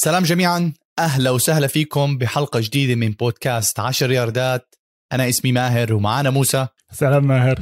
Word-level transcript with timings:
سلام 0.00 0.22
جميعا. 0.22 0.72
أهلا 0.98 1.30
وسهلا 1.30 1.66
فيكم 1.66 2.18
بحلقة 2.18 2.60
جديدة 2.60 2.94
من 2.94 3.12
بودكاست 3.12 3.80
10 3.80 4.12
ياردات. 4.12 4.74
أنا 5.12 5.28
اسمي 5.28 5.52
ماهر 5.52 5.94
ومعانا 5.94 6.30
موسى. 6.30 6.66
سلام 6.92 7.24
ماهر. 7.24 7.60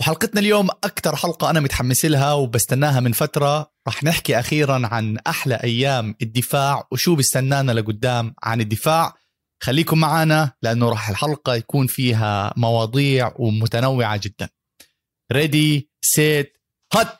وحلقتنا 0.00 0.40
اليوم 0.40 0.70
أكثر 0.70 1.16
حلقة 1.16 1.50
أنا 1.50 1.60
متحمس 1.60 2.04
لها 2.04 2.32
وبستناها 2.32 3.00
من 3.00 3.12
فترة. 3.12 3.72
رح 3.88 4.04
نحكي 4.04 4.38
أخيرا 4.38 4.86
عن 4.86 5.18
أحلى 5.18 5.54
أيام 5.54 6.14
الدفاع 6.22 6.86
وشو 6.92 7.14
بيستنانا 7.14 7.72
لقدام 7.72 8.34
عن 8.42 8.60
الدفاع. 8.60 9.14
خليكم 9.62 9.98
معنا 9.98 10.52
لأنه 10.62 10.88
راح 10.88 11.08
الحلقة 11.08 11.54
يكون 11.54 11.86
فيها 11.86 12.54
مواضيع 12.56 13.32
ومتنوعة 13.36 14.20
جدا. 14.22 14.48
ready 15.32 15.90
set 16.02 16.56
هات 16.94 17.18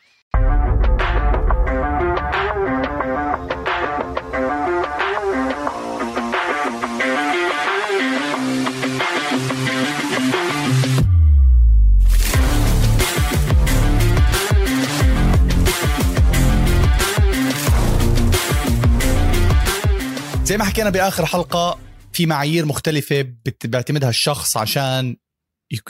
زي 20.55 20.59
ما 20.59 20.65
حكينا 20.65 20.91
بآخر 20.91 21.27
حلقة 21.27 21.79
في 22.13 22.27
معايير 22.27 22.67
مختلفة 22.67 23.35
بيعتمدها 23.65 24.09
الشخص 24.09 24.57
عشان 24.57 25.17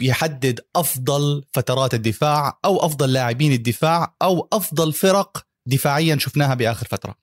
يحدد 0.00 0.60
أفضل 0.76 1.44
فترات 1.52 1.94
الدفاع 1.94 2.58
أو 2.64 2.86
أفضل 2.86 3.12
لاعبين 3.12 3.52
الدفاع 3.52 4.16
أو 4.22 4.48
أفضل 4.52 4.92
فرق 4.92 5.46
دفاعيا 5.66 6.16
شفناها 6.18 6.54
بآخر 6.54 6.86
فترة. 6.86 7.14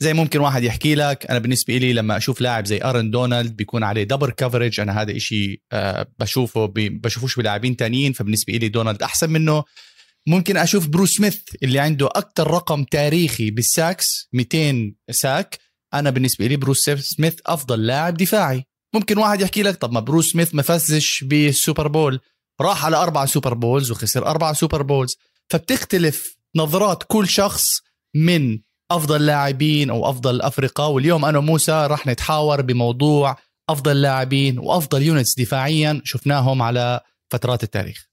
زي 0.00 0.12
ممكن 0.12 0.40
واحد 0.40 0.62
يحكي 0.62 0.94
لك 0.94 1.26
أنا 1.30 1.38
بالنسبة 1.38 1.76
لي 1.76 1.92
لما 1.92 2.16
أشوف 2.16 2.40
لاعب 2.40 2.66
زي 2.66 2.80
ارن 2.84 3.10
دونالد 3.10 3.56
بيكون 3.56 3.82
عليه 3.82 4.04
double 4.04 4.30
coverage 4.30 4.80
أنا 4.80 5.02
هذا 5.02 5.16
إشي 5.16 5.62
آه، 5.72 6.06
بشوفه 6.18 6.72
بشوفوش 6.76 7.36
بلاعبين 7.36 7.76
تانيين 7.76 8.12
فبالنسبة 8.12 8.52
لي 8.52 8.68
دونالد 8.68 9.02
أحسن 9.02 9.30
منه. 9.30 9.64
ممكن 10.26 10.56
أشوف 10.56 10.86
بروس 10.86 11.10
سميث 11.10 11.40
اللي 11.62 11.78
عنده 11.78 12.06
أكثر 12.06 12.50
رقم 12.50 12.84
تاريخي 12.84 13.50
بال 13.50 13.72
sacks 13.72 14.28
200 14.32 14.94
sack. 15.10 15.71
أنا 15.94 16.10
بالنسبة 16.10 16.46
لي 16.46 16.56
بروس 16.56 16.90
سميث 16.90 17.38
أفضل 17.46 17.86
لاعب 17.86 18.16
دفاعي. 18.16 18.64
ممكن 18.94 19.18
واحد 19.18 19.40
يحكي 19.40 19.62
لك 19.62 19.76
طب 19.76 19.92
ما 19.92 20.00
بروس 20.00 20.32
سميث 20.32 20.54
ما 20.54 20.62
فازش 20.62 21.24
بال 21.24 21.42
Super 21.42 21.88
Bowl. 21.88 22.20
راح 22.60 22.84
على 22.84 22.96
أربع 22.96 23.26
Super 23.26 23.54
Bowls 23.54 23.90
وخسر 23.90 24.26
أربع 24.26 24.52
Super 24.52 24.82
Bowls. 24.82 25.16
فبتختلف 25.48 26.36
نظرات 26.56 27.02
كل 27.06 27.28
شخص 27.28 27.66
من 28.14 28.58
أفضل 28.90 29.26
لاعبين 29.26 29.90
أو 29.90 30.10
أفضل 30.10 30.42
افرقه 30.42 30.86
واليوم 30.86 31.24
أنا 31.24 31.38
وموسى 31.38 31.86
راح 31.90 32.06
نتحاور 32.06 32.62
بموضوع 32.62 33.36
أفضل 33.68 34.02
لاعبين 34.02 34.58
وأفضل 34.58 35.02
units 35.02 35.34
دفاعيا 35.38 36.00
شفناهم 36.04 36.62
على 36.62 37.00
فترات 37.30 37.62
التاريخ. 37.62 38.08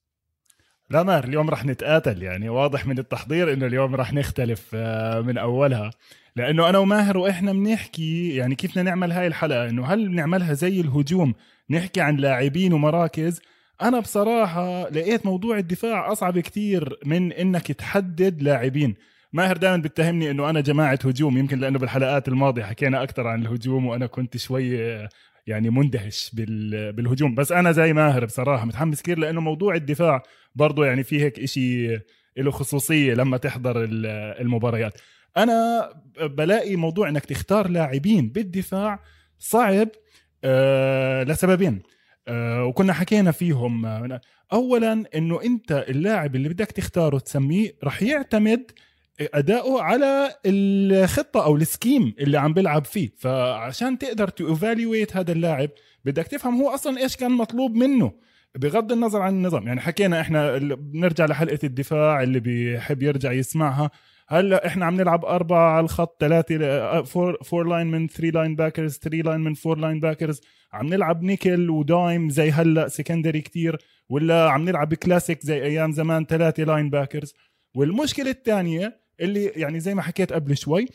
لا 0.89 1.03
ماهر 1.03 1.23
اليوم 1.23 1.49
رح 1.49 1.65
نتقاتل 1.65 2.23
يعني. 2.23 2.49
واضح 2.49 2.87
من 2.87 2.99
التحضير 2.99 3.53
إنه 3.53 3.65
اليوم 3.65 3.95
رح 3.95 4.13
نختلف 4.13 4.61
آه، 4.73 5.21
من 5.21 5.37
أولها. 5.37 5.91
لأنه 6.35 6.69
أنا 6.69 6.77
وماهر 6.77 7.17
وإحنا 7.17 7.53
بنحكي 7.53 8.35
يعني 8.35 8.55
كيف 8.55 8.71
بدنا 8.71 8.83
نعمل 8.83 9.11
هاي 9.11 9.27
الحلقة؟ 9.27 9.69
إنه 9.69 9.85
هل 9.85 10.09
بنعملها 10.09 10.53
زي 10.53 10.81
الهجوم؟ 10.81 11.33
نحكي 11.69 12.01
عن 12.01 12.15
لاعبين 12.15 12.73
ومراكز. 12.73 13.41
أنا 13.81 13.99
بصراحة 13.99 14.89
لقيت 14.89 15.25
موضوع 15.25 15.57
الدفاع 15.57 16.11
أصعب 16.11 16.39
كتير 16.39 16.97
من 17.05 17.31
إنك 17.31 17.71
تحدد 17.71 18.41
لاعبين. 18.41 18.95
ماهر 19.33 19.57
دائما 19.57 19.77
بيتهمني 19.77 20.31
إنه 20.31 20.49
أنا 20.49 20.61
جماعة 20.61 20.99
هجوم 21.05 21.37
يمكن 21.37 21.59
لأنه 21.59 21.79
بالحلقات 21.79 22.27
الماضية 22.27 22.63
حكينا 22.63 23.03
أكثر 23.03 23.27
عن 23.27 23.41
الهجوم 23.41 23.85
وأنا 23.85 24.05
كنت 24.07 24.37
شوي 24.37 24.77
يعني 25.47 25.69
مندهش 25.69 26.31
بال- 26.33 26.93
بالهجوم. 26.93 27.35
بس 27.35 27.51
أنا 27.51 27.71
زي 27.71 27.93
ماهر 27.93 28.25
بصراحة 28.25 28.65
متحمس 28.65 29.01
كثير 29.01 29.19
لأنه 29.19 29.41
موضوع 29.41 29.75
الدفاع 29.75 30.23
برضه 30.55 30.85
يعني 30.85 31.03
في 31.03 31.21
هيك 31.23 31.39
إشي 31.39 31.87
له 32.37 32.51
خصوصية 32.51 33.13
لما 33.13 33.37
تحضر 33.37 33.83
ال- 33.83 34.05
المباريات. 34.41 34.93
أنا 35.37 35.89
بلاقي 36.21 36.75
موضوع 36.75 37.09
إنك 37.09 37.25
تختار 37.25 37.67
لاعبين 37.67 38.29
بالدفاع 38.29 38.99
صعب 39.39 39.89
آه 40.43 41.23
لسببين 41.23 41.81
آه 42.27 42.65
وكنا 42.65 42.93
حكينا 42.93 43.31
فيهم 43.31 43.85
آه، 43.85 44.21
اولا 44.53 45.03
إنه 45.15 45.43
أنت 45.43 45.85
اللاعب 45.89 46.35
اللي 46.35 46.49
بدك 46.49 46.71
تختاره 46.71 47.19
تسميه 47.19 47.75
رح 47.83 48.01
يعتمد 48.01 48.71
أداؤه 49.21 49.81
على 49.81 50.35
الخطة 50.45 51.45
أو 51.45 51.55
ال 51.55 51.63
scheme 51.63 52.13
اللي 52.19 52.37
عم 52.37 52.53
بيلعب 52.53 52.85
فيه. 52.85 53.09
فعشان 53.17 53.97
تقدر 53.97 54.27
ت 54.27 54.37
evaluate 54.37 55.17
هذا 55.17 55.31
اللاعب 55.31 55.69
بدك 56.05 56.27
تفهم 56.27 56.61
هو 56.61 56.69
أصلا 56.69 56.97
إيش 56.97 57.15
كان 57.15 57.31
مطلوب 57.31 57.75
منه 57.75 58.11
بغض 58.55 58.91
النظر 58.91 59.21
عن 59.21 59.33
النظام. 59.33 59.67
يعني 59.67 59.81
حكينا 59.81 60.21
إحنا 60.21 60.57
بنرجع 60.57 61.25
لحلقة 61.25 61.59
الدفاع 61.63 62.23
اللي 62.23 62.39
بيحب 62.39 63.03
يرجع 63.03 63.31
يسمعها. 63.31 63.91
هلا 64.31 64.67
إحنا 64.67 64.85
عم 64.85 64.95
نلعب 64.95 65.25
أربعة 65.25 65.71
على 65.71 65.83
الخط 65.83 66.17
ثلاثة 66.19 67.01
four 67.01 67.37
four 67.43 67.67
linemen 67.67 68.07
three 68.07 68.31
linebackers 68.31 68.97
three 68.97 69.21
linemen 69.21 69.53
four 69.53 69.77
linebackers 69.77 70.41
عم 70.73 70.87
نلعب 70.87 71.23
nickel 71.23 71.69
و 71.69 71.81
dime 71.81 72.29
زي 72.29 72.51
هلا 72.51 72.87
secondary 72.87 73.41
كتير 73.41 73.77
ولا 74.09 74.49
عم 74.49 74.65
نلعب 74.69 74.93
كلاسيك 74.93 75.41
زي 75.41 75.63
أيام 75.63 75.91
زمان 75.91 76.25
ثلاثة 76.25 76.63
linebackers 76.63 77.33
والمشكلة 77.75 78.29
الثانية 78.29 78.99
اللي 79.19 79.45
يعني 79.45 79.79
زي 79.79 79.95
ما 79.95 80.01
حكيت 80.01 80.33
قبل 80.33 80.57
شوي 80.57 80.87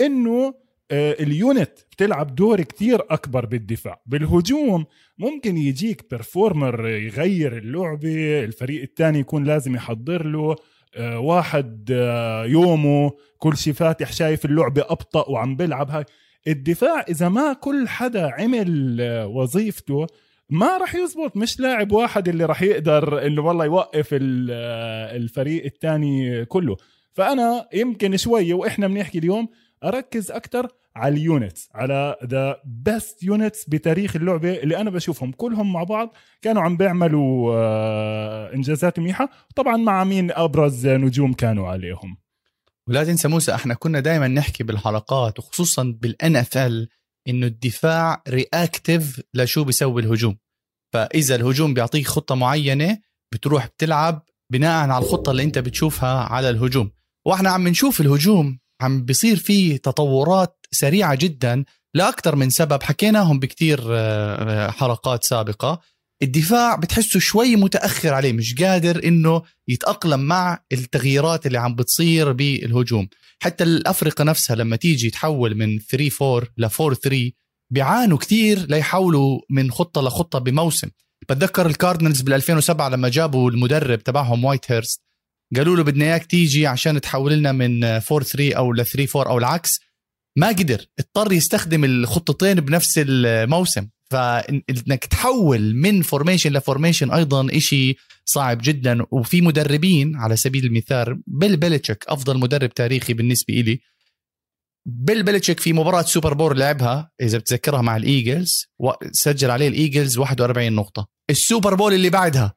إنه 0.00 0.54
آه، 0.92 1.16
ال 1.20 1.30
unit 1.30 1.72
بتلعب 1.92 2.34
دور 2.34 2.62
كتير 2.62 3.00
أكبر 3.10 3.46
بالدفاع. 3.46 4.02
بالهجوم 4.06 4.84
ممكن 5.18 5.56
يجيك 5.58 6.10
بيرفورمر 6.10 6.88
يغير 6.88 7.58
اللعبة 7.58 8.44
الفريق 8.44 8.82
الثاني 8.82 9.18
يكون 9.18 9.44
لازم 9.44 9.74
يحضر 9.74 10.26
له. 10.26 10.56
واحد 10.98 11.88
آه، 11.92 12.44
يومه 12.44 13.12
كل 13.38 13.56
شي 13.56 13.72
فاتح 13.72 14.12
شايف 14.12 14.44
اللعبة 14.44 14.82
أبطأ 14.88 15.28
وعم 15.30 15.56
بيلعب. 15.56 15.90
هاي 15.90 16.04
الدفاع 16.48 17.04
إذا 17.08 17.28
ما 17.28 17.52
كل 17.52 17.88
حدا 17.88 18.30
عمل 18.32 18.98
آه، 19.00 19.26
وظيفته 19.26 20.06
ما 20.50 20.76
راح 20.78 20.94
يزبط. 20.94 21.36
مش 21.36 21.60
لاعب 21.60 21.92
واحد 21.92 22.28
اللي 22.28 22.44
راح 22.44 22.62
يقدر 22.62 23.26
إنه 23.26 23.42
والله 23.46 23.64
يوقف 23.64 24.08
ال- 24.12 24.48
آه، 24.52 25.16
الفريق 25.16 25.64
الثاني 25.64 26.44
كله. 26.44 26.76
فأنا 27.12 27.66
يمكن 27.74 28.16
شوي 28.16 28.52
وإحنا 28.52 28.88
بنحكي 28.88 29.18
اليوم 29.18 29.48
أركز 29.84 30.30
أكثر 30.30 30.68
على 30.96 31.14
ال 31.14 31.23
units 31.23 31.68
على 31.74 32.16
the 32.24 32.60
best 32.64 33.22
units 33.22 33.64
بتاريخ 33.68 34.16
اللعبة 34.16 34.54
اللي 34.54 34.76
أنا 34.76 34.90
بشوفهم. 34.90 35.32
كلهم 35.32 35.72
مع 35.72 35.82
بعض 35.82 36.14
كانوا 36.42 36.62
عم 36.62 36.76
بيعملوا 36.76 37.54
آه، 37.54 38.54
إنجازات 38.54 38.98
منيحة. 38.98 39.30
طبعا 39.56 39.76
مع 39.76 40.04
مين 40.04 40.30
أبرز 40.32 40.86
نجوم 40.86 41.32
كانوا 41.32 41.68
عليهم؟ 41.68 42.16
ولا 42.88 43.04
تنسى 43.04 43.28
موسى 43.28 43.54
إحنا 43.54 43.74
كنا 43.74 44.00
دائما 44.00 44.28
نحكي 44.28 44.64
بالحلقات 44.64 45.38
وخصوصا 45.38 45.96
بال 46.02 46.36
NFL 46.36 46.88
إنه 47.28 47.46
الدفاع 47.46 48.22
reactive 48.28 49.20
لشو 49.34 49.64
بيسوي 49.64 50.02
الهجوم. 50.02 50.36
فإذا 50.92 51.34
الهجوم 51.34 51.74
بيعطيك 51.74 52.06
خطة 52.06 52.34
معينة 52.34 52.98
بتروح 53.32 53.66
بتلعب 53.66 54.22
بناء 54.52 54.88
على 54.88 55.04
الخطة 55.04 55.30
اللي 55.30 55.42
أنت 55.42 55.58
بتشوفها 55.58 56.24
على 56.24 56.50
الهجوم. 56.50 56.90
وإحنا 57.26 57.50
عم 57.50 57.68
نشوف 57.68 58.00
الهجوم 58.00 58.58
عم 58.80 59.04
بيصير 59.04 59.36
فيه 59.36 59.76
تطورات 59.76 60.66
سريعة 60.70 61.14
جدا 61.14 61.64
لأكثر 61.94 62.36
من 62.36 62.50
سبب. 62.50 62.82
حكيناهم 62.82 63.38
بكتير 63.38 63.80
آه، 63.90 64.66
آه، 64.66 64.70
حلقات 64.70 65.24
سابقة. 65.24 65.80
الدفاع 66.22 66.76
بتحسه 66.76 67.20
شوي 67.20 67.56
متأخر 67.56 68.14
عليه 68.14 68.32
مش 68.32 68.54
قادر 68.54 69.04
إنه 69.04 69.42
يتأقلم 69.68 70.20
مع 70.20 70.58
التغييرات 70.72 71.46
اللي 71.46 71.58
عم 71.58 71.74
بتصير 71.74 72.32
بالهجوم. 72.32 73.08
حتى 73.42 73.64
الافرقه 73.64 74.24
نفسها 74.24 74.56
لما 74.56 74.76
تيجي 74.76 75.10
تحول 75.10 75.54
من 75.54 75.78
3 75.78 76.10
4 76.36 76.48
ل 76.58 76.64
4 76.64 76.94
3 76.94 77.30
بيعانوا 77.72 78.18
كتير 78.18 78.66
ليحولوا 78.66 79.40
من 79.50 79.70
خطة 79.70 80.00
لخطة 80.02 80.38
بموسم. 80.38 80.88
بتذكر 81.28 81.66
ال 81.66 81.71
Cardinals 81.71 82.20
بال 82.20 82.32
2007 82.34 82.88
لما 82.88 83.08
جابوا 83.08 83.50
المدرب 83.50 83.98
تبعهم 84.02 84.44
ويزنهنت 84.44 85.09
قالوا 85.56 85.76
له 85.76 85.82
بدنا 85.84 86.04
إياك 86.04 86.26
تيجي 86.26 86.66
عشان 86.66 87.00
تحول 87.00 87.32
لنا 87.32 87.52
من 87.52 87.84
4 87.84 88.20
3 88.20 88.54
أو 88.54 88.72
ل 88.72 88.86
3 88.86 89.20
4 89.20 89.32
أو 89.32 89.38
العكس. 89.38 89.80
ما 90.36 90.48
قدر 90.48 90.86
اضطر 90.98 91.32
يستخدم 91.32 91.84
الخطتين 91.84 92.54
بنفس 92.54 92.94
الموسم. 92.96 93.88
فإنك 94.10 95.04
تحول 95.10 95.74
من 95.74 96.02
formation 96.02 96.52
ل 96.52 96.58
formation 96.58 97.10
أيضا 97.10 97.56
إشي 97.56 97.96
صعب 98.24 98.58
جدا. 98.62 98.98
وفي 99.10 99.40
مدربين 99.40 100.16
على 100.16 100.36
سبيل 100.36 100.64
المثال 100.64 101.22
بيل 101.26 101.56
بيلتشيك 101.56 102.04
أفضل 102.08 102.38
مدرب 102.38 102.74
تاريخي 102.74 103.12
بالنسبة 103.12 103.54
إلي. 103.54 103.80
بيل 104.86 105.22
بيلتشيك 105.22 105.60
في 105.60 105.72
مباراة 105.72 106.02
Super 106.02 106.34
Bowl 106.34 106.54
لعبها 106.56 107.10
إذا 107.20 107.38
بتذكرها 107.38 107.82
مع 107.82 107.96
ال 107.96 108.06
Eagles 108.06 108.66
سجل 109.12 109.50
عليه 109.50 109.68
ال 109.68 109.75
Eagles 109.75 110.18
41 110.18 110.72
نقطة. 110.72 111.08
ال 111.30 111.37
Super 111.37 111.74
Bowl 111.74 111.94
اللي 111.94 112.10
بعدها 112.10 112.54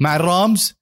مع 0.00 0.16
ال 0.16 0.28
Rams 0.28 0.74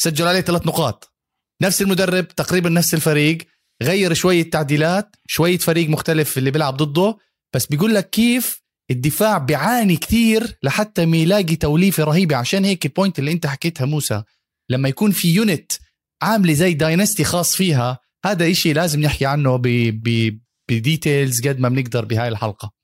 سجل 0.00 0.26
عليه 0.26 0.40
ثلاث 0.40 0.66
نقاط. 0.66 1.14
نفس 1.62 1.82
المدرب 1.82 2.28
تقريبا 2.28 2.68
نفس 2.68 2.94
الفريق 2.94 3.38
غير 3.82 4.14
شوية 4.14 4.50
تعديلات 4.50 5.16
شوية 5.26 5.58
فريق 5.58 5.88
مختلف 5.88 6.38
اللي 6.38 6.50
بيلعب 6.50 6.76
ضده 6.76 7.18
بس 7.54 7.66
بيقول 7.66 7.94
لك 7.94 8.10
كيف 8.10 8.62
الدفاع 8.90 9.38
بيعاني 9.38 9.96
كثير 9.96 10.58
لحتى 10.62 11.06
ما 11.06 11.16
يلاقي 11.16 11.56
توليفة 11.56 12.04
رهيبة. 12.04 12.36
عشان 12.36 12.64
هيك 12.64 12.86
ال 12.86 12.91
point 12.91 13.18
اللي 13.18 13.32
انت 13.32 13.46
حكيتها 13.46 13.84
موسى 13.84 14.22
لما 14.70 14.88
يكون 14.88 15.10
في 15.10 15.34
unit 15.34 15.72
عاملة 16.22 16.52
زي 16.52 16.74
dynasty 16.74 17.24
خاص 17.24 17.56
فيها 17.56 17.98
هذا 18.24 18.50
إشي 18.50 18.72
لازم 18.72 19.00
نحكي 19.00 19.26
عنه 19.26 19.56
ب 20.70 20.80
details 20.80 21.48
قد 21.48 21.60
ما 21.60 21.68
بنقدر 21.68 22.04
بهاي 22.04 22.28
الحلقة. 22.28 22.77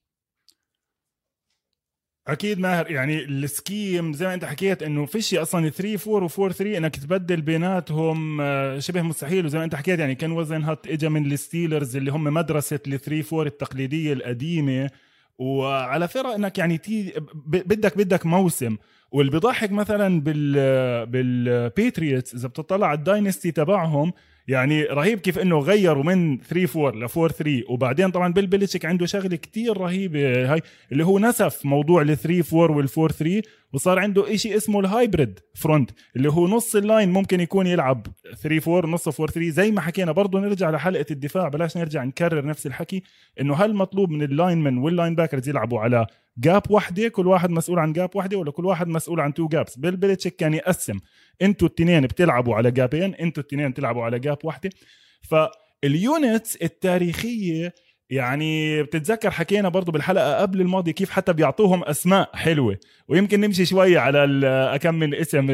أكيد 2.29 2.59
ماهر. 2.59 2.91
يعني 2.91 3.25
ال 3.25 3.37
scheme 3.37 4.13
زي 4.13 4.27
ما 4.27 4.35
أنت 4.35 4.45
حكيت 4.45 4.83
إنه 4.83 5.07
فيش 5.07 5.35
أصلا 5.35 5.71
3 5.71 6.13
4 6.13 6.25
و 6.39 6.45
4 6.45 6.53
3 6.53 6.79
إنك 6.79 6.97
تبدل 6.97 7.41
بيناتهم 7.41 8.41
آه، 8.41 8.79
شبه 8.79 9.03
مستحيل. 9.03 9.47
وزي 9.47 9.59
ما 9.59 9.65
أنت 9.65 9.75
حكيت 9.75 9.99
يعني 9.99 10.15
كين 10.15 10.33
ويزنهنت 10.33 10.87
اجى 10.87 11.09
من 11.09 11.33
ال 11.33 11.40
Steelers 11.40 11.97
اللي 11.97 12.13
هم 12.13 12.25
مدرسة 12.25 12.81
ال 12.87 13.01
3 13.01 13.37
4 13.37 13.47
التقليدية 13.47 14.13
القديمة. 14.13 14.91
وعلى 15.39 16.09
فرق 16.09 16.31
إنك 16.31 16.59
يعني 16.59 16.79
تي 16.79 17.13
بدك 17.47 17.97
بدك 17.97 18.27
موسم. 18.27 18.77
واللي 19.13 19.33
بيضحك 19.33 19.73
مثلا 19.73 20.21
بال 20.21 21.07
بال 21.07 21.32
Patriots 21.32 22.35
إذا 22.35 22.49
بتطلع 22.49 22.87
على 22.87 22.99
ال 22.99 23.05
dynasty 23.05 23.51
تبعهم 23.51 24.13
يعني 24.49 24.85
رهيب 24.85 25.19
كيف 25.19 25.39
إنه 25.39 25.59
غيروا 25.59 26.05
من 26.05 26.39
3 26.39 26.87
4 26.87 27.01
ل 27.01 27.03
4 27.03 27.29
3 27.29 27.63
وبعدين 27.69 28.11
طبعا 28.11 28.33
بيل 28.33 28.47
بيلتشيك 28.47 28.85
عنده 28.85 29.07
شغلة 29.07 29.37
كتير 29.37 29.79
رهيبة 29.79 30.53
هاي 30.53 30.63
اللي 30.93 31.05
هو 31.05 31.19
نسف 31.19 31.65
موضوع 31.65 32.03
ال 32.03 32.19
3 32.19 32.63
4 32.63 32.77
وال 32.77 32.89
4 32.99 33.09
3 33.09 33.43
وصار 33.73 33.99
عنده 33.99 34.35
إشي 34.35 34.57
اسمه 34.57 34.81
ال 34.81 34.89
hybrid 34.89 35.41
front 35.55 35.91
اللي 36.17 36.31
هو 36.33 36.49
نص 36.49 36.77
ال 36.77 36.84
line 36.84 37.13
ممكن 37.13 37.41
يكون 37.41 37.67
يلعب 37.67 38.07
3 38.43 38.77
4 38.77 38.91
نص 38.91 39.09
4 39.21 39.27
3 39.27 39.51
زي 39.51 39.71
ما 39.71 39.81
حكينا 39.81 40.13
برضه 40.13 40.41
نرجع 40.41 40.71
لحلقة 40.71 41.07
الدفاع 41.11 41.49
بلاش 41.49 41.77
نرجع 41.77 42.05
نكرر 42.05 42.47
نفس 42.47 42.67
الحكي 42.67 43.03
إنه 43.41 43.55
هل 43.55 43.75
مطلوب 43.75 44.11
من 44.11 44.23
ال 44.23 44.59
linemen 44.59 44.79
وال 44.79 45.15
linebackers 45.15 45.49
يلعبوا 45.49 45.81
على 45.81 46.07
gap 46.39 46.63
واحدة؟ 46.71 47.09
كل 47.09 47.27
واحد 47.27 47.51
مسؤول 47.51 47.79
عن 47.79 47.93
gap 47.93 48.11
واحدة 48.17 48.37
ولا 48.37 48.51
كل 48.51 48.65
واحد 48.65 48.89
مسؤول 48.89 49.21
عن 49.21 49.35
two 49.35 49.49
gaps 49.49 49.79
بيل 49.79 49.97
بيلتشيك 49.97 50.37
كان 50.37 50.55
يقسم 50.55 51.01
أنتوا 51.43 51.69
التنين 51.69 52.01
بتلعبوا 52.01 52.55
على 52.55 52.71
جابين 52.71 53.15
أنتوا 53.15 53.43
التنين 53.43 53.71
بتلعبوا 53.71 54.05
على 54.05 54.19
gap 54.19 54.39
واحدة. 54.45 54.71
فال 55.31 55.67
units 55.67 56.57
التاريخية 56.57 57.75
يعني 58.11 58.83
بتتذكر 58.83 59.31
حكينا 59.31 59.69
برضو 59.69 59.93
بالحلقة 59.93 60.37
قبل 60.37 60.61
الماضي 60.61 60.93
كيف 60.93 61.11
حتى 61.11 61.33
بيعطوهم 61.33 61.85
أسماء 61.85 62.31
حلوة. 62.37 62.79
ويمكن 63.09 63.41
نمشي 63.41 63.65
شوي 63.65 63.99
على 63.99 64.47
أكمل 64.75 65.15
اسم 65.15 65.47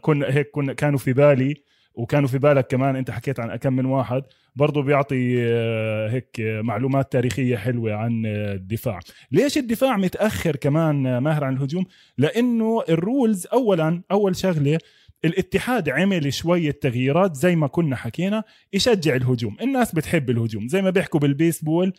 كنا 0.00 0.34
هيك 0.34 0.50
كنا 0.50 0.72
كانوا 0.72 0.98
في 0.98 1.12
بالي. 1.12 1.54
وكانوا 1.96 2.28
في 2.28 2.38
بالك 2.38 2.66
كمان 2.66 2.96
انت 2.96 3.10
حكيت 3.10 3.40
عن 3.40 3.50
أكم 3.50 3.72
من 3.72 3.86
واحد 3.86 4.22
برضه 4.56 4.82
بيعطي 4.82 5.36
آه، 5.38 6.08
هيك 6.08 6.36
معلومات 6.40 7.12
تاريخية 7.12 7.56
حلوة 7.56 7.94
عن 7.94 8.26
الدفاع. 8.26 9.00
ليش 9.32 9.58
الدفاع 9.58 9.96
متأخر 9.96 10.56
كمان 10.56 11.18
ماهر 11.18 11.44
عن 11.44 11.56
الهجوم؟ 11.56 11.84
لأنه 12.18 12.82
الرولز 12.88 13.46
اولا 13.46 14.02
أول 14.10 14.36
شغلة 14.36 14.78
الاتحاد 15.24 15.88
عمل 15.88 16.32
شوية 16.32 16.70
تغييرات 16.70 17.34
زي 17.36 17.56
ما 17.56 17.66
كنا 17.66 17.96
حكينا 17.96 18.44
يشجع 18.72 19.16
الهجوم. 19.16 19.56
الناس 19.62 19.94
بتحب 19.94 20.30
الهجوم 20.30 20.68
زي 20.68 20.82
ما 20.82 20.90
بيحكوا 20.90 21.20
بالبيسبول 21.20 21.92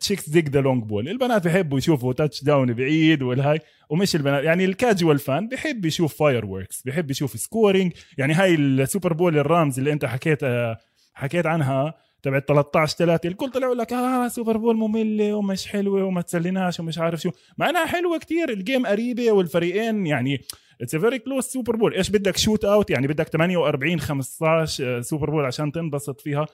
chicks 0.00 0.28
dig 0.28 0.48
the 0.48 0.60
long 0.60 0.82
ball. 0.84 1.08
البنات 1.08 1.44
بيحبوا 1.44 1.78
يشوفوا 1.78 2.12
touchdown 2.12 2.72
بعيد 2.72 3.22
والهاي 3.22 3.60
ومش 3.90 4.16
البنات 4.16 4.44
يعني 4.44 4.64
ال 4.64 4.72
casual 4.72 5.18
fan 5.18 5.48
بيحب 5.48 5.84
يشوف 5.84 6.16
fireworks 6.16 6.82
بيحب 6.82 7.10
يشوف 7.10 7.40
scoring 7.40 7.92
يعني 8.18 8.34
هاي 8.34 8.54
ال 8.54 8.64
Super 8.64 9.12
Bowl 9.12 9.38
ال 9.38 9.46
Rams 9.46 9.78
اللي 9.78 9.92
انت 9.92 10.04
حكيت 10.04 10.40
حكيت 11.14 11.46
عنها 11.46 11.94
تبعت 12.22 12.48
13 12.48 12.96
3 12.96 13.28
الكل 13.28 13.50
طلعوا 13.50 13.74
لك 13.74 13.92
آه 13.92 14.28
Super 14.28 14.56
Bowl 14.56 14.76
مملة 14.76 15.34
ومش 15.34 15.66
حلوة 15.66 16.04
وما 16.04 16.22
تسليناش 16.22 16.80
ومش 16.80 16.98
عارف 16.98 17.20
شو. 17.20 17.30
مع 17.58 17.70
إنها 17.70 17.86
حلوة 17.86 18.18
كتير 18.18 18.50
ال 18.50 18.57
game 18.57 18.86
قريبه 18.86 19.32
والفريقين 19.32 20.06
يعني 20.06 20.40
it's 20.80 20.96
very 20.96 21.18
close 21.18 21.44
Super 21.44 21.76
Bowl 21.76 21.94
إيش 21.94 22.10
بدك 22.10 22.36
shootout 22.36 22.90
يعني 22.90 23.06
بدك 23.06 23.28
48 23.28 24.00
15 24.00 25.02
Super 25.02 25.30
Bowl 25.30 25.44
عشان 25.44 25.72
تنبسط 25.72 26.20
فيها. 26.20 26.46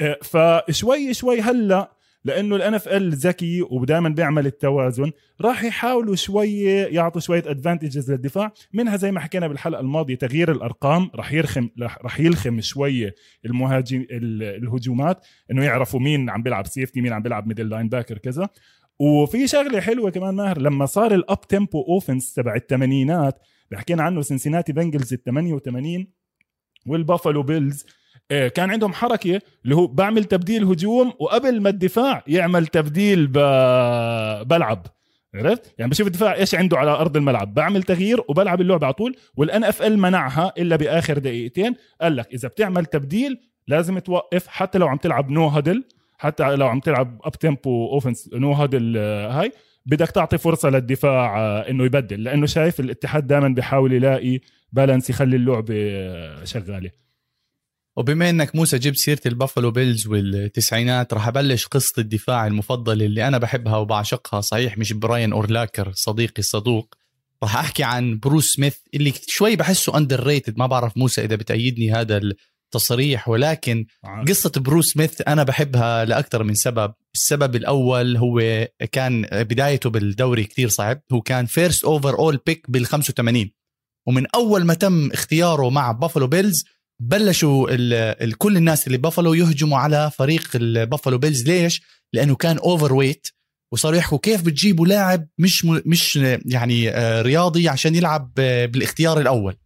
آه، 0.00 0.18
فشوي 0.22 1.14
شوي 1.14 1.40
هلأ 1.40 1.92
لأنه 2.28 2.56
ال 2.56 2.74
NFL 2.74 3.14
ذكي 3.14 3.62
ودائما 3.62 4.08
بيعمل 4.08 4.46
التوازن 4.46 5.12
راح 5.40 5.64
يحاولوا 5.64 6.16
شوية 6.16 6.86
يعطوا 6.86 7.20
شوية 7.20 7.42
advantages 7.46 8.10
للدفاع. 8.10 8.52
منها 8.72 8.96
زي 8.96 9.12
ما 9.12 9.20
حكينا 9.20 9.48
بالحلقة 9.48 9.80
الماضية 9.80 10.14
تغيير 10.14 10.52
الأرقام 10.52 11.10
راح 11.14 11.32
يرخم 11.32 11.68
راح 11.80 12.20
يلخم 12.20 12.60
شوية 12.60 13.14
المهاجم 13.44 14.06
الهجومات 14.10 15.26
إنه 15.50 15.64
يعرفوا 15.64 16.00
مين 16.00 16.30
عم 16.30 16.42
بيلعب 16.42 16.66
safety 16.66 17.00
مين 17.00 17.12
عم 17.12 17.22
بيلعب 17.22 17.46
middle 17.46 17.68
linebacker 17.68 18.18
كذا. 18.18 18.48
وفي 18.98 19.46
شغلة 19.46 19.80
حلوة 19.80 20.10
كمان 20.10 20.34
ماهر 20.34 20.58
لما 20.58 20.86
صار 20.86 21.14
ال 21.14 21.40
up-tempo 21.40 21.82
offense 21.82 22.34
تبع 22.34 22.54
الثمانينات 22.54 23.38
حكينا 23.74 24.02
عنه 24.02 24.22
سنسيناتي 24.22 24.72
بنجلز 24.72 25.12
ال 25.12 25.22
88 25.22 26.06
والبافالو 26.86 27.42
بيلز 27.42 27.86
كان 28.28 28.70
عندهم 28.70 28.92
حركة 28.92 29.40
اللي 29.64 29.76
هو 29.76 29.86
بعمل 29.86 30.24
تبديل 30.24 30.64
هجوم 30.64 31.12
وقبل 31.18 31.60
ما 31.60 31.68
الدفاع 31.68 32.24
يعمل 32.26 32.66
تبديل. 32.66 33.26
بلعب 34.44 34.86
عرفت؟ 35.34 35.74
يعني 35.78 35.90
بشوف 35.90 36.06
الدفاع 36.06 36.34
إيش 36.34 36.54
عنده 36.54 36.78
على 36.78 36.90
أرض 36.90 37.16
الملعب 37.16 37.54
بعمل 37.54 37.82
تغيير 37.82 38.20
وبلعب 38.28 38.60
اللعبه 38.60 38.86
على 38.86 38.94
طول 38.94 39.16
وال 39.36 39.64
NFL 39.64 39.98
منعها 39.98 40.52
إلا 40.58 40.76
بآخر 40.76 41.18
دقيقتين 41.18 41.74
قال 42.00 42.16
لك 42.16 42.34
إذا 42.34 42.48
بتعمل 42.48 42.86
تبديل 42.86 43.40
لازم 43.68 43.98
توقف 43.98 44.46
حتى 44.46 44.78
لو 44.78 44.88
عم 44.88 44.96
تلعب 44.96 45.30
no 45.30 45.46
huddle 45.48 45.84
حتى 46.18 46.56
لو 46.56 46.66
عم 46.66 46.80
تلعب 46.80 47.20
up-tempo 47.24 47.92
offense 47.92 48.30
no 48.32 48.52
huddle 48.52 48.96
هاي 49.30 49.52
بدك 49.86 50.10
تعطي 50.10 50.38
فرصة 50.38 50.70
للدفاع 50.70 51.40
آه، 51.40 51.70
إنه 51.70 51.84
يبدل 51.84 52.24
لأنه 52.24 52.46
شايف 52.46 52.80
الاتحاد 52.80 53.26
دائما 53.26 53.48
بيحاول 53.48 53.92
يلاقي 53.92 54.40
balance 54.72 55.10
يخلي 55.10 55.36
اللعبة 55.36 55.74
آه، 55.78 56.44
شغالة 56.44 56.90
وبما 57.98 58.30
إنك 58.30 58.56
موسى 58.56 58.78
جبت 58.78 58.96
سيرة 58.96 59.20
البافلو 59.26 59.70
بيلز 59.70 60.06
والتسعينات 60.06 61.14
راح 61.14 61.28
أبلش 61.28 61.66
قصة 61.66 61.92
الدفاع 61.98 62.46
المفضله 62.46 63.06
اللي 63.06 63.28
أنا 63.28 63.38
بحبها 63.38 63.76
وبعشقها 63.76 64.40
صحيح 64.40 64.78
مش 64.78 64.92
براين 64.92 65.32
أورلاكر 65.32 65.92
صديقي 65.94 66.38
الصدوق. 66.38 66.94
راح 67.42 67.56
أحكي 67.56 67.82
عن 67.84 68.18
بروس 68.18 68.46
سميث 68.54 68.76
اللي 68.94 69.12
شوي 69.26 69.56
بحسه 69.56 69.96
underrated 69.96 70.58
ما 70.58 70.66
بعرف 70.66 70.96
موسى 70.96 71.24
إذا 71.24 71.36
بتأيدني 71.36 71.92
هذا 71.92 72.20
التصريح 72.66 73.28
ولكن 73.28 73.86
قصة 74.28 74.52
بروس 74.56 74.92
سميث 74.92 75.22
أنا 75.28 75.42
بحبها 75.42 76.04
لأكثر 76.04 76.42
من 76.42 76.54
سبب. 76.54 76.92
السبب 77.14 77.56
الأول 77.56 78.16
هو 78.16 78.68
كان 78.92 79.26
بدايته 79.32 79.90
بالدوري 79.90 80.44
كتير 80.44 80.68
صعب 80.68 81.00
هو 81.12 81.20
كان 81.20 81.46
first 81.46 81.84
overall 81.84 82.40
pick 82.46 82.70
بال 82.70 82.86
85 82.86 83.50
ومن 84.06 84.26
أول 84.34 84.64
ما 84.64 84.74
تم 84.74 85.10
اختياره 85.12 85.70
مع 85.70 85.92
بافلو 85.92 86.26
بيلز 86.26 86.64
بلشوا 87.00 87.66
ال 87.70 88.38
كل 88.38 88.56
الناس 88.56 88.86
اللي 88.86 88.98
بافلو 88.98 89.34
يهجموا 89.34 89.78
على 89.78 90.10
فريق 90.18 90.48
البافلو 90.54 91.18
بيلز 91.18 91.42
ليش؟ 91.42 91.82
لأنه 92.12 92.34
كان 92.34 92.58
overweight 92.58 93.28
وصاروا 93.72 93.98
يحكوا 93.98 94.18
كيف 94.18 94.42
بتجيبوا 94.42 94.86
لاعب 94.86 95.28
مش 95.38 95.64
مش 95.64 96.16
يعني 96.46 96.90
آه، 96.90 97.22
رياضي 97.22 97.68
عشان 97.68 97.94
يلعب 97.94 98.34
بالاختيار 98.34 99.20
الأول 99.20 99.56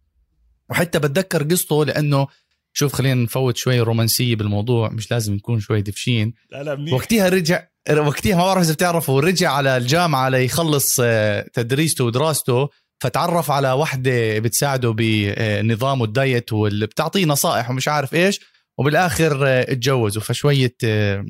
وحتى 0.69 0.99
بتذكر 0.99 1.43
قصته 1.43 1.85
لأنه 1.85 2.27
شوف 2.73 2.93
خلينا 2.93 3.23
نفوت 3.23 3.57
شوي 3.57 3.79
رومانسية 3.79 4.35
بالموضوع 4.35 4.89
مش 4.89 5.11
لازم 5.11 5.33
نكون 5.33 5.59
شوي 5.59 5.81
دفشين 5.81 6.33
لا 6.51 6.63
لا 6.63 6.75
منيح. 6.75 6.93
وقتها 6.93 7.29
رجع 7.29 7.67
وقتها 7.91 8.35
ما 8.35 8.43
بعرف 8.43 8.63
إذا 8.63 8.73
بتعرفوا 8.73 9.21
رجع 9.21 9.51
على 9.51 9.77
الجامعة 9.77 10.29
ليخلص 10.29 10.97
آه، 11.03 11.47
تدريسته 11.53 12.03
ودراسته 12.05 12.69
فتعرف 13.03 13.51
على 13.51 13.71
وحدة 13.71 14.39
بتساعده 14.39 14.93
بنظامه 14.97 16.05
ال 16.05 16.15
diet 16.15 16.53
واللي 16.53 16.85
بتعطيه 16.85 17.25
نصائح 17.25 17.69
ومش 17.69 17.87
عارف 17.87 18.13
إيش 18.13 18.39
وبالآخر 18.77 19.47
اتجوزوا. 19.47 20.21
فشوية 20.21 20.75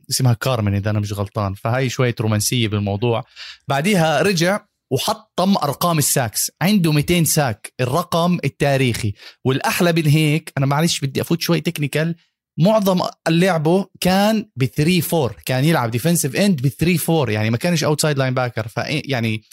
اسمها 0.10 0.34
كارمن 0.34 0.76
إذا 0.76 0.90
أنا 0.90 1.00
مش 1.00 1.14
غلطان. 1.14 1.54
فهاي 1.54 1.90
شوية 1.90 2.16
رومانسية 2.22 2.68
بالموضوع. 2.68 3.24
بعديها 3.68 4.22
رجع 4.22 4.60
وحطم 4.92 5.56
أرقام 5.64 5.98
ال 5.98 6.05
sacks. 6.05 6.52
عنده 6.62 6.92
200 6.92 7.24
sack. 7.24 7.74
الرقم 7.82 8.38
التاريخي. 8.46 9.14
والأحلى 9.46 9.94
من 9.94 10.06
هيك 10.06 10.54
أنا 10.58 10.66
معلش 10.66 11.00
بدي 11.00 11.22
أفوت 11.22 11.42
شوي 11.42 11.62
technical 11.62 12.16
معظم 12.60 13.02
لعبه 13.30 13.88
كان 14.02 14.46
ب 14.56 14.66
3 14.66 15.24
4 15.24 15.36
كان 15.46 15.66
يلعب 15.66 15.92
defensive 15.92 16.36
end 16.36 16.62
ب 16.62 16.68
3 16.68 17.22
4 17.22 17.34
يعني 17.34 17.50
ما 17.50 17.58
كانش 17.58 17.84
outside 17.84 18.18
linebacker 18.18 18.68
فيعني 18.68 19.44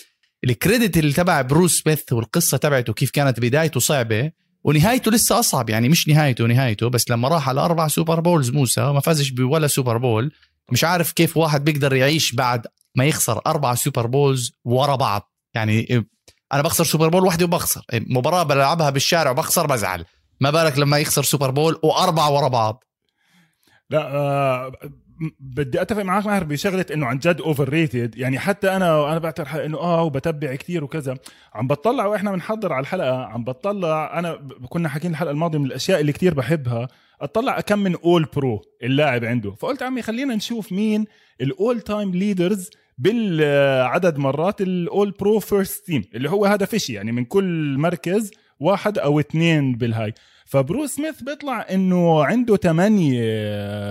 ال 0.45 0.52
credit 0.52 0.97
اللي 0.97 1.13
تبع 1.13 1.41
بروس 1.43 1.83
سميث 1.83 2.13
والقصة 2.13 2.57
تبعته 2.57 2.93
كيف 2.93 3.11
كانت 3.11 3.41
بدايته 3.41 3.81
صعبة 3.81 4.33
ونهايته 4.65 5.11
لسه 5.11 5.39
أصعب 5.39 5.71
يعني 5.71 5.89
مش 5.89 6.09
نهايته 6.09 6.47
نهايته 6.47 6.89
بس 6.91 7.11
لما 7.11 7.29
راح 7.29 7.49
على 7.49 7.61
أربع 7.61 7.89
Super 7.89 8.21
Bowls 8.21 8.50
موسى 8.51 8.81
ما 8.81 9.01
فازش 9.01 9.31
ولا 9.31 9.67
Super 9.67 9.97
Bowl 9.97 10.33
مش 10.73 10.85
عارف 10.85 11.13
كيف 11.13 11.37
واحد 11.37 11.65
بيقدر 11.65 11.95
يعيش 11.95 12.35
بعد 12.35 12.67
ما 12.95 13.05
يخسر 13.05 13.41
أربع 13.47 13.75
Super 13.75 14.07
Bowls 14.07 14.53
ورا 14.65 14.97
بعض. 14.97 15.33
يعني 15.55 16.07
أنا 16.53 16.63
بخسر 16.63 16.85
Super 16.85 17.09
Bowl 17.09 17.25
وحده 17.25 17.45
وبخسر. 17.45 17.83
مباراة 17.93 18.43
بلعبها 18.43 18.91
بالشارع 18.91 19.31
وبخسر 19.31 19.67
بزعل. 19.67 20.05
ما 20.41 20.51
بالك 20.51 20.79
لما 20.79 20.99
يخسر 20.99 21.23
Super 21.23 21.50
Bowl 21.50 21.81
وأربعة 21.83 22.31
ورا 22.31 22.49
بعض. 22.49 22.85
لا 23.91 24.07
آه 24.07 24.73
بدي 25.41 25.83
أتفق 25.83 26.03
معك 26.03 26.27
ماهر 26.27 26.45
بشغلة 26.45 26.87
إنه 26.95 27.07
عن 27.07 27.19
جد 27.19 27.41
underrated 27.41 28.19
يعني 28.19 28.39
حتى 28.39 28.77
أنا 28.77 29.11
أنا 29.11 29.19
بعتبر 29.19 29.65
إنه 29.65 29.79
آه 29.79 30.03
وبتبع 30.03 30.55
كثير 30.55 30.85
وكذا. 30.85 31.19
عم 31.55 31.67
بطلع 31.67 32.07
وإحنا 32.07 32.33
بنحضر 32.33 32.73
على 32.73 32.83
الحلقة 32.83 33.25
عم 33.25 33.45
بطلع 33.45 34.19
أنا 34.19 34.39
كنا 34.69 34.89
حاكين 34.89 35.11
الحلقة 35.11 35.31
الماضية 35.31 35.59
من 35.59 35.67
الأشياء 35.67 36.00
اللي 36.00 36.12
كثير 36.12 36.35
بحبها. 36.35 36.89
أطلع 37.21 37.59
اكم 37.59 37.79
من 37.79 37.97
All-Pro 38.05 38.62
اللاعب 38.83 39.25
عنده. 39.25 39.50
فقلت 39.50 39.83
عمي 39.83 40.03
خلينا 40.03 40.35
نشوف 40.35 40.73
مين 40.73 41.05
ال 41.41 41.81
all-time 41.81 42.11
leaders 42.11 42.71
بالعدد 42.99 44.19
مرات 44.19 44.61
ال 44.61 45.11
All-Pro 45.11 45.39
first 45.39 45.87
team 45.87 46.05
اللي 46.15 46.31
هو 46.31 46.45
هذا 46.47 46.67
فيشي 46.67 46.93
يعني 46.93 47.12
من 47.12 47.25
كل 47.25 47.79
مركز 47.79 48.31
واحد 48.61 48.99
أو 48.99 49.21
اثنين 49.21 49.75
بالهاي. 49.75 50.15
فبروس 50.50 50.90
سميث 50.90 51.23
بيطلع 51.23 51.66
إنه 51.71 52.25
عنده 52.25 52.57
ثمانية 52.57 53.23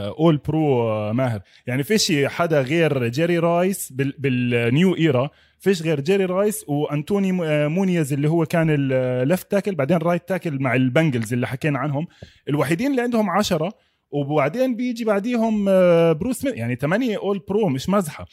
All-Pro 0.07 1.13
ماهر. 1.13 1.41
يعني 1.67 1.83
فيش 1.83 2.13
حدا 2.25 2.61
غير 2.61 3.07
جيري 3.07 3.39
رايس 3.39 3.93
بال 3.93 4.34
new 4.34 4.95
era 4.95 5.29
فيش 5.59 5.81
غير 5.81 5.99
جيري 5.99 6.25
رايس 6.25 6.65
وأنتوني 6.67 7.31
مونيوز 7.67 8.13
اللي 8.13 8.29
هو 8.29 8.45
كان 8.45 8.67
ال 8.69 8.85
left 8.85 9.51
tackle 9.51 9.75
بعدين 9.75 9.97
right 9.97 10.29
tackle 10.29 10.59
مع 10.59 10.75
البنجلز 10.75 11.33
اللي 11.33 11.47
حكينا 11.47 11.79
عنهم. 11.79 12.07
الوحيدين 12.49 12.91
اللي 12.91 13.01
عندهم 13.01 13.29
عشرة 13.29 13.73
وبعدين 14.11 14.75
بيجي 14.75 15.05
بعديهم 15.05 15.65
آه، 15.69 16.11
بروس 16.11 16.37
سميث. 16.39 16.55
يعني 16.55 16.75
ثمانية 16.75 17.17
All-Pro 17.17 17.69
مش 17.69 17.89
مزحة. 17.89 18.25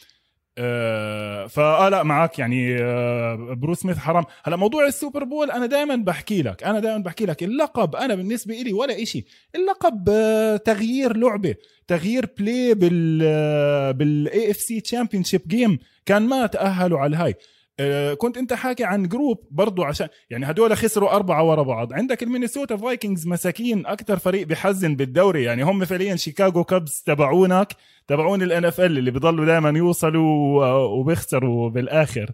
آه 0.57 1.47
فآه 1.47 1.89
لا 1.89 2.03
معك 2.03 2.39
يعني 2.39 2.77
آه 2.83 3.35
بروس 3.57 3.79
سميث 3.79 3.97
حرام. 3.97 4.23
هلا 4.43 4.55
موضوع 4.55 4.87
ال 4.87 4.93
Super 4.93 5.23
Bowl 5.23 5.51
أنا 5.51 5.65
دائما 5.65 5.95
بحكي 5.95 6.41
لك 6.41 6.63
أنا 6.63 6.79
دائما 6.79 7.03
بحكي 7.03 7.25
لك 7.25 7.43
اللقب 7.43 7.95
أنا 7.95 8.15
بالنسبة 8.15 8.55
لي 8.55 8.73
ولا 8.73 9.01
إشي. 9.03 9.25
اللقب 9.55 10.09
آه 10.09 10.57
تغيير 10.57 11.17
لعبة 11.17 11.55
تغيير 11.87 12.25
play 12.39 12.73
بال 12.73 13.19
بال 13.93 14.51
AFC 14.51 14.81
championship 14.81 15.41
game 15.47 15.79
كان 16.05 16.21
ما 16.21 16.45
تأهلوا 16.47 16.99
على 16.99 17.09
الهاي 17.09 17.35
كنت 18.17 18.37
انت 18.37 18.53
حاكي 18.53 18.83
عن 18.83 19.07
group 19.07 19.47
برضو 19.51 19.83
عشان 19.83 20.07
يعني 20.29 20.49
هدول 20.49 20.77
خسروا 20.77 21.15
أربعة 21.15 21.43
ورا 21.43 21.63
بعض. 21.63 21.93
عندك 21.93 22.23
المينيسوتا 22.23 22.77
فايكنجز 22.77 23.27
مساكين 23.27 23.85
أكثر 23.85 24.19
فريق 24.19 24.47
بحزن 24.47 24.95
بالدوري. 24.95 25.43
يعني 25.43 25.63
هم 25.63 25.85
فعليا 25.85 26.15
شيكاغو 26.15 26.63
كابز 26.63 27.03
تبعونك 27.05 27.75
تبعون 28.07 28.41
ال 28.41 28.65
NFL 28.65 28.97
اللي 28.97 29.11
بيضلوا 29.11 29.45
دائما 29.45 29.69
يوصلوا 29.69 30.65
وبيخسروا 30.73 31.69
بالآخر. 31.69 32.31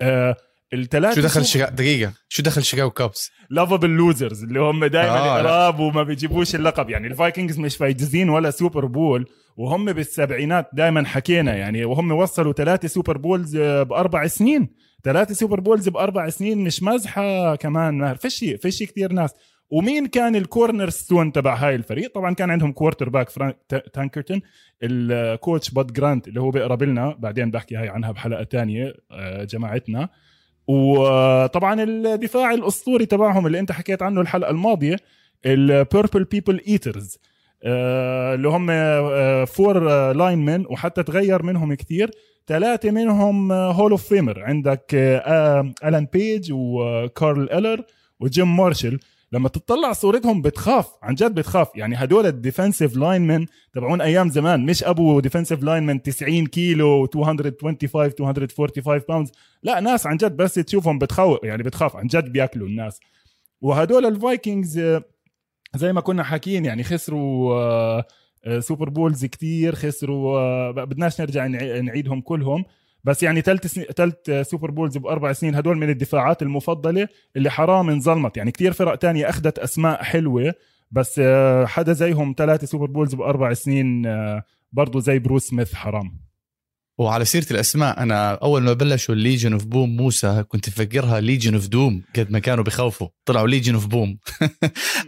آه، 0.00 0.36
الثلاثه 0.72 1.14
شو 1.14 1.20
دخل 1.20 1.44
شيكا... 1.44 1.68
دقيقة. 1.68 2.12
شو 2.28 2.42
دخل 2.42 2.64
شيكاغو 2.64 2.90
كابس 2.90 3.30
lovable 3.50 3.90
losers 3.90 4.42
اللي 4.42 4.60
هم 4.60 4.84
دائما 4.84 5.18
آه. 5.18 5.36
اقراب 5.36 5.78
وما 5.78 6.02
بيجيبوش 6.02 6.54
اللقب. 6.54 6.90
يعني 6.90 7.06
الفايكنجز 7.06 7.58
مش 7.58 7.76
فايزين 7.76 8.28
ولا 8.28 8.50
Super 8.50 8.86
Bowl 8.86 9.26
وهم 9.56 9.92
بالسبعينات 9.92 10.70
دائما 10.72 11.06
حكينا 11.06 11.56
يعني 11.56 11.84
وهم 11.84 12.12
وصلوا 12.12 12.52
ثلاثة 12.52 12.88
Super 12.88 13.18
Bowls 13.18 13.56
بأربع 13.56 14.26
سنين. 14.26 14.68
ثلاثة 15.04 15.34
Super 15.34 15.60
Bowls 15.60 15.88
بأربع 15.88 16.28
سنين 16.28 16.58
مش 16.58 16.82
مزحة 16.82 17.56
كمان. 17.56 18.14
فيش 18.14 18.44
فيش 18.62 18.82
كثير 18.82 19.12
ناس. 19.12 19.34
ومين 19.70 20.06
كان 20.06 20.36
ال 20.36 20.90
cornerstone 20.90 21.32
تبع 21.32 21.54
هاي 21.54 21.74
الفريق؟ 21.74 22.14
طبعا 22.14 22.34
كان 22.34 22.50
عندهم 22.50 22.72
quarterback 22.72 23.30
فران 23.30 23.56
تاركنتون 23.92 24.40
ال 24.82 24.97
coach 24.97 25.70
باد 25.70 25.92
جرانت 25.92 26.28
اللي 26.28 26.40
هو 26.40 26.50
بيقرب 26.50 26.82
لنا. 26.82 27.16
بعدين 27.18 27.50
بحكي 27.50 27.76
هاي 27.76 27.88
عنها 27.88 28.12
بحلقة 28.12 28.42
تانية 28.42 28.94
آه، 29.10 29.44
جماعتنا. 29.44 30.08
وطبعا 30.66 31.82
الدفاع 31.82 32.54
الأسطوري 32.54 33.06
تبعهم 33.06 33.46
اللي 33.46 33.58
أنت 33.58 33.72
حكيت 33.72 34.02
عنه 34.02 34.20
الحلقة 34.20 34.50
الماضية 34.50 34.96
ال 35.46 35.57
Purple 35.57 36.24
People 36.24 36.60
Eaters 36.68 37.18
اللي 37.64 38.48
هم 38.48 38.66
four 39.46 39.90
آه، 39.90 40.12
linemen 40.12 40.64
آه، 40.64 40.72
وحتى 40.72 41.02
تغير 41.02 41.42
منهم 41.42 41.74
كثير. 41.74 42.10
ثلاثة 42.46 42.90
منهم 42.90 43.52
Hall 43.52 43.90
of 43.90 44.08
Famer 44.08 44.42
عندك 44.42 44.84
ألان 45.84 46.06
بيج 46.12 46.52
وكارل 46.52 47.52
إلر 47.52 47.84
وجيم 48.20 48.56
مارشل 48.56 48.98
لما 49.32 49.48
تطلع 49.48 49.92
صورتهم 49.92 50.42
بتخاف 50.42 50.88
عن 51.02 51.14
جد 51.14 51.34
بتخاف. 51.34 51.68
يعني 51.74 51.96
هدول 51.96 52.26
ال 52.26 52.33
defensive 52.33 52.96
linemen 52.96 53.46
تبعون 53.72 54.00
أيام 54.00 54.28
زمان. 54.28 54.66
مش 54.66 54.84
أبو 54.84 55.20
defensive 55.20 55.62
linemen 55.62 56.02
90 56.02 56.46
كيلو 56.46 57.02
225 57.02 58.14
245 58.20 59.00
pounds 59.08 59.32
لا 59.62 59.80
ناس 59.80 60.06
عن 60.06 60.16
جد 60.16 60.36
بس 60.36 60.54
تشوفهم 60.54 60.98
بتخوف 60.98 61.38
يعني 61.44 61.62
بتخاف. 61.62 61.96
عن 61.96 62.06
جد 62.06 62.32
بياكلوا 62.32 62.66
الناس. 62.68 63.00
وهدول 63.60 64.06
ال 64.06 64.18
Vikings 64.18 65.00
زي 65.76 65.92
ما 65.92 66.00
كنا 66.00 66.22
حاكيين 66.22 66.64
يعني 66.64 66.82
خسروا 66.82 68.02
سوبر 68.60 68.88
آه، 68.88 68.90
Bowls 68.90 69.24
كتير 69.24 69.74
خسروا 69.74 70.38
آه، 70.38 70.70
بدناش 70.70 71.20
نرجع 71.20 71.46
نعيدهم 71.80 72.20
كلهم. 72.20 72.64
بس 73.04 73.22
يعني 73.22 73.40
ثالث 73.40 73.66
سن... 73.66 73.82
ثالث 73.82 74.30
Super 74.50 74.70
Bowls 74.70 74.96
بأربع 74.96 75.32
سنين 75.32 75.54
هدول 75.54 75.78
من 75.78 75.90
الدفاعات 75.90 76.42
المفضلة 76.42 77.08
اللي 77.36 77.50
حرام 77.50 77.90
انظلمت. 77.90 78.36
يعني 78.36 78.50
كتير 78.50 78.72
فرق 78.72 78.94
تانية 78.94 79.28
أخذت 79.28 79.58
أسماء 79.58 80.02
حلوة 80.02 80.54
بس 80.90 81.20
آه، 81.24 81.66
حدا 81.66 81.92
زيهم 81.92 82.34
ثلاثة 82.38 82.66
Super 82.66 82.86
Bowls 82.86 83.14
بأربع 83.14 83.52
سنين 83.52 84.06
آه، 84.06 84.42
برضه 84.72 85.00
زي 85.00 85.18
بروس 85.18 85.46
سميث 85.46 85.74
حرام. 85.74 86.29
وعلى 87.00 87.24
سيرة 87.24 87.46
الأسماء 87.50 88.02
أنا 88.02 88.32
أول 88.34 88.62
ما 88.62 88.72
بلشوا 88.72 89.14
ال 89.14 89.19
Legion 89.19 89.52
of 89.52 89.64
Boom 89.64 89.96
موسى 89.96 90.44
كنت 90.48 90.68
مفكرها 90.68 91.20
Legion 91.20 91.54
of 91.54 91.68
Doom 91.68 92.02
قد 92.16 92.30
ما 92.30 92.38
كانوا 92.38 92.64
بخوفوا 92.64 93.08
طلعوا 93.24 93.48
Legion 93.48 93.74
of 93.74 93.86
Boom 93.86 94.18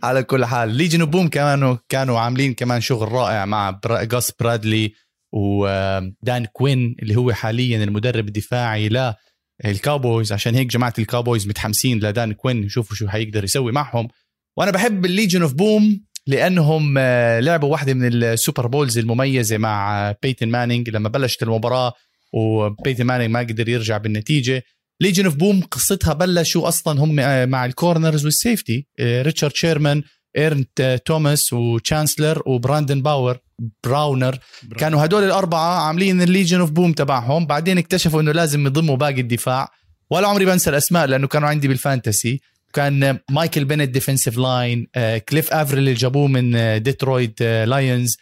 على 0.02 0.22
كل 0.22 0.44
حال 0.44 0.70
Legion 0.74 1.00
of 1.00 1.10
Boom 1.10 1.28
كانوا 1.28 1.76
كانوا 1.88 2.18
عاملين 2.18 2.54
كمان 2.54 2.80
شغل 2.80 3.12
رائع 3.12 3.44
مع 3.44 3.80
جاس 3.86 4.32
برادلي 4.40 4.92
ودان 5.32 6.44
كوين 6.52 6.96
اللي 7.02 7.16
هو 7.16 7.32
حاليا 7.32 7.84
المدرب 7.84 8.28
الدفاعي 8.28 8.88
لل 8.88 9.18
Cowboys. 9.64 10.32
عشان 10.32 10.54
هيك 10.54 10.66
جماعة 10.66 10.94
ال 10.98 11.04
Cowboys 11.05 11.48
متحمسين 11.48 11.98
لدان 11.98 12.32
كوين 12.32 12.64
يشوفوا 12.64 12.96
شو 12.96 13.08
حيقدر 13.08 13.44
يسوي 13.44 13.72
معهم. 13.72 14.08
وأنا 14.56 14.70
بحب 14.70 15.04
ال 15.04 15.10
Legion 15.10 15.42
of 15.42 15.52
Boom 15.52 16.04
لأنهم 16.26 16.94
آه، 16.98 17.40
لعبوا 17.40 17.68
واحدة 17.68 17.94
من 17.94 18.06
ال 18.06 18.16
Super 18.16 18.66
Bowls 18.66 18.98
المميزة 18.98 19.58
مع 19.58 20.14
بيتن 20.22 20.48
مانينج. 20.48 20.90
لما 20.90 21.08
بلشت 21.08 21.42
المباراة 21.42 21.92
وبيتن 22.32 23.04
مانينج 23.04 23.30
ما 23.30 23.40
قدر 23.40 23.68
يرجع 23.68 23.98
بالنتيجة 23.98 24.62
Legion 25.00 25.24
of 25.24 25.34
Boom 25.34 25.60
قصتها 25.60 26.12
بلشوا 26.12 26.68
أصلا 26.68 27.00
هم 27.00 27.20
آه، 27.20 27.44
مع 27.44 27.64
ال 27.64 27.72
corners 27.72 28.24
وال 28.24 28.40
safety 28.40 28.86
ريتشارد 29.00 29.54
شيرمان 29.54 30.02
ايرل 30.36 31.00
توماس 31.04 31.52
وتشانسلر 31.52 32.42
وبراندن 32.46 33.02
باور 33.02 33.38
براونر 33.84 34.38
كانوا 34.78 35.04
هدول 35.04 35.24
الأربعة 35.24 35.86
عاملين 35.86 36.22
ال 36.22 36.28
Legion 36.28 36.60
of 36.60 36.70
Boom 36.70 36.92
تبعهم. 36.92 37.46
بعدين 37.46 37.78
اكتشفوا 37.78 38.20
إنه 38.20 38.32
لازم 38.32 38.66
يضموا 38.66 38.96
باقي 38.96 39.20
الدفاع. 39.20 39.68
ولا 40.10 40.28
عمري 40.28 40.44
بنسى 40.44 40.70
الأسماء 40.70 41.06
لأنه 41.06 41.26
كانوا 41.26 41.48
عندي 41.48 41.68
بال 41.68 41.83
fantasy. 41.83 42.40
كان 42.72 43.18
مايكل 43.30 43.64
بينيت 43.64 43.88
defensive 43.90 44.38
line 44.38 44.86
كليف 45.28 45.52
أفريل 45.52 45.78
اللي 45.78 45.94
جابوه 45.94 46.26
من 46.26 46.82
Detroit 46.82 47.42
Lions 47.42 48.16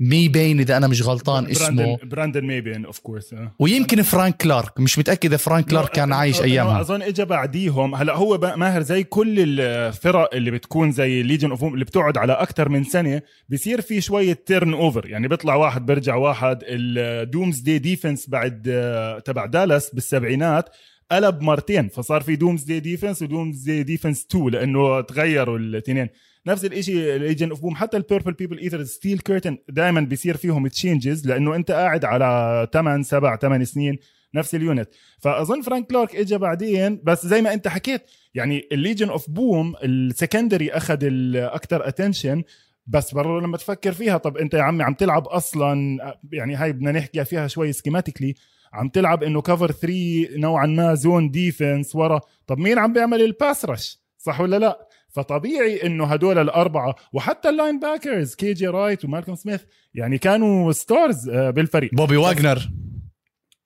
ميبين 0.00 0.60
إذا 0.60 0.76
أنا 0.76 0.86
مش 0.86 1.02
غلطان 1.02 1.46
اسمه. 1.46 1.96
براندن 2.02 2.44
ميبين 2.44 2.84
of 2.84 2.98
course 2.98 3.34
ويمكن 3.58 4.02
فرانك 4.02 4.36
كلارك 4.36 4.80
مش 4.80 4.98
متأكد 4.98 5.36
فرانك 5.36 5.64
كلارك 5.66 5.90
كان 5.90 6.12
عايش 6.12 6.40
أيامها. 6.42 6.80
أظن 6.80 7.02
اجى 7.02 7.24
بعديهم. 7.24 7.94
هلا 7.94 8.16
هو 8.16 8.38
ماهر 8.56 8.82
زي 8.82 9.02
كل 9.04 9.60
الفرق 9.60 10.34
اللي 10.34 10.50
بتكون 10.50 10.92
زي 10.92 11.22
Legion 11.22 11.50
of 11.50 11.64
اللي 11.64 11.84
بتقعد 11.84 12.18
على 12.18 12.32
أكثر 12.32 12.68
من 12.68 12.84
سنة 12.84 13.22
بصير 13.48 13.80
في 13.80 14.00
شوية 14.00 14.32
turnover 14.46 15.06
يعني 15.06 15.28
بيطلع 15.28 15.54
واحد 15.54 15.86
بيرجع 15.86 16.14
واحد. 16.14 16.58
ال 16.66 17.58
Doomsday 17.60 17.78
Defense 17.78 18.28
بعد 18.28 18.68
آه، 18.68 19.18
تبع 19.18 19.46
دالاس 19.46 19.94
بالسبعينات 19.94 20.68
قلب 21.12 21.42
مرتين 21.42 21.88
فصار 21.88 22.20
في 22.20 22.36
Doomsday 22.36 22.80
Defense 22.80 23.17
و 23.17 23.22
Doomsday 23.22 23.82
Defense 23.82 24.26
2 24.30 24.48
لأنه 24.48 25.00
تغيروا 25.00 25.58
الاثنين. 25.58 26.08
نفس 26.46 26.64
الشيء 26.64 27.16
ال 27.16 27.21
Legion 27.21 27.50
of 27.50 27.60
Boom 27.60 27.74
حتى 27.74 27.96
ال 27.96 28.01
Purple 28.01 28.32
People 28.32 28.58
Eaters 28.58 28.84
Steel 28.84 29.18
Curtain 29.18 29.58
دائما 29.68 30.00
بيصير 30.00 30.36
فيهم 30.36 30.66
changes 30.66 31.26
لأنه 31.26 31.56
أنت 31.56 31.70
قاعد 31.70 32.04
على 32.04 32.68
8 32.72 33.02
7 33.02 33.38
8 33.38 33.64
سنين 33.64 33.98
نفس 34.34 34.54
ال 34.54 34.61
unit 34.61 34.88
فأظن 35.18 35.62
فرانك 35.62 35.86
كلارك 35.86 36.16
اجى 36.16 36.38
بعدين 36.38 37.00
بس 37.04 37.26
زي 37.26 37.42
ما 37.42 37.52
أنت 37.52 37.68
حكيت 37.68 38.02
يعني 38.34 38.68
ال 38.72 38.77
Legion 38.77 39.08
of 39.08 39.30
Boom 39.30 39.74
ال 39.84 39.93
secondary 39.93 40.70
أخذ 40.70 40.98
الاكثر 41.04 41.88
attention 41.88 42.42
بس 42.86 43.14
برضه 43.14 43.40
لما 43.40 43.56
تفكر 43.56 43.92
فيها 43.92 44.16
طب 44.18 44.36
أنت 44.36 44.54
يا 44.54 44.62
عمي 44.62 44.82
عم 44.82 44.94
تلعب 44.94 45.26
أصلا 45.28 45.98
يعني 46.32 46.54
هاي 46.54 46.72
بدنا 46.72 46.92
نحكي 46.92 47.24
فيها 47.24 47.46
شوي 47.46 47.72
schematically 47.72 48.34
عم 48.72 48.88
تلعب 48.88 49.22
إنه 49.22 49.40
cover 49.42 49.72
3 49.72 50.28
نوعا 50.36 50.66
ما 50.66 50.94
zone 50.94 51.30
defense 51.30 51.96
ورا. 51.96 52.20
طب 52.46 52.58
مين 52.58 52.78
عم 52.78 52.92
بيعمل 52.92 53.22
ال 53.22 53.30
pass 53.30 53.64
rush 53.64 53.98
صح 54.18 54.40
ولا 54.40 54.58
لا؟ 54.58 54.88
فطبيعي 55.08 55.86
إنه 55.86 56.04
هدول 56.04 56.38
الأربعة 56.38 56.94
وحتى 57.12 57.48
ال 57.48 57.80
linebackers 57.80 58.34
كي 58.34 58.52
جي 58.52 58.66
رايت 58.66 59.04
ومالكوم 59.04 59.34
سميث 59.34 59.62
يعني 59.94 60.18
كانوا 60.18 60.72
stars 60.72 61.28
آه، 61.28 61.50
بالفريق. 61.50 61.94
بوبي 61.94 62.16
واجنر 62.16 62.70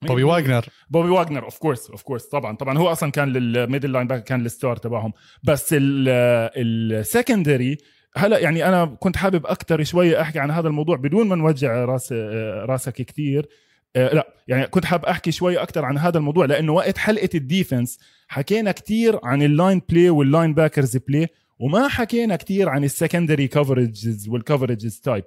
بوبي 0.02 0.22
واجنر 0.24 0.64
بوبي 0.90 1.08
واجنر 1.08 1.44
of 1.44 1.58
course 1.58 1.90
of 1.90 2.02
course 2.02 2.26
طبعا 2.26 2.56
طبعا. 2.56 2.78
هو 2.78 2.92
أصلا 2.92 3.10
كان 3.10 3.28
لل 3.28 3.92
middle 3.92 4.06
linebacker 4.06 4.24
كان 4.24 4.46
ال 4.46 4.52
star 4.52 4.76
تبعهم. 4.76 5.12
بس 5.42 5.74
ال 6.56 6.68
secondary 6.68 7.78
هلا 8.16 8.38
يعني 8.38 8.68
أنا 8.68 8.84
كنت 8.84 9.16
حابب 9.16 9.46
أكثر 9.46 9.84
شوية 9.84 10.20
أحكي 10.20 10.38
عن 10.38 10.50
هذا 10.50 10.68
الموضوع 10.68 10.96
بدون 10.96 11.28
ما 11.28 11.36
نوجع 11.36 11.84
راس 11.84 12.12
آه، 12.12 12.64
راسك 12.64 12.92
كثير 12.92 13.40
آه، 13.40 13.48
لا 13.96 14.34
يعني 14.48 14.66
كنت 14.66 14.84
حاب 14.84 15.04
أحكي 15.04 15.32
شوي 15.32 15.58
أكثر 15.58 15.84
عن 15.84 15.98
هذا 15.98 16.18
الموضوع 16.18 16.44
لأنه 16.46 16.72
وقت 16.72 16.98
حلقة 16.98 17.28
ال 17.34 17.42
defense 17.42 17.98
حكينا 18.28 18.72
كثير 18.72 19.20
عن 19.22 19.42
ال 19.42 19.50
line 19.50 19.82
play 19.88 20.03
وال 20.03 20.10
linebackers 20.10 20.96
play 20.96 21.28
وما 21.58 21.88
حكينا 21.88 22.36
كثير 22.36 22.68
عن 22.68 22.84
ال 22.84 22.91
secondary 22.91 23.48
coverages 23.48 24.28
وال 24.28 24.41
coverages 24.41 25.00
type 25.00 25.24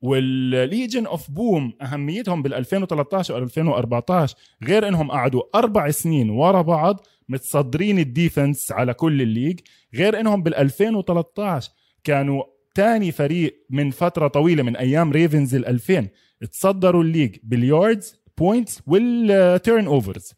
وال 0.00 0.26
Legion 0.26 1.06
of 1.06 1.30
Boom 1.30 1.72
أهميتهم 1.82 2.42
بال 2.42 2.54
2013 2.54 3.34
و 3.34 3.38
2014 3.38 4.36
غير 4.64 4.88
إنهم 4.88 5.10
قعدوا 5.10 5.42
أربع 5.54 5.90
سنين 5.90 6.30
ورا 6.30 6.62
بعض 6.62 7.06
متصدرين 7.28 7.98
ال 7.98 8.07
defense 8.07 8.72
على 8.72 8.94
كل 8.94 9.22
ال 9.22 9.27
league 9.27 9.60
غير 9.94 10.20
إنهم 10.20 10.42
بال 10.42 10.54
2013 10.54 11.70
كانوا 12.04 12.42
ثاني 12.74 13.12
فريق 13.12 13.66
من 13.70 13.90
فترة 13.90 14.28
طويلة 14.28 14.62
من 14.62 14.76
أيام 14.76 15.12
Ravens 15.12 15.54
ال 15.54 15.66
2000 15.66 16.08
تصدروا 16.52 17.02
ال 17.02 17.07
league 17.07 17.36
بال 17.42 17.64
yards 17.64 18.20
points 18.38 18.71
وال 18.71 18.82
turnovers 18.86 20.32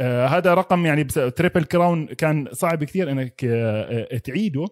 هذا 0.00 0.54
رقم 0.54 0.86
يعني 0.86 1.04
triple 1.04 1.64
crown 1.64 2.06
كان 2.06 2.48
صعب 2.52 2.84
كثير 2.84 3.10
إنك 3.10 3.44
آه, 3.44 4.06
آه، 4.12 4.18
تعيده. 4.18 4.66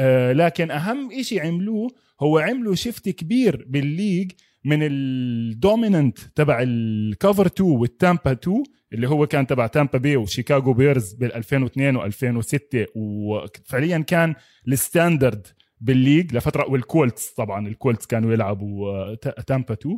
آه 0.00 0.32
لكن 0.32 0.70
أهم 0.70 1.22
شيء 1.22 1.46
عملوه 1.46 1.88
هو 2.20 2.38
عملوا 2.38 2.74
shift 2.74 3.08
كبير 3.08 3.64
بال 3.68 3.84
league 3.84 4.32
من 4.64 4.78
ال 4.82 4.97
dominant 4.97 6.18
تبع 6.18 6.58
ال 6.62 6.76
cover 6.76 7.46
2 7.46 7.70
وال 7.70 7.88
Tampa 7.88 8.32
2 8.32 8.62
اللي 8.92 9.08
هو 9.08 9.26
كان 9.26 9.46
تبع 9.46 9.66
Tampa 9.66 9.98
Bay 9.98 10.16
و 10.16 10.23
Chicago 10.23 10.72
Bears 10.72 11.12
بال 11.12 11.34
2002 11.34 12.10
و2006 12.10 12.86
وفعليا 12.96 13.98
كان 13.98 14.34
ال 14.68 14.77
standard 14.77 15.46
بال 15.80 15.94
league 15.94 16.34
لفترة 16.36 16.70
وال 16.70 16.87
Colts 16.87 17.30
طبعا 17.30 17.68
ال 17.68 17.74
Colts 17.74 18.06
كانوا 18.06 18.32
يلعبوا 18.32 19.14
Tampa 19.14 19.74
2 19.74 19.96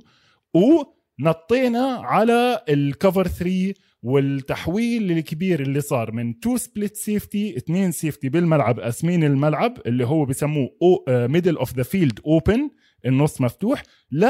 ونطينا 0.54 1.86
على 2.04 2.64
ال 2.68 2.78
cover 2.78 3.28
3 3.28 3.74
والتحويل 4.02 5.12
الكبير 5.12 5.60
اللي 5.60 5.80
صار 5.80 6.12
من 6.12 6.40
two 6.40 6.56
split 6.56 6.96
safety 6.96 7.56
اثنين 7.56 7.92
safety 7.92 8.28
بالملعب 8.28 8.80
قاسمين 8.80 9.24
الملعب 9.24 9.78
اللي 9.86 10.06
هو 10.06 10.24
بسموه 10.24 10.68
middle 11.08 11.56
of 11.56 11.76
the 11.76 11.82
field 11.82 12.20
open 12.26 12.70
النص 13.06 13.40
مفتوح 13.40 13.82
ل 14.12 14.26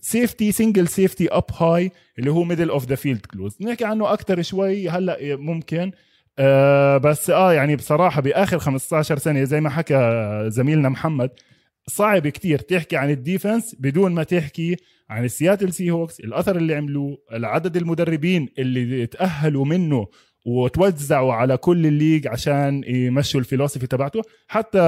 safety 0.00 0.52
single 0.52 0.88
safety 0.88 1.28
up 1.28 1.44
هاي 1.58 1.90
اللي 2.18 2.30
هو 2.30 2.44
middle 2.44 2.70
of 2.70 2.86
the 2.86 2.94
field 2.94 3.26
closed 3.26 3.56
نحكي 3.60 3.84
عنه 3.84 4.12
أكثر 4.12 4.42
شوي 4.42 4.88
هلأ 4.88 5.36
ممكن. 5.36 5.90
آه 6.38 6.98
بس 6.98 7.30
آه 7.30 7.52
يعني 7.52 7.76
بصراحة 7.76 8.20
بآخر 8.20 8.58
15 8.58 9.18
سنة 9.18 9.44
زي 9.44 9.60
ما 9.60 9.70
حكى 9.70 10.44
زميلنا 10.46 10.88
محمد 10.88 11.30
صعب 11.86 12.28
كتير 12.28 12.58
تحكي 12.58 12.96
عن 12.96 13.10
ال 13.10 13.18
defense 13.18 13.76
بدون 13.78 14.12
ما 14.12 14.22
تحكي 14.22 14.76
عن 15.10 15.24
ال 15.24 15.72
Seattle 15.72 15.90
Seahawks 15.90 16.20
الأثر 16.20 16.56
اللي 16.56 16.74
عملوه 16.74 17.18
العدد 17.32 17.76
المدربين 17.76 18.48
اللي 18.58 19.06
تأهلوا 19.06 19.64
منه 19.64 20.06
وتوزعوا 20.46 21.32
على 21.32 21.56
كل 21.56 21.86
ال 21.86 21.92
league 21.92 22.26
عشان 22.26 22.84
يمشوا 22.86 23.40
ال 23.40 23.44
philosophy 23.44 23.86
تبعته. 23.86 24.22
حتى 24.48 24.78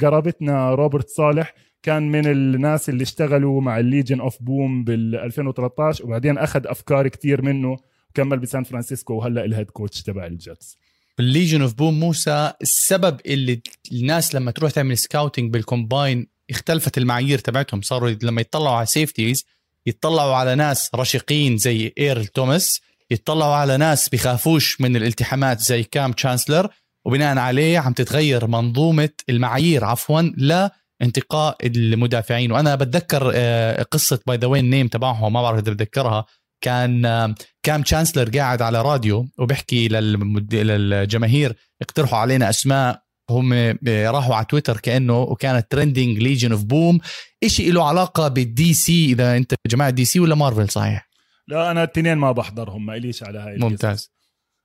قرابتنا 0.00 0.74
روبرت 0.74 1.08
صالح 1.08 1.54
كان 1.82 2.10
من 2.10 2.26
الناس 2.26 2.88
اللي 2.88 3.02
اشتغلوا 3.02 3.60
مع 3.60 3.78
ال 3.78 3.84
Legion 3.84 4.20
of 4.20 4.42
Boom 4.42 4.84
بال 4.84 5.16
2013 5.16 6.04
وبعدين 6.04 6.38
أخذ 6.38 6.66
أفكار 6.66 7.08
كتير 7.08 7.42
منه 7.42 7.76
وكمل 8.10 8.38
بسان 8.38 8.64
فرانسيسكو 8.64 9.14
وهلأ 9.14 9.44
ال 9.44 9.49
head 9.49 9.70
coach 9.70 10.02
تبع 10.02 10.26
ال 10.26 10.36
Jets 10.36 10.76
ال 11.20 11.26
Legion 11.26 11.62
of 11.62 11.74
Boom 11.74 12.00
موسى 12.00 12.52
السبب 12.62 13.20
اللي 13.26 13.62
الناس 13.92 14.34
لما 14.34 14.50
تروح 14.50 14.70
تعمل 14.70 14.98
scouting 14.98 15.52
بال 15.52 15.68
combine 15.68 16.26
اختلفت 16.50 16.98
المعايير 16.98 17.38
تبعتهم. 17.38 17.82
صاروا 17.82 18.10
لما 18.22 18.40
يطلعوا 18.40 18.76
على 18.76 18.86
safeties 18.86 19.44
يطلعوا 19.86 20.34
على 20.34 20.54
ناس 20.54 20.90
رشيقين 20.94 21.56
زي 21.56 21.92
ايرل 21.98 22.26
توماس 22.26 22.80
يطلعوا 23.10 23.54
على 23.54 23.76
ناس 23.76 24.08
بخافوش 24.08 24.80
من 24.80 24.96
الالتحامات 24.96 25.60
زي 25.60 25.82
كام 25.82 26.12
تشانسلر 26.12 26.68
وبناء 27.04 27.38
عليه 27.38 27.78
عم 27.78 27.92
تتغير 27.92 28.46
منظومة 28.46 29.10
المعايير 29.28 29.84
عفوا 29.84 30.22
لانتقاء 30.22 31.56
المدافعين. 31.66 32.52
وأنا 32.52 32.74
بتذكر 32.74 33.32
آه، 33.34 33.82
قصة 33.82 34.20
by 34.26 34.36
the 34.36 34.46
way 34.46 34.70
name 34.70 34.88
تبعهم 34.88 35.32
ما 35.32 35.42
بعرف 35.42 35.58
إذا 35.58 35.72
بتذكرها. 35.72 36.24
كان 36.60 37.34
كام 37.62 37.82
تشانسلر 37.82 38.38
قاعد 38.38 38.62
على 38.62 38.82
راديو 38.82 39.28
وبيحكي 39.38 39.88
للجماهير 39.88 41.56
اقترحوا 41.82 42.18
علينا 42.18 42.50
أسماء 42.50 43.02
هم 43.30 43.78
راحوا 43.88 44.34
على 44.34 44.46
تويتر 44.48 44.76
كأنه 44.80 45.18
وكانت 45.18 45.66
trending 45.70 46.18
Legion 46.18 46.52
of 46.52 46.64
Boom 46.64 46.98
شيء 47.46 47.72
له 47.72 47.88
علاقة 47.88 48.28
بال 48.28 48.74
DC 48.74 49.12
إذا 49.12 49.36
أنت 49.36 49.54
جماعة 49.66 49.90
DC 49.90 50.20
ولا 50.20 50.34
مارفل 50.34 50.68
صحيح؟ 50.68 51.08
لا 51.48 51.70
أنا 51.70 51.84
الاثنين 51.84 52.18
ما 52.18 52.32
بحضرهم 52.32 52.86
ما 52.86 52.96
إليش 52.96 53.22
على 53.22 53.38
هاي 53.38 53.56
ممتاز. 53.58 54.12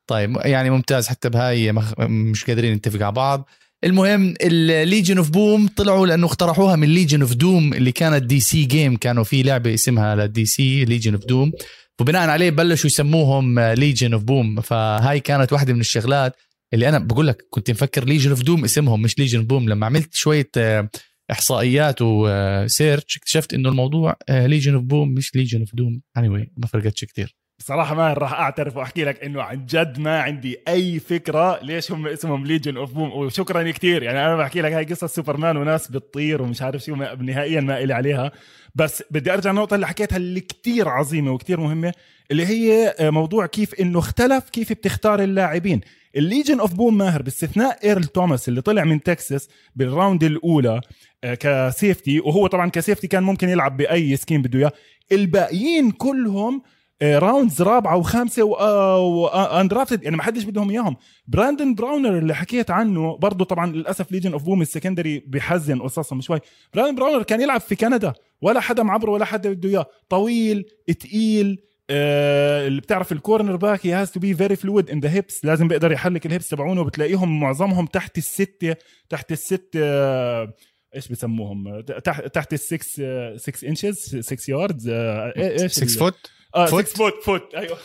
طيب 0.07 0.37
يعني 0.45 0.69
ممتاز 0.69 1.07
حتى 1.07 1.29
بهاي 1.29 1.71
مش 1.99 2.45
قادرين 2.45 2.73
نتفق 2.73 3.01
على 3.01 3.11
بعض. 3.11 3.49
المهم 3.83 4.33
ال 4.41 4.52
Legion 4.52 5.17
of 5.17 5.29
Boom 5.29 5.67
طلعوا 5.67 6.07
لأنه 6.07 6.27
اقترحوها 6.27 6.75
من 6.75 6.87
Legion 6.87 7.21
of 7.21 7.33
Doom 7.33 7.73
اللي 7.73 7.91
كانت 7.91 8.23
DC 8.23 8.39
game 8.39 8.97
كانوا 8.97 9.23
في 9.23 9.43
لعبة 9.43 9.73
اسمها 9.73 10.15
لل 10.15 10.45
DC 10.45 10.85
Legion 10.85 11.13
of 11.13 11.25
Doom 11.25 11.51
وبناء 11.99 12.29
عليه 12.29 12.49
بلشوا 12.49 12.89
يسموهم 12.89 13.59
Legion 13.59 14.13
of 14.13 14.23
Boom 14.23 14.61
فهاي 14.61 15.19
كانت 15.19 15.53
واحدة 15.53 15.73
من 15.73 15.79
الشغلات 15.79 16.35
اللي 16.73 16.89
أنا 16.89 16.99
بقول 16.99 17.27
لك 17.27 17.47
كنت 17.49 17.71
مفكر 17.71 18.03
Legion 18.05 18.29
of 18.29 18.41
Doom 18.43 18.63
اسمهم 18.63 19.01
مش 19.01 19.19
Legion 19.19 19.43
بوم 19.43 19.69
لما 19.69 19.85
عملت 19.85 20.13
شوية 20.13 20.49
آه، 20.57 20.89
إحصائيات 21.31 22.01
و 22.01 22.18
search 22.18 23.17
اكتشفت 23.17 23.53
إنه 23.53 23.69
الموضوع 23.69 24.15
Legion 24.29 24.73
of 24.73 24.83
Boom 24.83 25.09
مش 25.09 25.35
Legion 25.35 25.59
of 25.59 25.75
Doom 25.75 26.01
اني 26.17 26.51
ما 26.57 26.67
فرقتش 26.67 27.05
كتير. 27.05 27.35
بصراحة 27.59 27.95
ما 27.95 28.13
راح 28.13 28.33
أعترف 28.33 28.77
وأحكي 28.77 29.03
لك 29.03 29.23
إنه 29.23 29.41
عن 29.41 29.65
جد 29.65 29.99
ما 29.99 30.21
عندي 30.21 30.57
أي 30.67 30.99
فكرة 30.99 31.59
ليش 31.63 31.91
هم 31.91 32.07
اسمهم 32.07 32.45
Legion 32.45 32.77
of 32.77 32.93
Boom 32.93 33.11
وشكرا 33.11 33.71
كثير 33.71 34.03
يعني 34.03 34.25
أنا 34.25 34.35
بحكي 34.35 34.61
لك 34.61 34.71
هاي 34.71 34.83
قصة 34.85 35.07
سوبرمان 35.07 35.57
وناس 35.57 35.91
بتطير 35.91 36.41
ومش 36.41 36.61
عارف 36.61 36.83
شو 36.83 36.95
نهائيا 36.95 37.61
ما 37.61 37.83
إلي 37.83 37.93
عليها. 37.93 38.31
بس 38.75 39.03
بدي 39.11 39.33
أرجع 39.33 39.49
النقطة 39.49 39.75
اللي 39.75 39.87
حكيتها 39.87 40.17
اللي 40.17 40.39
كثير 40.39 40.89
عظيمة 40.89 41.31
وكثير 41.31 41.59
مهمة 41.59 41.93
اللي 42.31 42.45
هي 42.45 42.95
آه، 42.99 43.09
موضوع 43.09 43.45
كيف 43.45 43.73
إنه 43.73 43.99
اختلف 43.99 44.49
كيف 44.49 44.73
بتختار 44.73 45.23
اللاعبين. 45.23 45.81
ال 46.15 46.21
Legion 46.21 46.59
of 46.59 46.73
Boom 46.73 46.97
ماهر 46.97 47.21
باستثناء 47.21 47.79
إيرل 47.83 48.03
توماس 48.03 48.49
اللي 48.49 48.61
طلع 48.61 48.83
من 48.83 49.03
تكساس 49.03 49.49
بال 49.75 49.89
round 49.89 50.23
الأولى 50.23 50.81
آه، 51.23 51.33
ك 51.33 51.45
safety 51.45 52.19
وهو 52.19 52.47
طبعا 52.47 52.69
ك 52.69 52.75
safety 52.75 53.07
كان 53.07 53.23
ممكن 53.23 53.49
يلعب 53.49 53.77
بأي 53.77 54.15
scheme 54.15 54.41
بده 54.41 54.59
إياه. 54.59 54.71
الباقيين 55.11 55.91
كلهم 55.91 56.61
rounds 57.03 57.61
آه، 57.61 57.65
رابعة 57.65 57.97
وخامسة 57.97 58.43
و 58.43 58.59
undrafted 58.59 59.99
آه، 59.99 60.03
يعني 60.03 60.17
ما 60.17 60.23
حدش 60.23 60.43
بدهم 60.43 60.69
إياهم. 60.69 60.95
براندن 61.27 61.75
براونر 61.75 62.17
اللي 62.17 62.35
حكيت 62.35 62.71
عنه 62.71 63.17
برضه 63.17 63.45
طبعا 63.45 63.71
للأسف 63.71 64.11
Legion 64.11 64.33
of 64.33 64.43
Boom 64.43 64.61
ال 64.61 64.67
secondary 64.67 65.19
بحزن 65.27 65.81
قصصهم 65.81 66.21
شوي. 66.21 66.39
براندن 66.73 66.95
براونر 66.95 67.23
كان 67.23 67.41
يلعب 67.41 67.61
في 67.61 67.75
كندا 67.75 68.13
ولا 68.41 68.59
حدا 68.59 68.83
معبره 68.83 69.11
ولا 69.11 69.25
حدا 69.25 69.49
بده 69.53 69.69
إياه. 69.69 69.85
طويل 70.09 70.65
تقيل 70.99 71.72
اللي 71.89 72.81
بتعرف 72.81 73.11
ال 73.11 73.55
cornerback 73.55 73.85
هي 73.85 73.93
has 73.93 74.11
to 74.11 74.19
be 74.19 74.33
very 74.33 74.55
fluid 74.55 74.89
in 74.89 74.99
the 74.99 75.09
hips 75.09 75.45
لازم 75.45 75.67
بيقدر 75.67 75.91
يحرك 75.91 76.25
ال 76.25 76.30
hips 76.30 76.49
تبعونه 76.49 76.83
بتلاقيهم 76.83 77.39
معظمهم 77.39 77.85
تحت 77.85 78.17
السته 78.17 78.75
تحت 79.09 79.31
الست 79.31 79.69
آه 79.75 80.53
إيش 80.95 81.07
بسموهم؟ 81.07 81.81
تحت 81.81 82.25
تحت 82.25 82.53
ال 82.53 82.59
6 82.59 83.37
6 83.37 83.67
inches 83.67 84.17
6 84.19 84.51
yards 84.51 84.89
إيش 84.89 85.71
6 85.71 85.99
foot 85.99 86.31
آه 86.55 86.65
6 86.65 86.81
foot 86.83 87.23
foot 87.23 87.55
أيوه. 87.55 87.77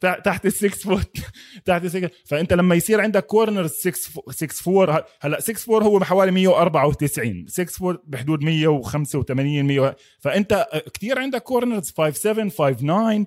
تحت 0.24 0.46
ال 0.46 0.52
6 0.52 0.68
foot 0.68 1.16
تحت 1.64 1.84
ال 1.84 1.90
6 1.90 2.10
فأنت 2.24 2.52
لما 2.52 2.74
يصير 2.74 3.00
عندك 3.00 3.26
corner 3.26 3.66
6 3.66 4.22
6 4.30 4.80
4 4.80 5.06
هلا 5.20 5.40
6 5.40 5.74
4 5.74 5.88
هو 5.88 5.98
بحوالي 5.98 6.30
194 6.30 7.46
6 7.48 7.86
4 7.86 8.02
بحدود 8.06 8.44
185 8.44 9.64
100 9.64 9.96
فأنت 10.20 10.66
كثير 10.94 11.18
عندك 11.18 11.42
corners 11.42 11.92
5 11.98 12.10
7 12.10 12.48
5 12.48 12.70
9 12.72 13.26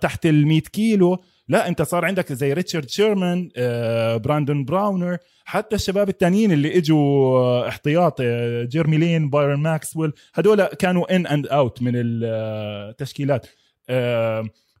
تحت 0.00 0.26
ال 0.26 0.46
100 0.46 0.60
كيلو. 0.60 1.18
لا 1.48 1.68
انت 1.68 1.82
صار 1.82 2.04
عندك 2.04 2.32
زي 2.32 2.52
ريتشارد 2.52 2.88
شيرمان 2.88 3.48
آه، 3.56 4.16
براندون 4.16 4.64
براونر 4.64 5.18
حتى 5.44 5.76
الشباب 5.76 6.08
التانيين 6.08 6.52
اللي 6.52 6.78
اجوا 6.78 7.38
آه، 7.38 7.68
احتياط 7.68 8.16
آه، 8.20 8.64
جيرمي 8.64 8.96
لين 8.96 9.30
بايرن 9.30 9.58
ماكسويل 9.58 10.12
هدول 10.34 10.64
كانوا 10.64 11.16
in 11.16 11.26
and 11.26 11.46
out 11.46 11.82
من 11.82 11.92
التشكيلات. 11.94 13.46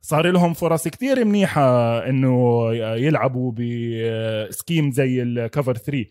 صار 0.00 0.30
لهم 0.30 0.54
فرص 0.54 0.88
كثير 0.88 1.24
منيحة 1.24 1.98
إنه 2.08 2.68
يلعبوا 2.74 3.52
ب 3.52 3.72
scheme 3.72 4.90
زي 4.90 5.22
ال 5.22 5.31
cover 5.31 5.76
3 5.76 6.06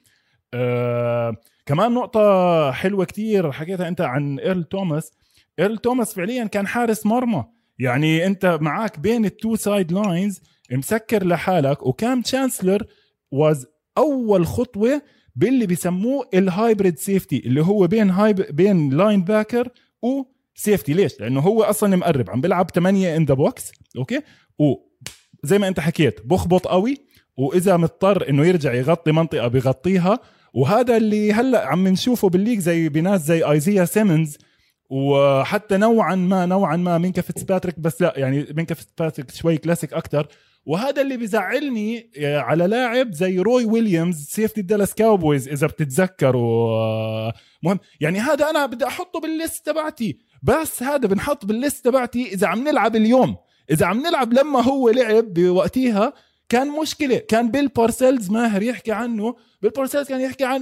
كمان 1.66 1.94
نقطة 1.94 2.72
حلوة 2.72 3.06
كثير 3.06 3.52
حكيتها 3.52 3.88
أنت 3.88 4.02
عن 4.02 4.40
إيرل 4.40 4.64
توماس. 4.64 5.12
إيرل 5.60 5.78
توماس 5.78 6.14
فعليا 6.14 6.46
كان 6.46 6.68
حارس 6.68 7.06
مرمى. 7.06 7.46
يعني 7.80 8.26
انت 8.26 8.58
معك 8.62 9.00
بين 9.00 9.26
ال 9.26 9.56
two 9.56 9.92
sidelines 9.92 10.42
مسكر 10.72 11.28
لحالك 11.28 11.86
وكام 11.86 12.22
تشانسلر 12.22 12.86
was 13.32 13.66
أول 13.98 14.48
خطوة 14.48 15.02
باللي 15.36 15.66
بيسموه 15.66 16.30
ال 16.34 16.43
hybrid 16.43 16.98
safety 16.98 17.40
اللي 17.46 17.62
هو 17.62 17.88
بين 17.88 18.10
hyb 18.10 18.36
بين 18.36 18.90
linebacker 18.90 19.24
و 19.24 19.70
safety 20.02 20.94
ليش؟ 20.94 21.20
لأنه 21.20 21.40
هو 21.40 21.64
أصلا 21.64 21.96
مقرب 21.96 22.30
عم 22.30 22.42
بيلعب 22.42 22.70
8 22.72 23.18
in 23.18 23.26
the 23.26 23.34
box 23.34 23.72
okay 23.98 24.22
وزي 24.60 25.58
ما 25.58 25.68
انت 25.68 25.80
حكيت 25.80 26.26
بخبط 26.26 26.68
قوي 26.68 26.98
وإذا 27.38 27.78
مضطر 27.78 28.30
إنه 28.30 28.46
يرجع 28.46 28.74
يغطي 28.74 29.12
منطقة 29.12 29.48
بغطيها 29.48 30.20
وهذا 30.54 30.98
اللي 30.98 31.34
هلأ 31.34 31.68
عم 31.68 31.88
نشوفه 31.88 32.30
بال 32.30 32.37
league 32.37 32.60
زي 32.60 32.90
بناس 32.90 33.22
زي 33.22 33.44
ايزيا 33.44 33.86
سيمنز 33.86 34.38
وحتى 34.92 35.78
نوعا 35.78 36.16
ما 36.16 36.46
نوعا 36.46 36.76
ما 36.76 36.98
مينكا 36.98 37.22
فيتسباتريك 37.22 37.80
بس 37.80 38.02
لا 38.02 38.14
يعني 38.18 38.48
مينكا 38.56 38.76
فيتسباتريك 38.76 39.32
شوي 39.32 39.58
كلاسيك 39.58 39.94
أكثر 39.94 40.28
وهذا 40.66 41.02
اللي 41.02 41.18
بزعلني 41.18 42.12
آه، 42.18 42.40
على 42.40 42.68
لاعب 42.68 43.12
زي 43.12 43.40
روي 43.40 43.66
ويليامز 43.66 44.26
safety 44.26 44.62
دالاس 44.62 44.94
كاوبويز 44.94 45.48
إذا 45.48 45.68
بتتذكروا 45.68 46.70
آه، 46.70 47.34
مهم. 47.64 47.80
يعني 48.00 48.20
هذا 48.20 48.50
أنا 48.50 48.66
بدي 48.66 48.86
أحطه 48.86 49.20
بال 49.20 49.35
list 49.35 49.66
تبعتي. 49.66 50.20
بس 50.44 50.84
هذا 50.84 51.08
بنحط 51.08 51.46
بال 51.46 51.59
list 51.59 51.86
تبعتي 51.86 52.34
إذا 52.34 52.48
عم 52.48 52.68
نلعب 52.68 52.96
اليوم. 52.96 53.38
إذا 53.72 53.86
عم 53.86 54.00
نلعب 54.00 54.34
لما 54.34 54.62
هو 54.62 54.90
لعب 54.90 55.34
بوقتها 55.34 56.14
كان 56.52 56.68
مشكلة. 56.82 57.18
كان 57.18 57.52
بيل 57.52 57.68
بارسيلز 57.68 58.30
ماهر 58.30 58.64
يحكي 58.64 58.92
عنه. 58.92 59.36
بيل 59.62 59.72
بارسيلز 59.72 60.08
كان 60.08 60.22
يحكي 60.22 60.46
عن 60.46 60.62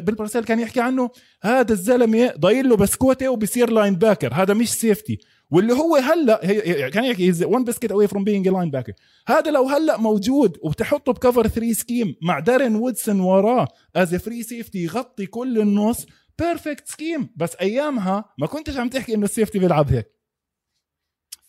بيل 0.00 0.14
بارسيل 0.14 0.44
كان 0.44 0.60
يحكي 0.60 0.80
عنه 0.80 1.10
هذا 1.42 1.72
الزلمة 1.72 2.32
ضايل 2.38 2.68
له 2.68 2.76
بسكوتة 2.76 3.28
وبصير 3.28 3.70
linebacker 3.70 4.34
هذا 4.34 4.54
مش 4.54 4.72
safety 4.72 5.18
واللي 5.50 5.72
هو 5.72 5.96
هلا 5.96 6.40
كان 6.88 7.04
يحكي 7.04 7.44
one 7.44 7.64
biscuit 7.64 7.92
away 7.92 8.08
from 8.08 8.24
being 8.24 8.48
linebacker 8.48 8.92
هذا 9.26 9.50
لو 9.50 9.68
هلأ 9.68 9.96
موجود 9.96 10.58
وبتحطه 10.62 11.12
ب 11.12 11.18
cover 11.18 11.48
3 11.48 11.72
scheme 11.72 12.14
مع 12.22 12.38
دارين 12.38 12.76
وودسون 12.76 13.20
وراه 13.20 13.68
as 13.96 14.14
free 14.14 14.42
safety 14.42 14.78
يغطي 14.78 15.26
كل 15.26 15.58
النص 15.58 16.06
perfect 16.38 16.88
scheme 16.88 17.28
بس 17.36 17.56
أيامها 17.60 18.24
ما 18.38 18.46
كنتش 18.46 18.76
عم 18.76 18.88
تحكي 18.88 19.14
إنه 19.14 19.24
ال 19.24 19.29
safety 19.29 19.58
بيلعب 19.58 19.92
هيك. 19.92 20.21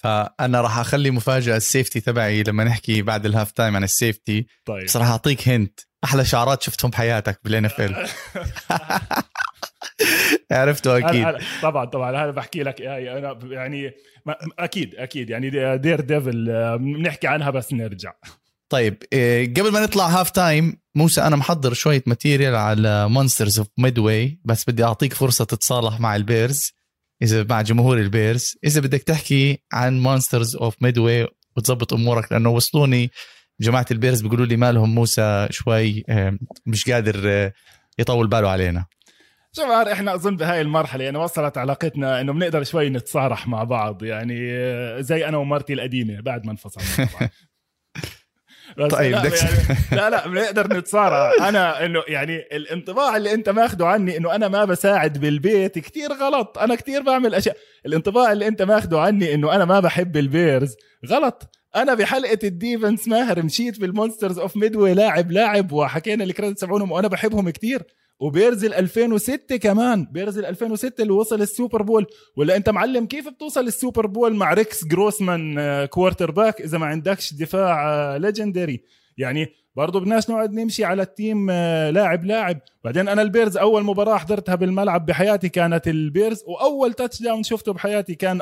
فأنا 0.04 0.62
راح 0.62 0.78
أخلي 0.78 1.12
مفاجأة 1.12 1.58
ال 1.58 1.64
safety 1.64 2.00
تبعي 2.00 2.44
لما 2.44 2.64
نحكي 2.64 3.02
بعد 3.02 3.26
ال 3.26 3.52
halftime 3.52 3.76
عن 3.76 3.84
ال 3.84 3.93
safety 3.93 4.48
طيب. 4.66 4.84
بس 4.84 4.98
راح 4.98 5.08
أعطيك 5.08 5.48
hint 5.50 5.80
أحلى 6.04 6.26
شعارات 6.26 6.64
شفتهم 6.64 6.92
بحياتك 6.92 7.40
بال 7.44 7.66
NFL 7.66 8.08
عرفته 10.52 10.98
أكيد. 10.98 11.24
أنا 11.24 11.40
طبعا 11.62 11.86
طبعا. 11.86 12.24
هذا 12.24 12.32
بحكي 12.32 12.64
لك 12.64 12.82
أنا 12.82 13.38
يعني 13.44 13.92
أكيد 14.60 14.96
أكيد. 14.96 15.30
يعني 15.30 15.78
daredevil 15.78 16.46
بنحكي 16.78 17.28
عنها 17.28 17.50
بس 17.50 17.74
نرجع. 17.74 18.14
طيب 18.70 19.04
إيه، 19.14 19.54
قبل 19.54 19.72
ما 19.72 19.80
نطلع 19.80 20.08
halftime 20.08 20.82
موسى 20.96 21.22
أنا 21.22 21.36
محضر 21.36 21.74
شوية 21.74 22.04
material 22.08 22.56
على 22.56 23.10
Monsters 23.10 23.60
of 23.60 23.68
Midway 23.78 24.40
بس 24.46 24.70
بدي 24.70 24.84
أعطيك 24.84 25.14
فرصة 25.14 25.46
تتصالح 25.46 26.00
مع 26.00 26.16
البيرز. 26.16 26.72
إذا 27.24 27.46
مع 27.50 27.62
جمهور 27.62 27.98
البيرز 27.98 28.58
إذا 28.64 28.82
بدك 28.82 29.04
تحكي 29.04 29.64
عن 29.74 30.00
Monsters 30.00 30.56
of 30.56 30.76
Midway 30.82 31.28
وتظبط 31.58 31.94
أمورك 31.94 32.32
لأنه 32.32 32.50
وصلوني 32.50 33.12
جماعة 33.62 33.86
البيرز 33.92 34.22
بيقولوا 34.22 34.46
لي 34.46 34.58
مالهم 34.58 34.96
موسى 34.96 35.48
شوي 35.52 36.04
مش 36.66 36.90
قادر 36.90 37.22
آه، 37.26 37.54
يطول 38.00 38.28
باله 38.28 38.50
علينا. 38.50 38.86
شوف 39.56 39.66
إحنا 39.66 40.14
أظن 40.16 40.38
بهاي 40.38 40.62
المرحلة 40.62 41.04
يعني 41.04 41.18
وصلت 41.18 41.58
علاقتنا 41.58 42.22
إنه 42.22 42.34
بنقدر 42.34 42.64
شوي 42.64 42.90
نتصارح 42.90 43.48
مع 43.48 43.64
بعض 43.64 44.04
يعني 44.04 44.52
آه، 44.52 45.02
زي 45.02 45.28
أنا 45.28 45.38
ومرتي 45.38 45.74
القديمة 45.74 46.22
بعد 46.22 46.46
ما 46.46 46.52
انفصلنا. 46.52 47.08
بس 48.78 48.92
طيب 48.92 49.12
لا, 49.12 49.18
يعني. 49.18 49.78
لا 50.02 50.10
لا 50.10 50.28
بنقدر 50.28 50.78
نتصارع. 50.78 51.50
أنا 51.50 51.86
إنه 51.86 52.04
يعني 52.08 52.38
الانطباع 52.38 53.18
اللي 53.18 53.34
أنت 53.34 53.50
ماخده 53.50 53.88
عني 53.88 54.18
إنه 54.18 54.36
أنا 54.36 54.48
ما 54.48 54.66
بساعد 54.66 55.18
بالبيت 55.18 55.80
كتير 55.80 56.14
غلط. 56.14 56.58
أنا 56.58 56.76
كتير 56.76 57.02
بعمل 57.02 57.36
أشياء. 57.36 57.58
الانطباع 57.86 58.32
اللي 58.32 58.48
أنت 58.48 58.62
ماخده 58.62 59.02
عني 59.02 59.34
إنه 59.34 59.56
أنا 59.56 59.66
ما 59.66 59.80
بحب 59.80 60.18
البيرز 60.18 60.76
غلط. 61.08 61.50
أنا 61.76 61.94
بحلقة 61.94 62.40
ال 62.44 62.52
defense 62.52 63.08
ماهر 63.08 63.44
مشيت 63.44 63.80
بال 63.80 63.92
Monsters 63.92 64.40
of 64.40 64.58
Midway 64.58 64.94
لاعب 64.94 65.32
لاعب 65.32 65.72
وحكينا 65.72 66.24
ال 66.24 66.29
credit 66.29 66.60
تبعونهم 66.60 66.92
وأنا 66.92 67.08
بحبهم 67.08 67.50
كتير. 67.50 67.84
وبيرز 68.24 68.66
ال 68.66 68.74
2006 68.74 69.58
كمان. 69.58 70.08
بيرز 70.12 70.38
ال 70.38 70.46
2006 70.46 71.02
اللي 71.02 71.14
وصل 71.14 71.42
ال 71.42 71.48
Super 71.48 71.82
Bowl. 71.82 72.06
ولا 72.36 72.56
انت 72.56 72.70
معلم 72.70 73.06
كيف 73.06 73.28
بتوصل 73.28 73.68
ال 73.68 73.74
Super 73.74 74.08
Bowl 74.08 74.36
مع 74.36 74.54
ريكس 74.54 74.86
جروسمان 74.86 75.56
quarterback 75.86 76.62
إذا 76.62 76.78
ما 76.78 76.86
عندكش 76.86 77.34
دفاع 77.34 78.18
legendary 78.18 78.74
آه، 78.74 79.14
يعني 79.18 79.48
برضه 79.76 80.00
بدناش 80.00 80.30
نقعد 80.30 80.54
نمشي 80.54 80.86
على 80.86 81.02
ال 81.02 81.11
team 81.11 81.48
آه، 81.50 81.90
لاعب 81.90 82.26
لاعب. 82.26 82.60
بعدين 82.84 83.08
أنا 83.08 83.22
البيرز 83.22 83.58
أول 83.58 83.84
مباراة 83.84 84.18
حضرتها 84.18 84.56
بالملعب 84.56 85.06
بحياتي 85.06 85.50
كانت 85.50 85.88
البيرز 85.88 86.44
وأول 86.48 86.94
touchdown 86.94 87.44
شفته 87.44 87.74
بحياتي 87.74 88.16
كان 88.16 88.42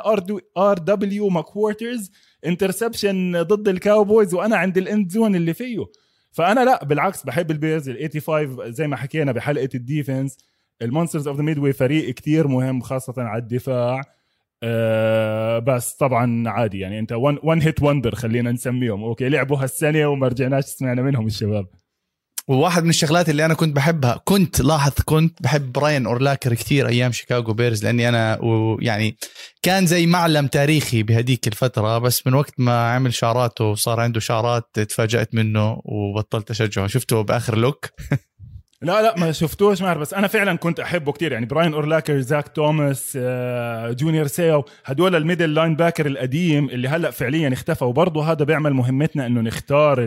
ار 0.58 0.78
دبليو 0.78 1.30
ماكوارترز 1.30 2.12
interception 2.46 3.42
ضد 3.42 3.68
الكاوبويز 3.68 4.34
وأنا 4.34 4.56
عند 4.56 4.78
ال 4.78 4.86
end 4.86 5.12
zone 5.12 5.36
اللي 5.36 5.54
فيه. 5.54 5.86
فأنا 6.32 6.60
لا 6.66 6.86
بالعكس 6.86 7.24
بحب 7.24 7.52
البيرز 7.52 7.90
ال 7.90 8.22
85 8.22 8.72
زي 8.72 8.88
ما 8.88 8.96
حكينا 8.96 9.32
بحلقة 9.32 9.70
ال 9.76 9.83
defense. 9.83 10.38
ال 10.82 10.87
Monsters 10.87 11.28
of 11.28 11.38
the 11.38 11.44
Midway 11.44 11.74
فريق 11.74 12.14
كتير 12.14 12.48
مهم 12.48 12.82
خاصة 12.82 13.14
على 13.18 13.42
الدفاع. 13.42 14.02
أه 14.64 15.60
بس 15.60 15.94
طبعا 15.94 16.50
عادي 16.50 16.80
يعني 16.80 17.00
أنت 17.00 17.12
one 17.12 17.62
hit 17.62 17.84
wonder 17.84 18.16
خلينا 18.16 18.52
نسميهم. 18.52 19.04
okay 19.04 19.30
لعبوا 19.30 19.58
هالسنة 19.58 20.08
وما 20.08 20.28
رجعناش 20.28 20.64
سمعنا 20.64 21.02
منهم 21.02 21.26
الشباب. 21.28 21.68
وواحد 22.48 22.84
من 22.84 22.90
الشغلات 22.90 23.30
اللي 23.30 23.46
أنا 23.46 23.54
كنت 23.54 23.76
بحبها 23.76 24.22
كنت 24.26 24.62
لاحظ 24.62 24.92
كنت 25.06 25.42
بحب 25.42 25.72
براين 25.72 26.06
أورلاكر 26.06 26.54
كثير 26.54 26.88
أيام 26.88 27.12
شيكاغو 27.12 27.54
بيرز 27.54 27.84
لأني 27.84 28.10
أنا 28.10 28.40
ويعني 28.42 29.18
كان 29.62 29.86
زي 29.86 30.08
معلم 30.08 30.48
تاريخي 30.48 31.04
بهديك 31.04 31.48
الفترة 31.48 31.98
بس 31.98 32.28
من 32.28 32.34
وقت 32.34 32.54
ما 32.58 32.92
عمل 32.92 33.14
شعراته 33.14 33.64
وصار 33.64 34.00
عنده 34.00 34.20
شعرات 34.20 34.64
تفاجأت 34.74 35.36
منه 35.36 35.82
وبطلت 35.86 36.52
أشجعه. 36.52 36.88
شفته 36.88 37.22
بآخر 37.22 37.58
look 37.58 37.86
لا 38.82 39.02
لا 39.02 39.16
ما 39.18 39.32
شفتوش 39.32 39.82
ماهر 39.82 39.98
بس 39.98 40.14
أنا 40.14 40.28
فعلا 40.28 40.58
كنت 40.58 40.80
أحبه 40.80 41.12
كتير. 41.12 41.32
يعني 41.32 41.46
براين 41.46 41.74
أورلاكر 41.74 42.20
زاك 42.20 42.48
توماس 42.48 43.18
آه، 43.22 43.92
جونيور 43.92 44.28
سيو 44.28 44.66
هدول 44.86 45.16
ال 45.16 45.54
middle 45.54 45.76
linebacker 45.76 46.06
القديم 46.06 46.70
اللي 46.70 46.88
هلأ 46.88 47.12
فعليا 47.12 47.54
اختفى 47.54 47.86
وبرضه 47.86 48.32
هذا 48.32 48.46
بيعمل 48.46 48.74
مهمتنا 48.74 49.26
إنه 49.26 49.42
نختار 49.42 49.98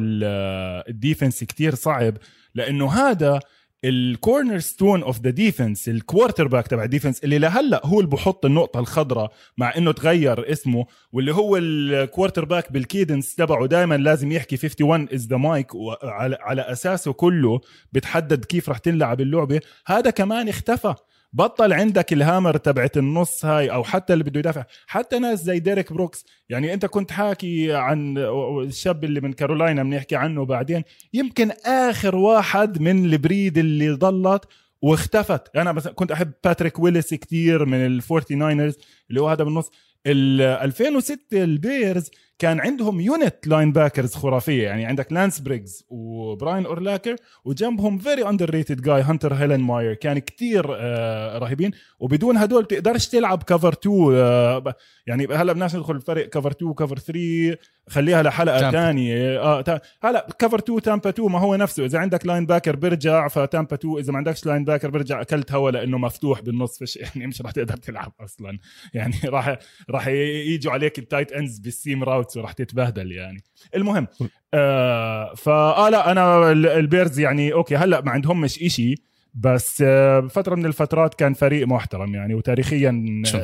ال 0.88 0.95
defense 0.95 1.44
كتير 1.44 1.74
صعب 1.74 2.14
لأنه 2.54 2.92
هذا 2.92 3.40
ال 3.84 4.58
cornerstone 4.58 5.02
of 5.02 5.20
the 5.20 5.30
defense 5.30 5.88
ال 5.88 6.48
quarterback 6.48 6.66
تبع 6.66 6.84
ال 6.84 6.89
defense 6.89 7.24
اللي 7.24 7.38
لهلأ 7.38 7.86
هو 7.86 8.00
اللي 8.00 8.10
بحط 8.10 8.44
النقطة 8.44 8.80
الخضراء 8.80 9.32
مع 9.58 9.76
إنه 9.76 9.92
تغير 9.92 10.52
اسمه 10.52 10.86
واللي 11.12 11.34
هو 11.34 11.56
ال 11.56 11.64
quarterback 11.64 12.44
بال 12.44 12.72
cadence 12.72 13.34
تبعه 13.34 13.66
دائما 13.66 13.94
لازم 13.94 14.32
يحكي 14.32 14.56
51 14.56 15.08
is 15.14 15.26
the 15.26 15.36
mike 15.36 15.74
وعلى 15.74 16.38
على 16.40 16.62
أساسه 16.62 17.12
كله 17.12 17.60
بتحدد 17.92 18.44
كيف 18.44 18.68
رح 18.68 18.78
تنلعب 18.78 19.20
اللعبة. 19.20 19.60
هذا 19.86 20.10
كمان 20.10 20.48
اختفى. 20.48 20.94
بطل 21.34 21.72
عندك 21.72 22.12
ال 22.12 22.19
hammer 22.19 22.56
تبعت 22.56 22.96
النص 22.96 23.44
هاي 23.44 23.70
أو 23.70 23.84
حتى 23.84 24.12
اللي 24.12 24.24
بده 24.24 24.38
يدافع. 24.38 24.64
حتى 24.86 25.18
ناس 25.18 25.42
زي 25.42 25.58
ديريك 25.58 25.92
بروكس 25.92 26.24
يعني 26.48 26.74
أنت 26.74 26.86
كنت 26.86 27.10
حاكي 27.10 27.72
عن 27.72 28.18
الشاب 28.66 29.04
اللي 29.04 29.20
من 29.20 29.32
كارولاينا 29.32 29.82
بنحكي 29.82 30.16
عنه 30.16 30.44
بعدين. 30.44 30.82
يمكن 31.14 31.50
آخر 31.66 32.16
واحد 32.16 32.80
من 32.80 33.04
ال 33.04 33.13
breed 33.13 33.58
اللي 33.58 33.90
ضلت 33.90 34.44
واختفت. 34.82 35.56
أنا 35.56 35.72
بس 35.72 35.88
كنت 35.88 36.12
أحب 36.12 36.32
باتريك 36.44 36.78
ويلس 36.78 37.14
كتير 37.14 37.64
من 37.64 37.86
ال 37.86 37.94
Forty 37.94 38.34
Niners 38.34 38.74
اللي 39.10 39.20
هو 39.20 39.28
هذا 39.28 39.44
بالنص. 39.44 39.70
ال 40.06 40.40
2006 40.40 41.18
ال 41.44 41.55
Bears 41.55 42.10
كان 42.38 42.60
عندهم 42.60 43.00
unit 43.00 43.46
linebackers 43.46 44.14
خرافية. 44.14 44.62
يعني 44.62 44.86
عندك 44.86 45.12
لانس 45.12 45.40
بريجز 45.40 45.84
وبراين 45.88 46.66
أورلاكر 46.66 47.16
وجنبهم 47.44 47.98
very 47.98 48.28
underrated 48.28 48.82
جاي 48.82 49.02
هانتر 49.02 49.34
هيلن 49.34 49.60
ماير. 49.60 49.94
كان 49.94 50.18
كتير 50.18 50.64
آه 50.70 51.38
رهيبين. 51.38 51.70
وبدون 51.98 52.36
هدول 52.36 52.62
بتقدرش 52.62 53.08
تلعب 53.08 53.42
cover 53.42 53.72
2 53.72 54.08
آه 54.14 54.74
يعني 55.06 55.26
هلا 55.26 55.52
بدناش 55.52 55.76
ندخل 55.76 55.96
الفرق 55.96 56.28
cover 56.28 56.50
2 56.50 56.70
و 56.70 56.75
cover 56.75 56.98
3 56.98 57.56
خليها 57.88 58.22
لحلقة 58.22 58.70
ثانية 58.70 59.40
آه 59.40 59.80
هلا 60.02 60.28
cover 60.38 60.58
2 60.58 60.82
تامبا 60.82 61.10
2 61.10 61.28
ما 61.30 61.38
هو 61.38 61.56
نفسه. 61.56 61.84
إذا 61.84 61.98
عندك 61.98 62.26
linebacker 62.26 62.76
بيرجع 62.76 63.28
فتامبا 63.28 63.74
2 63.74 63.98
إذا 63.98 64.12
ما 64.12 64.18
عندكش 64.18 64.46
linebacker 64.46 64.90
بيرجع 64.90 65.20
أكلت 65.20 65.52
هوا 65.52 65.70
لأنه 65.70 65.98
مفتوح 65.98 66.40
بالنص 66.40 66.78
فش 66.78 66.96
يعني 66.96 67.26
مش 67.26 67.42
رح 67.42 67.50
تقدر 67.50 67.76
تلعب 67.76 68.12
أصلا. 68.20 68.58
يعني 68.94 69.14
راح 69.24 69.58
راح 69.90 70.06
يجوا 70.08 70.72
عليك 70.72 70.98
ال 70.98 71.04
tight 71.04 71.32
ends 71.32 71.58
بال 71.58 71.74
seam 71.74 72.04
routes 72.24 72.36
وراح 72.36 72.52
تتبهدل 72.52 73.12
يعني. 73.12 73.42
المهم 73.76 74.06
آه 74.54 75.34
فاه 75.34 75.88
لا 75.88 76.12
أنا 76.12 76.52
ال 76.52 76.64
Bears 76.64 77.20
يعني 77.20 77.52
okay 77.52 77.76
هلأ 77.76 78.00
ما 78.00 78.10
عندهمش 78.10 78.62
إشي 78.62 78.94
بس 79.34 79.82
آه، 79.86 80.20
فترة 80.20 80.54
من 80.54 80.66
الفترات 80.66 81.14
كان 81.14 81.34
فريق 81.34 81.66
محترم 81.66 82.14
يعني 82.14 82.34
وتاريخيا 82.34 82.90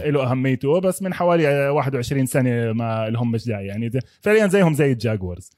له 0.07 0.31
أهميته 0.31 0.81
بس 0.81 1.03
من 1.03 1.15
حوالي 1.15 1.69
21 1.69 2.27
سنة 2.27 2.73
ما 2.73 3.09
لهم 3.09 3.31
مش 3.31 3.47
داعي 3.47 3.67
يعني. 3.67 3.91
فعليا 4.21 4.47
زيهم 4.47 4.75
زي 4.75 4.93
ال 4.93 4.99
Jaguars. 4.99 5.51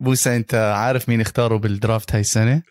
موسى 0.00 0.36
أنت 0.36 0.54
عارف 0.54 1.08
مين 1.08 1.20
اختاروا 1.20 1.58
بال 1.58 1.73
draft 1.73 2.12
هاي 2.12 2.20
السنة؟ 2.20 2.62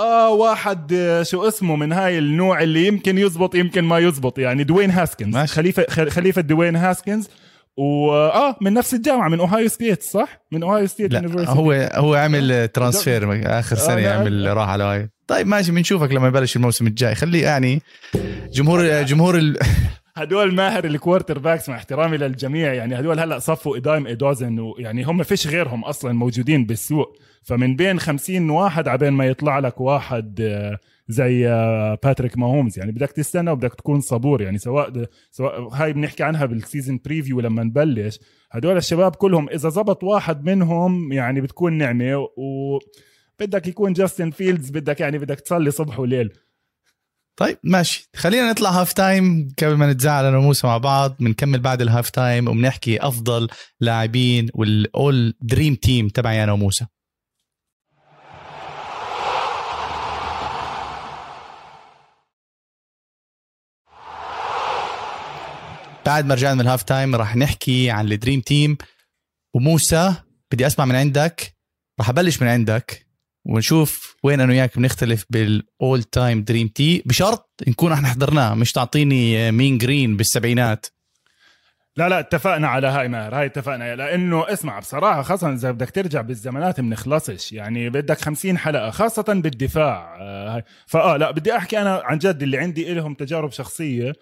آه 0.00 0.30
واحد 0.30 0.92
آه، 0.92 1.22
شو 1.22 1.48
اسمه 1.48 1.76
من 1.76 1.92
هاي 1.92 2.18
النوع 2.18 2.62
اللي 2.62 2.86
يمكن 2.86 3.18
يزبط 3.18 3.54
يمكن 3.54 3.84
ما 3.84 3.98
يزبط 3.98 4.38
يعني 4.38 4.64
دوين 4.64 4.90
هاسكنز. 4.90 5.34
ماشي. 5.34 5.54
خليفة 5.54 5.86
خليفة 6.10 6.40
دوين 6.42 6.76
هاسكنز. 6.76 7.28
واه 7.76 8.56
من 8.60 8.72
نفس 8.72 8.94
الجامعة 8.94 9.28
من 9.28 9.40
أوهايو 9.40 9.68
ستيت 9.68 10.02
صح؟ 10.02 10.44
من 10.52 10.62
أوهايو 10.62 10.86
ستيت 10.86 11.12
لا 11.12 11.50
هو 11.50 11.72
هو 11.94 12.14
عمل 12.14 12.68
ترانسفير 12.68 13.40
آخر 13.58 13.76
سنة 13.76 13.92
آه، 13.94 13.96
لا، 13.96 14.02
يعمل 14.02 14.56
راح 14.56 14.68
على 14.68 14.84
هاي. 14.84 15.10
طيب 15.26 15.46
ماشي 15.46 15.72
بنشوفك 15.72 16.12
لما 16.12 16.28
يبلش 16.28 16.56
الموسم 16.56 16.86
الجاي. 16.86 17.14
خليه 17.14 17.42
يعني 17.42 17.82
جمهور 18.52 19.02
جمهور 19.02 19.38
ال... 19.38 19.58
هدول 20.16 20.54
ماهر 20.54 20.84
الكوارتر 20.84 21.38
باكس 21.38 21.68
مع 21.68 21.76
احترامي 21.76 22.16
للجميع 22.16 22.74
يعني 22.74 23.00
هدول 23.00 23.20
هلأ 23.20 23.38
صفوا 23.38 23.76
ادايم 23.76 24.06
إدوزن 24.06 24.58
ويعني 24.58 25.02
هم 25.02 25.22
فيش 25.22 25.46
غيرهم 25.46 25.84
أصلا 25.84 26.12
موجودين 26.12 26.66
بالسوق. 26.66 27.16
فمن 27.42 27.76
بين 27.76 28.00
خمسين 28.00 28.50
واحد 28.50 28.88
عبين 28.88 29.12
ما 29.12 29.26
يطلع 29.26 29.58
لك 29.58 29.80
واحد 29.80 30.40
آه، 30.40 30.78
زي 31.08 31.48
آه، 31.48 31.98
باتريك 32.02 32.38
ماهومز. 32.38 32.78
يعني 32.78 32.92
بدك 32.92 33.12
تستنى 33.12 33.50
وبدك 33.50 33.74
تكون 33.74 34.00
صبور. 34.00 34.42
يعني 34.42 34.58
سواء 34.58 35.06
سواء 35.30 35.68
هاي 35.68 35.92
بنحكي 35.92 36.22
عنها 36.22 36.46
بال 36.46 36.60
season 36.60 37.00
preview 37.04 37.40
لما 37.40 37.62
نبلش. 37.62 38.20
هدول 38.52 38.76
الشباب 38.76 39.16
كلهم 39.16 39.48
إذا 39.48 39.68
زبط 39.68 40.04
واحد 40.04 40.44
منهم 40.44 41.12
يعني 41.12 41.40
بتكون 41.40 41.72
نعمة 41.72 42.16
و 42.36 42.78
بدك 43.40 43.66
يكون 43.66 43.92
جاستن 43.92 44.30
فيلدز 44.30 44.70
بدك 44.70 45.00
يعني 45.00 45.18
بدك 45.18 45.40
تصلي 45.40 45.70
صبح 45.70 46.00
وليل. 46.00 46.32
طيب 47.36 47.58
ماشي. 47.64 48.08
خلينا 48.16 48.50
نطلع 48.50 48.70
halftime 48.70 49.48
قبل 49.62 49.74
ما 49.74 49.92
نتزعل 49.92 50.24
أنا 50.24 50.38
وموسى 50.38 50.66
مع 50.66 50.78
بعض 50.78 51.16
بنكمل 51.20 51.60
بعد 51.60 51.82
ال 51.82 52.10
halftime 52.10 52.48
وبنحكي 52.48 52.98
أفضل 53.02 53.48
لاعبين 53.80 54.48
وال 54.54 54.86
all 54.86 55.34
dream 55.40 55.74
team 55.74 56.08
تبعي 56.08 56.44
أنا 56.44 56.52
وموسى. 56.52 56.86
بعد 66.06 66.26
ما 66.26 66.34
رجعنا 66.34 66.54
من 66.54 66.60
ال 66.60 66.82
halftime 66.82 67.14
راح 67.14 67.36
نحكي 67.36 67.90
عن 67.90 68.12
ال 68.12 68.17
dream 68.17 68.40
team 68.40 68.76
وموسى 69.54 70.14
بدي 70.52 70.66
أسمع 70.66 70.84
من 70.84 70.94
عندك. 70.94 71.56
راح 71.98 72.08
أبلش 72.08 72.42
من 72.42 72.48
عندك. 72.48 73.03
ونشوف 73.44 74.16
وين 74.22 74.40
أنا 74.40 74.52
وياك 74.52 74.78
بنختلف 74.78 75.24
بال 75.30 75.59
all 75.59 76.02
time 76.02 76.44
dream 76.44 76.68
team 76.68 77.02
بشرط 77.06 77.50
نكون 77.68 77.92
إحنا 77.92 78.08
حضرناه 78.08 78.54
مش 78.54 78.72
تعطيني 78.72 79.52
مين 79.52 79.78
جرين 79.78 80.16
بالسبعينات. 80.16 80.86
لا 81.96 82.08
لا 82.08 82.20
اتفقنا 82.20 82.68
على 82.68 82.86
هاي 82.86 83.08
ماهر 83.08 83.34
هاي 83.34 83.46
اتفقنا. 83.46 83.96
لأنه 83.96 84.52
اسمع 84.52 84.78
بصراحة 84.78 85.22
خاصة 85.22 85.52
إذا 85.52 85.70
بدك 85.70 85.90
ترجع 85.90 86.20
بالزمانات 86.20 86.80
بنخلصش. 86.80 87.52
يعني 87.52 87.90
بدك 87.90 88.20
خمسين 88.20 88.58
حلقة 88.58 88.90
خاصة 88.90 89.24
بالدفاع 89.28 90.16
آه،. 90.20 90.64
فآه 90.86 91.16
لا 91.16 91.30
بدي 91.30 91.56
أحكي 91.56 91.80
أنا 91.80 92.02
عن 92.04 92.18
جد 92.18 92.42
اللي 92.42 92.58
عندي 92.58 92.94
لهم 92.94 93.14
تجارب 93.14 93.52
شخصية 93.52 94.12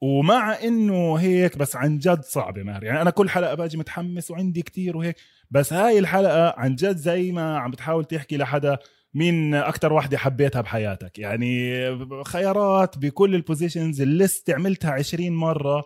ومع 0.00 0.58
إنه 0.62 1.14
هيك 1.14 1.58
بس 1.58 1.76
عن 1.76 1.98
جد 1.98 2.22
صعبة 2.22 2.62
ماهر. 2.62 2.84
يعني 2.84 3.02
أنا 3.02 3.10
كل 3.10 3.30
حلقة 3.30 3.54
باجي 3.54 3.76
متحمس 3.76 4.30
وعندي 4.30 4.62
كتير 4.62 4.96
وهيك. 4.96 5.16
بس 5.50 5.72
هاي 5.72 5.98
الحلقة 5.98 6.54
عن 6.56 6.74
جد 6.74 6.96
زي 6.96 7.32
ما 7.32 7.58
عم 7.58 7.70
بتحاول 7.70 8.04
تحكي 8.04 8.36
لحدا 8.36 8.78
مين 9.14 9.54
أكتر 9.54 9.92
واحدة 9.92 10.18
حبيتها 10.18 10.60
بحياتك. 10.60 11.18
يعني 11.18 11.82
خيارات 12.24 12.98
بكل 12.98 13.34
ال 13.34 13.41
positions 13.41 14.00
ال 14.00 14.10
list 14.10 14.50
عملتها 14.50 14.90
20 14.90 15.32
مرة. 15.32 15.84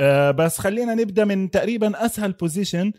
آه، 0.00 0.30
بس 0.30 0.58
خلينا 0.58 0.94
نبدأ 0.94 1.24
من 1.24 1.50
تقريبا 1.50 2.06
أسهل 2.06 2.32
position 2.32 2.92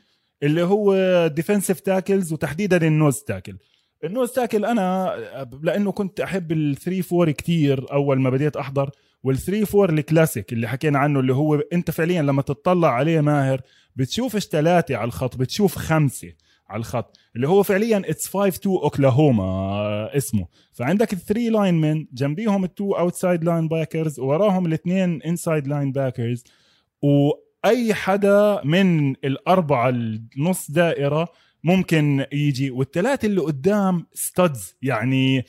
اللي 0.43 0.63
هو 0.63 0.95
defensive 1.27 1.79
tackles 1.79 2.33
وتحديدا 2.33 2.87
ال 2.87 2.94
nose 2.94 3.19
tackle 3.19 3.57
ال 4.03 4.09
nose 4.09 4.31
tackle 4.31 4.65
أنا 4.65 5.15
لأنه 5.63 5.91
كنت 5.91 6.19
أحب 6.19 6.51
ال 6.51 6.75
3 6.75 7.17
4 7.21 7.31
كتير 7.33 7.91
أول 7.91 8.19
ما 8.19 8.29
بديت 8.29 8.57
أحضر 8.57 8.89
وال 9.23 9.37
3 9.37 9.79
4 9.79 9.95
الكلاسيك 9.95 10.53
اللي 10.53 10.67
حكينا 10.67 10.99
عنه 10.99 11.19
اللي 11.19 11.33
هو 11.33 11.55
أنت 11.55 11.91
فعليا 11.91 12.21
لما 12.21 12.41
تطلع 12.41 12.89
عليه 12.93 13.21
ماهر 13.21 13.61
بتشوفش 13.95 14.45
ثلاثة 14.45 14.95
على 14.95 15.07
الخط 15.07 15.37
بتشوف 15.37 15.75
خمسة 15.75 16.33
على 16.69 16.79
الخط 16.79 17.17
اللي 17.35 17.47
هو 17.47 17.63
فعليا 17.63 18.01
it's 18.05 18.27
5 18.27 18.47
2 18.47 18.75
Oklahoma 18.75 20.17
اسمه. 20.17 20.47
فعندك 20.73 21.13
ال 21.13 21.19
three 21.19 21.49
line 21.49 21.73
من 21.81 22.05
جنبيهم 22.13 22.63
ال 22.63 22.91
two 22.91 23.43
outside 23.43 23.67
linebackers 23.67 24.19
ووراهم 24.19 24.65
الاثنين 24.65 25.21
inside 25.21 25.67
linebackers 25.67 26.43
وأي 27.01 27.93
حدا 27.93 28.61
من 28.63 29.11
الأربعة 29.11 29.89
النص 29.89 30.71
دائرة 30.71 31.27
ممكن 31.63 32.25
يجي. 32.31 32.71
والثلاثه 32.71 33.25
اللي 33.25 33.41
قدام 33.41 34.05
studs 34.13 34.75
يعني 34.81 35.39
آه 35.39 35.43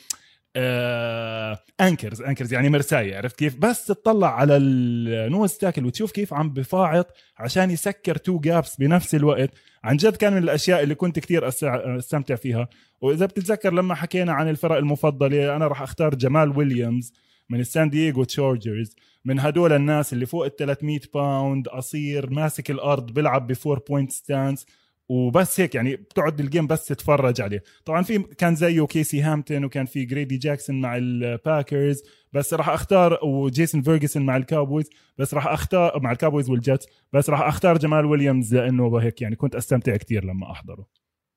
anchors 1.80 2.22
anchors 2.22 2.52
يعني 2.54 2.68
مرساية 2.68 3.16
عرفت 3.16 3.38
كيف؟ 3.38 3.56
بس 3.56 3.86
تطلع 3.86 4.34
على 4.34 4.56
ال 4.56 4.75
nose 4.75 5.52
tackle 5.52 5.86
وتشوف 5.86 6.12
كيف 6.12 6.34
عم 6.34 6.50
بفاعط 6.52 7.06
عشان 7.38 7.70
يسكر 7.70 8.16
two 8.16 8.38
gaps 8.38 8.76
بنفس 8.76 9.14
الوقت. 9.14 9.50
عن 9.84 9.96
جد 9.96 10.16
كان 10.16 10.32
من 10.32 10.38
الأشياء 10.42 10.82
اللي 10.82 10.94
كنت 10.94 11.18
كتير 11.18 11.50
أس- 11.50 11.64
أستمتع 11.64 12.34
فيها. 12.34 12.68
وإذا 13.00 13.26
بتتذكر 13.26 13.72
لما 13.72 13.94
حكينا 13.94 14.32
عن 14.32 14.48
الفرق 14.48 14.76
المفضلة 14.76 15.56
أنا 15.56 15.66
راح 15.66 15.82
أختار 15.82 16.14
جمال 16.14 16.58
ويليامز 16.58 17.12
من 17.50 17.60
السان 17.60 17.90
دييغو 17.90 18.24
Chargers 18.24 18.96
من 19.24 19.40
هدول 19.40 19.72
الناس 19.72 20.12
اللي 20.12 20.26
فوق 20.26 20.44
ال 20.44 20.56
300 20.56 21.00
pound 21.14 21.68
قصير 21.68 22.30
ماسك 22.30 22.70
الأرض 22.70 23.10
بيلعب 23.10 23.46
ب 23.46 23.53
four 23.53 23.78
point 23.88 24.12
stance 24.12 24.66
وبس 25.08 25.60
هيك 25.60 25.74
يعني 25.74 25.96
بتقعد 25.96 26.40
ال 26.40 26.45
game 26.45 26.66
بس 26.66 26.84
تتفرج 26.84 27.40
عليه. 27.40 27.62
طبعا 27.84 28.02
في 28.02 28.18
كان 28.18 28.54
زيه 28.54 28.86
كيسي 28.86 29.22
هامبتون 29.22 29.64
وكان 29.64 29.86
في 29.86 30.04
جريدي 30.04 30.36
جاكسون 30.36 30.80
مع 30.80 30.96
ال 30.96 31.10
Packers 31.10 32.02
بس 32.32 32.54
راح 32.54 32.68
أختار 32.68 33.18
وجيسون 33.24 33.82
فيرجسون 33.82 34.26
مع 34.26 34.36
ال 34.36 34.43
Cowboys 34.43 34.90
بس 35.18 35.34
راح 35.34 35.46
أختار 35.46 36.00
مع 36.00 36.12
ال 36.12 36.17
Cowboys 36.17 36.50
وال 36.50 36.62
Jets 36.62 36.86
بس 37.12 37.30
راح 37.30 37.40
أختار 37.40 37.78
جمال 37.78 38.04
ويليامز 38.04 38.54
لأنه 38.54 38.98
هيك 38.98 39.22
يعني 39.22 39.36
كنت 39.36 39.54
أستمتع 39.54 39.96
كتير 39.96 40.24
لما 40.24 40.50
أحضره. 40.50 40.86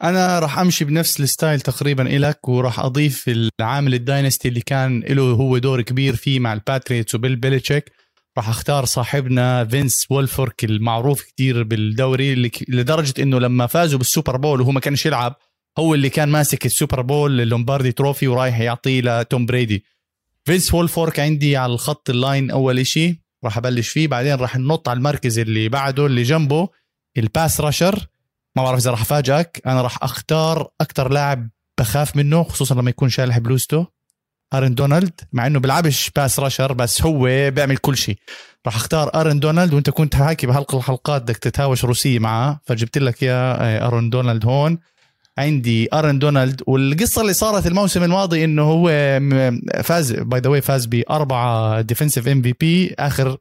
أنا 0.03 0.39
راح 0.39 0.59
أمشي 0.59 0.85
بنفس 0.85 1.19
ال 1.19 1.26
style 1.26 1.61
تقريبا 1.61 2.03
إلك 2.15 2.49
وراح 2.49 2.79
أضيف 2.79 3.29
العامل 3.59 3.93
ال 3.93 4.00
dynasty 4.00 4.47
اللي 4.47 4.61
كان 4.61 4.99
له 4.99 5.23
هو 5.23 5.57
دور 5.57 5.81
كبير 5.81 6.15
فيه 6.15 6.39
مع 6.39 6.53
الباتريوتس 6.53 7.15
وبيل 7.15 7.35
بيليتشيك 7.35 7.91
راح 8.37 8.49
أختار 8.49 8.85
صاحبنا 8.85 9.65
فينس 9.65 10.05
ويلفورك 10.09 10.63
المعروف 10.63 11.21
كتير 11.21 11.63
بالدوري 11.63 12.51
لدرجة 12.67 13.13
إنه 13.19 13.39
لما 13.39 13.67
فازوا 13.67 13.97
بال 13.99 14.10
Super 14.10 14.37
Bowl 14.37 14.61
وهو 14.61 14.71
ما 14.71 14.79
كانش 14.79 15.05
يلعب 15.05 15.35
هو 15.79 15.93
اللي 15.93 16.09
كان 16.09 16.29
ماسك 16.29 16.65
ال 16.65 16.71
Super 16.71 17.01
Bowl 17.01 17.41
ال 17.41 17.47
Lombardi 17.47 17.91
trophy 17.91 18.27
ورايح 18.27 18.59
يعطيه 18.59 19.01
لتوم 19.01 19.45
بريدي. 19.45 19.83
فينس 20.45 20.73
ويلفورك 20.73 21.19
عندي 21.19 21.57
على 21.57 21.73
الخط 21.73 22.09
ال 22.09 22.18
line 22.18 22.51
أول 22.51 22.79
إشي 22.79 23.21
راح 23.43 23.57
أبلش 23.57 23.89
فيه 23.89 24.07
بعدين 24.07 24.35
راح 24.35 24.57
ننط 24.57 24.89
على 24.89 24.97
المركز 24.97 25.39
اللي 25.39 25.69
بعده 25.69 26.05
اللي 26.05 26.23
جنبه 26.23 26.69
ال 27.17 27.26
pass 27.26 27.61
rusher. 27.61 28.07
ما 28.55 28.63
بعرف 28.63 28.79
إذا 28.79 28.91
راح 28.91 29.01
أفاجئك 29.01 29.61
أنا 29.65 29.81
راح 29.81 30.03
أختار 30.03 30.69
أكثر 30.81 31.11
لاعب 31.11 31.49
بخاف 31.79 32.15
منه 32.15 32.43
خصوصا 32.43 32.75
لما 32.75 32.89
يكون 32.89 33.09
شالح 33.09 33.37
بلوزته 33.37 33.87
أرن 34.53 34.75
دونالد 34.75 35.21
مع 35.33 35.47
إنه 35.47 35.59
بيلعبش 35.59 36.11
pass 36.15 36.39
rusher 36.39 36.73
بس 36.73 37.01
هو 37.01 37.21
بيعمل 37.51 37.77
كل 37.77 37.97
شيء. 37.97 38.17
راح 38.65 38.75
أختار 38.75 39.21
أرن 39.21 39.39
دونالد 39.39 39.73
وأنت 39.73 39.89
كنت 39.89 40.15
حاكي 40.15 40.47
بحلقه 40.47 40.77
الحلقات 40.77 41.21
بدك 41.21 41.37
تتهاوش 41.37 41.85
روسية 41.85 42.19
معاه 42.19 42.59
فجبت 42.63 42.97
لك 42.97 43.23
يا 43.23 43.87
أرن 43.87 44.09
دونالد 44.09 44.45
هون. 44.45 44.79
عندي 45.37 45.89
أرن 45.93 46.19
دونالد 46.19 46.61
والقصة 46.67 47.21
اللي 47.21 47.33
صارت 47.33 47.67
الموسم 47.67 48.03
الماضي 48.03 48.43
إنه 48.43 48.63
هو 48.63 48.89
فاز 49.83 50.13
by 50.13 50.39
the 50.39 50.59
فاز 50.59 50.85
بأربعة 50.85 51.81
defensive 51.81 52.27
MVP 52.27 52.95
اخر 52.99 53.37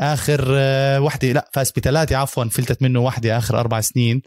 آخر 0.00 0.44
آه، 0.50 1.00
وحدة 1.00 1.32
لا 1.32 1.50
فاز 1.52 1.70
بثلاثة 1.76 2.16
عفوا 2.16 2.44
فلتت 2.44 2.82
منه 2.82 3.00
واحدة 3.00 3.38
آخر 3.38 3.60
أربع 3.60 3.80
سنين. 3.80 4.22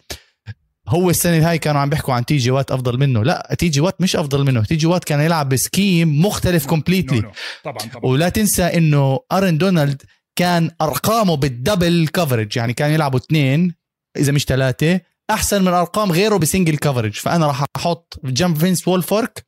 هو 0.88 1.10
السنة 1.10 1.50
هاي 1.50 1.58
كانوا 1.58 1.82
عم 1.82 1.90
بيحكوا 1.90 2.14
عن 2.14 2.26
تي 2.26 2.38
جي 2.38 2.52
وات 2.52 2.72
أفضل 2.72 3.00
منه. 3.00 3.24
لا 3.24 3.56
تي 3.60 3.70
جي 3.70 3.82
وات 3.82 4.02
مش 4.02 4.16
أفضل 4.16 4.46
منه. 4.46 4.64
تي 4.64 4.76
جي 4.76 4.88
وات 4.88 5.04
كان 5.04 5.20
يلعب 5.20 5.50
ب 5.50 5.61
scheme 5.61 6.26
مختلف 6.26 6.66
completely 6.66 7.20
no 7.20 7.28
no. 7.28 7.32
طبعا 7.64 7.78
طبعا. 7.78 8.06
ولا 8.12 8.30
تنسى 8.30 8.64
إنه 8.64 9.20
أرن 9.32 9.58
دونالد 9.58 10.02
كان 10.36 10.72
أرقامه 10.82 11.36
بال 11.36 11.54
double 11.54 12.08
coverage 12.14 12.58
يعني 12.58 12.74
كان 12.74 12.92
يلعبوا 12.92 13.20
اثنين 13.20 13.76
إذا 14.18 14.32
مش 14.32 14.44
ثلاثة 14.44 15.00
أحسن 15.30 15.62
من 15.62 15.68
أرقام 15.74 16.12
غيره 16.12 16.38
ب 16.38 16.43
single 16.43 16.78
coverage 16.78 17.14
فأنا 17.14 17.48
راح 17.48 17.66
أحط 17.76 18.20
جنب 18.24 18.58
فينس 18.58 18.88
ويلفورك 18.88 19.46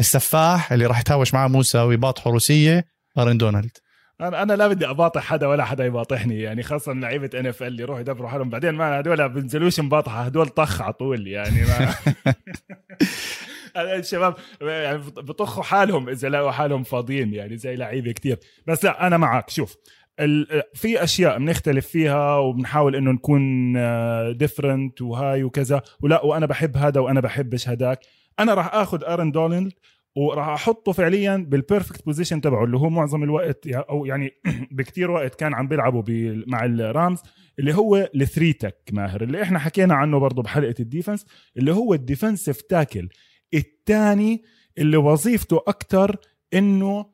السفاح 0.00 0.72
اللي 0.72 0.86
راح 0.86 1.00
يتهاوش 1.00 1.34
معاه 1.34 1.48
موسى 1.48 1.78
ويباطحوا 1.78 2.32
روسية 2.32 2.86
أرن 3.18 3.38
دونالد. 3.38 3.76
أنا 4.22 4.42
أنا 4.42 4.52
لا 4.52 4.68
بدي 4.68 4.90
أباطح 4.90 5.22
حدا 5.22 5.46
ولا 5.46 5.64
حدا 5.64 5.84
يباطحني 5.84 6.40
يعني 6.40 6.62
خاصة 6.62 6.92
لعيبة 6.92 7.30
NFL 7.40 7.80
يروحوا 7.80 8.00
يدبروا 8.00 8.28
حالهم. 8.28 8.50
بعدين 8.50 8.70
ما 8.70 9.00
هدول 9.00 9.28
بنزلوش 9.28 9.80
مباطحه 9.80 10.22
هدول 10.22 10.48
طخ 10.48 10.82
على 10.82 10.92
طول 10.92 11.26
يعني 11.26 11.62
ما 11.62 11.94
الشباب 13.76 14.34
يعني 14.60 14.98
بطخوا 14.98 15.62
حالهم 15.62 16.08
إذا 16.08 16.28
لقوا 16.28 16.50
حالهم 16.50 16.82
فاضيين 16.82 17.34
يعني 17.34 17.56
زي 17.56 17.76
لعيبة 17.76 18.12
كتير. 18.12 18.38
بس 18.66 18.84
لا 18.84 19.06
أنا 19.06 19.16
معك. 19.16 19.50
شوف 19.50 19.76
في 20.74 21.04
أشياء 21.04 21.38
بنختلف 21.38 21.86
فيها 21.86 22.36
وبنحاول 22.36 22.96
إنه 22.96 23.10
نكون 23.10 23.72
different 24.36 25.02
وهاي 25.02 25.44
وكذا. 25.44 25.82
ولا 26.00 26.24
وأنا 26.24 26.46
بحب 26.46 26.76
هذا 26.76 27.00
وأنا 27.00 27.20
بحبش 27.20 27.68
هداك. 27.68 28.00
أنا 28.38 28.54
راح 28.54 28.74
آخذ 28.74 29.04
ارن 29.04 29.30
دونالد 29.30 29.72
وراح 30.16 30.48
احطه 30.48 30.92
فعليا 30.92 31.36
بال 31.36 31.52
perfect 31.52 32.06
position 32.06 32.40
تبعه 32.40 32.64
اللي 32.64 32.76
هو 32.76 32.90
معظم 32.90 33.22
الوقت 33.22 33.66
أو 33.66 34.06
يعني 34.06 34.32
بكتير 34.70 35.10
وقت 35.10 35.34
كان 35.34 35.54
عم 35.54 35.68
بيلعبوا 35.68 36.02
مع 36.46 36.64
الرامز 36.64 37.18
اللي 37.58 37.74
هو 37.74 38.10
ال 38.14 38.20
three 38.20 38.52
tech 38.52 38.90
ماهر 38.92 39.22
اللي 39.22 39.42
إحنا 39.42 39.58
حكينا 39.58 39.94
عنه 39.94 40.18
برضه 40.18 40.42
بحلقة 40.42 40.74
ال 40.80 40.86
defense 40.86 41.26
اللي 41.56 41.72
هو 41.72 41.94
ال 41.94 42.01
defensive 42.01 42.62
tackle 42.62 43.08
الثاني 43.54 44.42
اللي 44.78 44.96
وظيفته 44.96 45.56
أكثر 45.68 46.16
إنه 46.54 47.06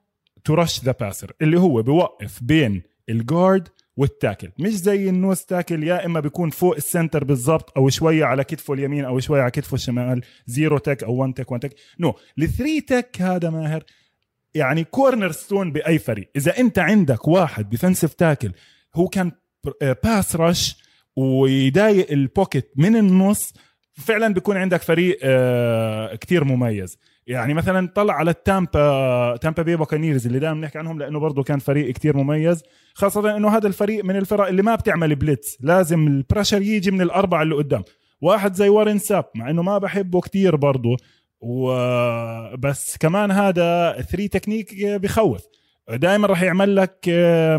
to 0.45 0.58
rush 0.58 0.85
the 0.85 0.93
passer 1.01 1.33
اللي 1.43 1.61
هو 1.61 1.83
بوقف 1.83 2.43
بين 2.43 2.83
ال 3.09 3.19
guard 3.19 3.69
وال 3.99 4.11
tackle. 4.11 4.51
مش 4.59 4.73
زي 4.73 5.09
ال 5.09 5.15
nose 5.15 5.41
tackle 5.41 5.85
يا 5.85 6.07
إما 6.07 6.21
بيكون 6.21 6.51
فوق 6.51 6.77
ال 6.77 6.84
center 6.84 7.25
بالضبط 7.25 7.73
أو 7.77 7.89
شوية 7.89 8.25
على 8.25 8.45
كتفه 8.45 8.75
اليمين 8.75 9.05
أو 9.05 9.21
شوية 9.21 9.41
على 9.41 9.51
كتفه 9.51 9.75
الشمال. 9.75 10.21
zero 10.47 10.79
tech 10.79 11.05
أو 11.05 11.15
1 11.15 11.35
tech 11.35 11.53
1 11.53 11.63
tech 11.63 11.75
no 12.01 12.15
ال 12.39 12.46
three 12.46 12.81
tech 12.81 13.17
هذا 13.21 13.51
ماهر 13.51 13.85
يعني 14.55 14.85
cornerstone 14.85 15.73
بأي 15.73 15.99
فريق. 15.99 16.31
إذا 16.37 16.59
أنت 16.59 16.79
عندك 16.79 17.29
واحد 17.29 17.69
defensive 17.69 18.15
tackle 18.15 18.53
هو 18.95 19.09
كان 19.09 19.33
pass 20.05 20.37
rush 20.37 20.77
ويضايق 21.17 22.13
ال 22.13 22.21
pocket 22.21 22.73
من 22.77 22.97
النص 22.97 23.53
فعلا 23.93 24.35
بيكون 24.35 24.57
عندك 24.57 24.83
فريق 24.83 25.19
آه، 25.23 26.15
كتير 26.15 26.45
مميز. 26.45 26.99
يعني 27.29 27.55
مثلا 27.55 27.89
طلع 27.95 28.15
على 28.15 28.31
التامبا 28.31 29.37
تامبا 29.37 29.63
باي 29.63 29.77
بوكانيرز 29.77 30.27
اللي 30.27 30.39
دائما 30.39 30.61
بنحكي 30.61 30.79
عنهم 30.79 30.99
لأنه 30.99 31.19
برضه 31.19 31.43
كان 31.43 31.59
فريق 31.59 31.95
كتير 31.95 32.17
مميز 32.17 32.63
خاصة 32.95 33.37
إنه 33.37 33.57
هذا 33.57 33.67
الفريق 33.67 34.05
من 34.05 34.17
الفرق 34.17 34.47
اللي 34.47 34.63
ما 34.63 34.75
بتعمل 34.75 35.15
blitz 35.15 35.59
لازم 35.61 36.07
ال 36.07 36.13
pressure 36.13 36.63
يجي 36.63 36.91
من 36.91 37.01
الأربعة 37.01 37.43
اللي 37.43 37.55
قدام. 37.55 37.85
واحد 38.21 38.55
زي 38.55 38.69
وارن 38.69 38.99
ساب 38.99 39.25
مع 39.35 39.51
إنه 39.51 39.63
ما 39.63 39.79
بحبه 39.79 40.21
كتير 40.21 40.57
برضه 40.57 40.97
وبس 41.41 42.97
كمان 42.97 43.31
هذا 43.31 43.93
three 44.01 44.29
technique 44.29 44.85
بخوف. 44.85 45.43
دائما 45.89 46.27
راح 46.27 46.43
يعمل 46.43 46.77
لك 46.77 47.09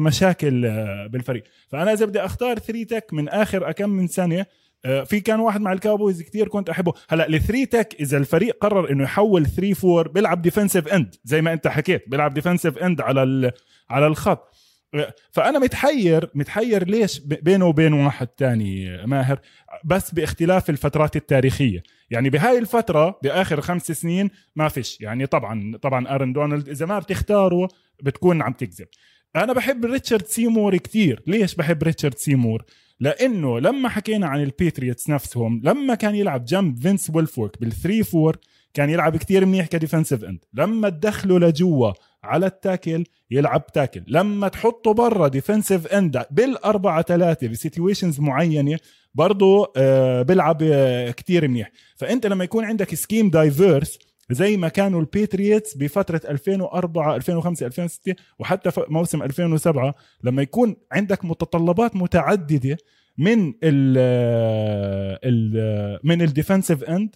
مشاكل 0.02 0.62
بالفريق. 1.10 1.44
فأنا 1.68 1.94
إذا 1.94 2.06
بدي 2.06 2.20
أختار 2.20 2.60
three 2.60 2.86
tech 2.86 3.13
من 3.14 3.30
آخر 3.30 3.72
كم 3.72 3.90
من 3.90 4.08
سنه 4.08 4.46
في 4.84 5.20
كان 5.20 5.39
واحد 5.39 5.62
مع 5.62 5.74
الكاوبويز 5.74 6.22
كتير 6.22 6.48
كنت 6.48 6.70
أحبه. 6.70 6.94
هلا 7.10 7.28
ال 7.28 7.34
three 7.34 7.65
tech 7.65 7.96
إذا 8.00 8.18
الفريق 8.18 8.58
قرر 8.62 8.92
إنه 8.92 9.04
يحول 9.04 9.46
3 9.46 10.00
4 10.00 10.13
بيلعب 10.13 10.42
defensive 10.42 10.88
end 10.88 11.15
زي 11.24 11.42
ما 11.42 11.54
أنت 11.54 11.68
حكيت 11.68 12.04
بيلعب 12.08 12.34
defensive 12.34 12.78
end 12.78 13.02
على 13.02 13.52
على 13.89 14.08
الخط. 14.08 14.50
آه، 14.94 15.13
فأنا 15.32 15.60
متحير 15.60 16.30
متحير 16.36 16.88
ليش 16.88 17.20
بينه 17.20 17.65
وبين 17.65 17.94
واحد 17.94 18.28
تاني 18.28 18.98
ماهر 19.06 19.39
بس 19.86 20.12
باختلاف 20.12 20.70
الفترات 20.70 21.15
التاريخية. 21.15 21.84
يعني 22.10 22.30
بهاي 22.30 22.58
الفترة 22.58 23.20
بآخر 23.24 23.62
خمس 23.62 23.92
سنين 23.92 24.30
ما 24.56 24.68
فيش. 24.68 25.02
يعني 25.02 25.26
طبعا 25.26 25.78
طبعا 25.82 26.15
ارن 26.15 26.34
دونالد 26.34 26.70
إذا 26.70 26.86
ما 26.86 27.00
بتختاره 27.00 27.68
بتكون 28.04 28.42
عم 28.42 28.54
تكذب. 28.54 28.88
أنا 29.36 29.54
بحب 29.54 29.86
ريتشارد 29.86 30.26
سيمور 30.26 30.78
كتير. 30.78 31.24
ليش 31.28 31.56
بحب 31.56 31.84
ريتشارد 31.84 32.18
سيمور؟ 32.18 32.63
لأنه 33.00 33.60
لما 33.60 33.89
حكينا 33.89 34.28
عن 34.28 34.44
الباتريوتس 34.44 35.10
نفسهم 35.10 35.62
لما 35.63 35.96
كان 35.96 36.15
يلعب 36.15 36.46
جنب 36.46 36.82
فينس 36.82 37.12
ويلفورك 37.13 37.62
بال 37.62 37.74
three 37.74 38.04
four 38.04 38.38
كان 38.74 38.89
يلعب 38.89 39.18
كتير 39.18 39.46
منيح 39.46 39.68
ك 39.68 39.73
defensive 39.73 40.24
end. 40.24 40.46
لما 40.54 40.89
تدخله 40.89 41.39
لجوا 41.39 41.92
على 42.24 42.46
ال 42.46 42.54
tackle 42.54 43.04
يلعب 43.32 43.68
tackle. 43.68 44.04
لما 44.08 44.48
تحطه 44.48 44.94
برا 44.94 45.28
defensive 45.28 45.88
end 45.88 46.26
بالأربعة 46.32 47.02
ثلاثة 47.02 47.48
ب 47.48 47.54
situations 47.54 48.20
معينة 48.20 48.78
برضه 49.15 49.72
آه 49.78 50.22
بيلعب 50.22 50.58
آه 50.63 51.12
كتير 51.12 51.48
منيح. 51.48 51.72
فأنت 51.96 52.26
لما 52.28 52.44
يكون 52.44 52.65
عندك 52.65 52.96
scheme 52.96 53.30
diverse 53.30 54.00
زي 54.32 54.58
ما 54.58 54.68
كانوا 54.68 55.00
الباتريوتس 55.02 55.78
بفترة 55.78 56.22
2004 56.30 57.15
2005 57.15 57.65
2006 57.65 58.15
وحتى 58.39 58.72
موسم 58.89 59.24
2007 59.24 59.96
لما 60.24 60.42
يكون 60.42 60.76
عندك 60.92 61.26
متطلبات 61.26 61.96
متعددة 61.96 62.78
من 63.18 63.54
ال 63.63 63.98
ال 65.24 66.00
من 66.04 66.22
ال 66.22 66.28
defensive 66.28 66.84
end 66.84 67.15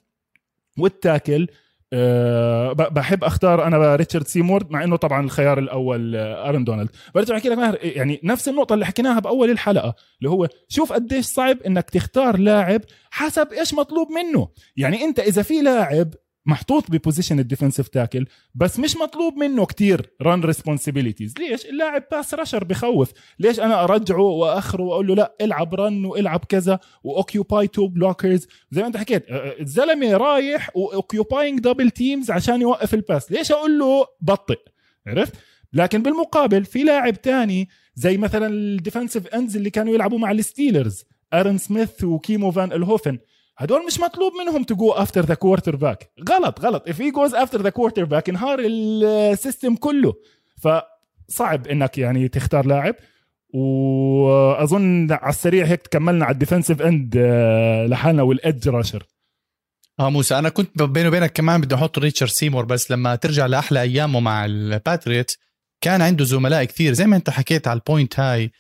وال 0.78 0.95
tackle 0.95 1.48
أه 1.96 2.74
بحب 2.74 3.24
أختار 3.24 3.68
أنا 3.68 3.96
ريتشارد 3.96 4.28
سيمور 4.28 4.72
مع 4.72 4.84
إنه 4.84 4.96
طبعا 4.96 5.26
الخيار 5.26 5.60
الأول 5.60 6.16
آه، 6.16 6.50
ارن 6.50 6.64
دونالد. 6.64 6.90
برجع 7.16 7.36
أحكي 7.36 7.50
لك 7.50 7.58
ماهر 7.58 7.78
يعني 7.82 8.20
نفس 8.24 8.50
النقطة 8.50 8.74
اللي 8.74 8.86
حكيناها 8.86 9.20
بأول 9.20 9.50
الحلقة 9.50 9.96
اللي 10.20 10.30
هو 10.30 10.48
شوف 10.68 10.94
قديش 10.94 11.26
صعب 11.26 11.58
إنك 11.62 11.90
تختار 11.90 12.38
لاعب 12.38 12.82
حسب 13.12 13.54
إيش 13.54 13.74
مطلوب 13.74 14.08
منه. 14.12 14.48
يعني 14.78 15.04
أنت 15.04 15.20
إذا 15.20 15.42
في 15.42 15.62
لاعب 15.62 16.14
محطوط 16.46 16.92
ب 16.92 16.97
position 16.97 17.40
ال 17.40 17.45
defensive 17.45 17.88
tackle 17.88 18.26
بس 18.56 18.80
مش 18.80 18.98
مطلوب 18.98 19.38
منه 19.38 19.66
كتير 19.66 20.14
run 20.22 20.42
responsibilities 20.42 21.34
ليش؟ 21.40 21.66
اللاعب 21.66 22.04
pass 22.12 22.34
rusher 22.34 22.64
بخوف. 22.64 23.12
ليش 23.40 23.60
أنا 23.60 23.84
أرجعه 23.84 24.22
وأخره 24.22 24.84
وأقول 24.84 25.08
له 25.08 25.16
لا 25.16 25.36
إلعب 25.42 25.76
run 25.76 26.06
وإلعب 26.06 26.46
كذا 26.50 26.80
و 27.04 27.13
occupy 27.13 27.68
two 27.68 27.88
blockers 27.88 28.48
زي 28.72 28.82
ما 28.82 28.88
أنت 28.88 28.98
حكيت 28.98 29.26
الزلمة 29.30 30.18
رايح 30.18 30.70
و 30.76 30.84
occupying 30.84 31.60
double 31.60 31.92
teams 31.92 32.32
عشان 32.32 32.62
يوقف 32.62 32.94
ال 32.94 33.01
pass 33.01 33.32
ليش 33.32 33.52
أقول 33.52 33.80
له 33.80 34.06
بطئ؟ 34.22 34.60
عرفت؟ 35.08 35.34
لكن 35.74 36.04
بالمقابل 36.04 36.66
في 36.66 36.84
لاعب 36.84 37.22
تاني 37.22 37.70
زي 37.96 38.18
مثلا 38.18 38.48
ال 38.48 38.56
defensive 38.56 39.28
ends 39.28 39.56
اللي 39.58 39.70
كانوا 39.70 39.94
يلعبوا 39.94 40.20
مع 40.20 40.32
الستيلرز 40.32 41.04
أرن 41.34 41.58
سميث 41.58 42.04
وكيمو 42.04 42.52
فون 42.52 42.72
أولهوفن. 42.72 43.18
هدول 43.58 43.86
مش 43.86 44.00
مطلوب 44.00 44.34
منهم 44.34 44.64
to 44.64 44.76
go 44.76 44.92
after 44.92 45.26
the 45.26 45.34
quarterback 45.34 46.12
غلط 46.30 46.62
غلط. 46.62 46.90
If 46.90 46.94
he 46.94 47.12
goes 47.12 47.34
after 47.34 47.58
the 47.58 47.72
quarterback 47.72 48.30
انهار 48.30 48.60
ال 48.60 48.76
system 48.76 49.76
كله. 49.76 50.14
فصعب 50.62 51.68
إنك 51.68 51.98
يعني 51.98 52.28
تختار 52.28 52.66
لاعب. 52.66 52.96
وأظن 53.54 55.12
على 55.12 55.30
السريع 55.30 55.66
هيك 55.66 55.88
كملنا 55.88 56.26
على 56.26 56.34
ال 56.34 56.39
defensive 56.39 56.82
end 56.82 57.16
آه، 57.18 57.86
لحالنا 57.86 58.24
وال 58.24 58.39
edge 58.39 58.70
rusher. 58.70 59.04
آه 60.00 60.10
موسى 60.10 60.40
أنا 60.40 60.50
كنت 60.50 60.84
بيني 60.84 61.08
وبينك 61.08 61.32
كمان 61.34 61.62
بدي 61.62 61.76
أحط 61.76 62.00
ريتشارد 62.00 62.32
سيمور 62.32 62.66
بس 62.66 62.92
لما 62.92 63.16
ترجع 63.16 63.46
لأحلى 63.46 63.82
أيامه 63.82 64.20
مع 64.20 64.46
الباتريوت 64.46 65.32
كان 65.82 66.02
عنده 66.02 66.26
زملاء 66.26 66.64
كثير. 66.64 66.94
زي 66.94 67.06
ما 67.06 67.16
أنت 67.16 67.30
حكيت 67.30 67.68
على 67.68 67.78
ال 67.78 67.85
point 67.85 68.20
هاي 68.20 68.52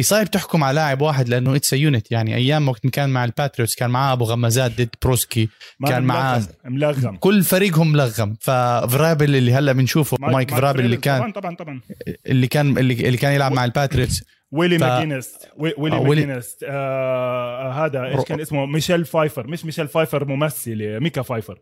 صعب 0.00 0.30
تحكم 0.30 0.64
على 0.64 0.74
لاعب 0.74 1.00
واحد 1.00 1.28
لأنه 1.28 1.56
اتس 1.56 1.72
يونت 1.72 2.12
يعني 2.12 2.34
أيام 2.34 2.68
وقت 2.68 2.86
كان 2.86 3.10
مع 3.10 3.24
الباتريوتس 3.24 3.74
كان 3.74 3.90
معاه 3.90 4.12
أبو 4.12 4.24
غمازات 4.24 4.72
ضد 4.80 4.88
بروسكي 5.02 5.48
كان 5.86 6.02
معاه 6.02 6.42
ملغم 6.64 7.16
كل 7.16 7.42
فريقهم 7.42 7.92
ملغم. 7.92 8.36
ففرابل 8.40 9.36
اللي 9.36 9.52
هلأ 9.52 9.72
بنشوفه 9.72 10.16
مايك, 10.20 10.34
مايك 10.34 10.50
فرابل 10.50 10.84
اللي 10.84 10.96
كان 10.96 11.18
طبعا 11.18 11.32
طبعا 11.32 11.56
طبعا. 11.56 11.80
اللي 12.26 12.46
كان 12.46 12.78
اللي, 12.78 13.16
كان 13.16 13.32
يلعب 13.32 13.52
مع 13.52 13.64
الباتريوتس 13.64 14.24
ويلي 14.52 14.78
ف... 14.78 14.82
ماجينست 14.82 15.48
ويلي 15.56 15.96
آه 15.96 16.02
ماجينست 16.02 16.64
آه 16.68 17.72
هذا 17.72 18.04
إيش 18.04 18.24
كان 18.24 18.40
اسمه؟ 18.40 18.66
ميشيل 18.66 19.04
فايفر 19.04 19.46
مش 19.46 19.64
ميشيل 19.64 19.88
فايفر 19.88 20.24
ممثل 20.24 21.00
ميكا 21.00 21.22
فايفر 21.22 21.58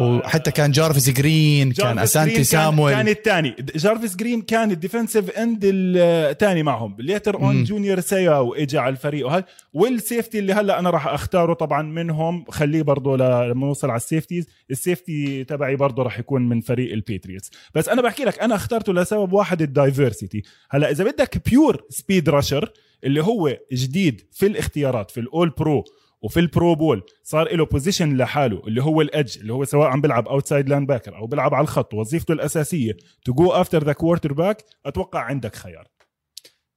وحتى 0.00 0.50
كان 0.50 0.70
جارفيس 0.70 1.10
جرين 1.10 1.72
كان 1.72 1.98
أسانتي 1.98 2.44
سامويل. 2.44 2.94
كان 2.94 3.08
الثاني. 3.08 3.56
جارفيس 3.74 4.16
جرين 4.16 4.42
كان 4.42 4.70
ال 4.70 4.76
defensive 4.76 5.30
end 5.30 5.60
الثاني 5.64 6.62
معهم. 6.62 6.96
later 6.98 7.34
on 7.34 7.64
جونيور 7.64 8.00
سياو 8.00 8.54
اجى 8.54 8.78
على 8.78 8.92
الفريق. 8.92 9.26
وهذا 9.26 9.44
وال 9.72 9.88
safety 9.88 10.38
اللي 10.38 10.52
هلا 10.52 10.78
أنا 10.78 10.90
راح 10.90 11.06
أختاره 11.06 11.54
طبعا 11.54 11.82
منهم 11.82 12.44
خليه 12.48 12.82
برضه 12.82 13.16
لما 13.16 13.66
نوصل 13.66 13.90
على 13.90 13.96
ال 13.96 14.01
safeties. 14.01 14.46
ال 14.70 14.81
safety 14.81 15.44
تبعي 15.44 15.76
برضه 15.76 16.02
راح 16.02 16.18
يكون 16.18 16.48
من 16.48 16.60
فريق 16.60 16.92
البيتريوتس. 16.92 17.50
بس 17.74 17.88
أنا 17.88 18.02
بحكي 18.02 18.24
لك 18.24 18.38
أنا 18.38 18.54
اخترته 18.54 18.92
لسبب 18.92 19.32
واحد 19.32 19.62
ال 19.62 19.69
diversity. 19.69 20.42
هلا 20.70 20.90
إذا 20.90 21.04
بدك 21.04 21.48
pure 21.50 21.84
speed 21.88 22.28
rusher 22.28 22.72
اللي 23.04 23.22
هو 23.22 23.56
جديد 23.72 24.22
في 24.32 24.46
الاختيارات 24.46 25.10
في 25.10 25.20
ال 25.20 25.50
All-Pro 25.50 25.84
وفي 26.24 26.40
ال 26.40 26.48
Pro 26.48 26.74
Bowl 26.74 27.02
صار 27.22 27.56
له 27.56 27.66
position 27.66 28.16
لحاله 28.16 28.62
اللي 28.66 28.82
هو 28.82 29.00
ال 29.00 29.08
edge 29.08 29.38
اللي 29.38 29.52
هو 29.52 29.64
سواء 29.64 29.88
عم 29.88 30.00
بيلعب 30.00 30.28
outside 30.28 30.68
linebacker 30.68 31.16
أو 31.16 31.26
بيلعب 31.26 31.54
على 31.54 31.62
الخط 31.62 31.94
وظيفته 31.94 32.32
الأساسية 32.32 32.96
to 33.24 33.32
go 33.32 33.50
after 33.50 33.84
the 33.84 33.92
quarterback 33.92 34.64
أتوقع 34.86 35.20
عندك 35.20 35.56
خيار. 35.56 35.88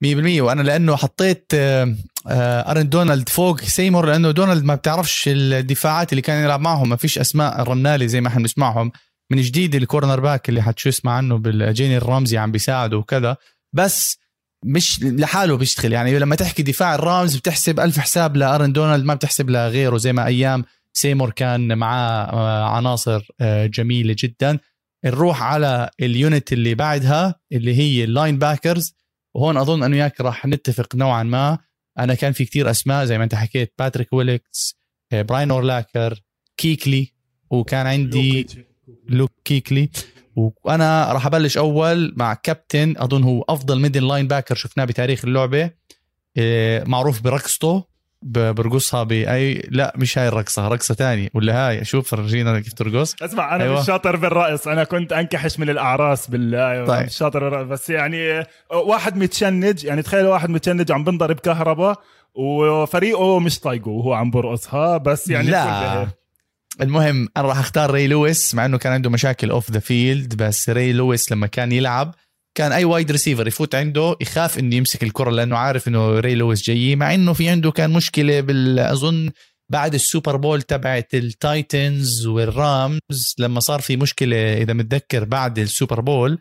100% 0.06 0.42
وأنا 0.42 0.62
لأنه 0.62 0.96
حطيت 0.96 1.52
آه، 1.54 1.96
آه، 2.28 2.72
ارن 2.72 2.90
دونالد 2.90 3.30
فوق 3.30 3.62
سيمور 3.62 4.06
لأنه 4.06 4.32
دونالد 4.32 4.64
ما 4.64 4.76
بتعرفش 4.76 5.24
الدفاعات 5.28 6.12
اللي 6.12 6.22
كان 6.22 6.44
يلعب 6.44 6.60
معهم 6.60 6.90
ما 6.90 6.96
فيش 6.96 7.20
أسماء 7.20 7.64
رنانة 7.64 8.08
زي 8.08 8.22
ما 8.22 8.28
إحنا 8.28 8.40
بنسمعهم. 8.40 8.92
من 9.32 9.42
جديد 9.42 9.76
ال 9.76 10.20
cornerback 10.20 10.50
اللي 10.50 10.62
حتشو 10.62 10.90
اسمع 10.90 11.12
عنه 11.12 11.38
جيلين 11.38 11.98
رمزي 11.98 12.38
عم 12.38 12.52
بيساعده 12.52 12.98
وكذا. 12.98 13.38
بس 13.74 14.20
مش 14.66 15.04
لحاله 15.04 15.58
بيشتغل. 15.58 15.94
يعني 15.94 16.20
لما 16.20 16.36
تحكي 16.36 16.64
دفاع 16.64 16.96
الرامز 16.96 17.36
بتحسب 17.36 17.80
ألف 17.80 18.00
حساب 18.00 18.38
لأرن 18.38 18.74
دونالد 18.74 19.06
ما 19.06 19.14
بتحسب 19.14 19.50
لغيره. 19.50 19.98
زي 19.98 20.14
ما 20.14 20.26
أيام 20.26 20.66
سيمور 20.94 21.30
كان 21.30 21.78
معاه 21.78 22.24
آه، 22.24 22.64
عناصر 22.70 23.28
آه، 23.42 23.66
جميلة 23.66 24.16
جدا. 24.20 24.60
نروح 25.06 25.44
على 25.44 25.90
ال 26.00 26.10
unit 26.10 26.54
اللي 26.54 26.76
بعدها 26.76 27.36
اللي 27.52 27.76
هي 27.76 28.04
ال 28.04 28.38
linebackers 28.40 28.96
وهون 29.36 29.58
أظن 29.58 29.84
أنه 29.84 29.96
وياك 29.96 30.22
راح 30.22 30.46
نتفق 30.46 30.96
نوعا 30.96 31.24
ما. 31.24 31.58
أنا 32.00 32.14
كان 32.14 32.32
في 32.34 32.46
كتير 32.46 32.70
أسماء 32.70 33.06
زي 33.06 33.18
ما 33.18 33.24
أنت 33.24 33.36
حكيت 33.36 33.74
باتريك 33.80 34.14
ويليس 34.14 34.78
براين 35.14 35.52
اورلاكر 35.52 36.22
كيكلي 36.58 37.14
وكان 37.50 37.88
عندي 37.88 38.48
لوك 39.10 39.32
كيكلي 39.46 39.90
وأنا 40.38 41.12
راح 41.12 41.26
أبلش 41.26 41.58
أول 41.58 42.14
مع 42.18 42.34
كابتن 42.34 42.96
أظن 42.98 43.24
هو 43.24 43.46
أفضل 43.50 43.82
middle 43.82 44.04
linebacker 44.08 44.56
شفناه 44.56 44.86
بتاريخ 44.86 45.26
اللعبة. 45.26 45.72
آه، 46.38 46.84
معروف 46.84 47.22
برقصته 47.22 47.84
برقصها 48.22 49.04
باي 49.04 49.68
لا 49.70 49.94
مش 49.96 50.18
هاي 50.18 50.28
الرقصة 50.28 50.68
رقصة 50.68 50.94
تانية. 50.94 51.30
ولا 51.34 51.68
هاي؟ 51.68 51.86
شوف 51.86 52.12
فرجينا 52.12 52.60
كيف 52.60 52.74
ترقص. 52.74 53.16
اسمع 53.22 53.56
أنا 53.56 53.64
أيوة. 53.64 53.80
مش 53.80 53.86
شاطر 53.88 54.16
بالرقص. 54.16 54.68
أنا 54.68 54.84
كنت 54.84 55.14
أنكحش 55.14 55.60
من 55.60 55.70
الأعراس 55.70 56.30
بال 56.30 56.56
أيوة 56.56 56.88
طيب. 56.88 57.06
مش 57.06 57.18
شاطر 57.18 57.50
بالرقص. 57.50 57.68
بس 57.68 57.90
يعني 57.90 58.46
واحد 58.74 59.18
متشنج. 59.18 59.84
يعني 59.84 60.02
تخيل 60.02 60.26
واحد 60.26 60.50
متشنج 60.50 60.92
عم 60.92 61.04
بنضرب 61.04 61.40
كهرباء 61.40 62.00
وفريقه 62.36 63.40
مش 63.40 63.60
طايقه 63.60 63.90
وهو 63.92 64.14
عم 64.14 64.32
برقصها. 64.32 64.98
بس 64.98 65.30
يعني 65.30 65.50
لا. 65.50 66.08
المهم 66.82 67.28
أنا 67.38 67.48
راح 67.48 67.58
أختار 67.58 67.92
ري 67.92 68.08
لويس 68.08 68.56
مع 68.56 68.66
إنه 68.66 68.78
كان 68.78 68.94
عنده 68.94 69.10
مشاكل 69.10 69.50
off 69.50 69.72
the 69.72 69.80
field 69.80 70.36
بس 70.36 70.70
ري 70.70 70.94
لويس 70.94 71.32
لما 71.32 71.48
كان 71.48 71.72
يلعب 71.72 72.16
كان 72.58 72.72
أي 72.72 72.86
wide 72.86 73.12
receiver 73.12 73.48
يفوت 73.48 73.76
عنده 73.76 74.16
يخاف 74.22 74.60
إنه 74.60 74.76
يمسك 74.76 75.04
الكرة 75.04 75.30
لأنه 75.32 75.58
عارف 75.58 75.88
إنه 75.88 76.20
ري 76.20 76.36
لويس 76.36 76.64
جاي 76.64 76.96
مع 76.96 77.14
إنه 77.14 77.34
في 77.34 77.50
عنده 77.50 77.72
كان 77.72 77.94
مشكلة 77.94 78.42
بال 78.42 78.80
أظن 78.80 79.32
بعد 79.70 79.94
ال 79.94 80.01
Super 80.01 80.36
Bowl 80.36 80.62
تبعت 80.62 81.14
التايتنز 81.14 82.26
والرامز 82.28 83.36
لما 83.40 83.60
صار 83.60 83.82
في 83.82 83.98
مشكلة 83.98 84.58
إذا 84.58 84.74
متذكر 84.74 85.24
بعد 85.24 85.60
ال 85.60 85.67
Super 85.67 86.02
Bowl 86.02 86.40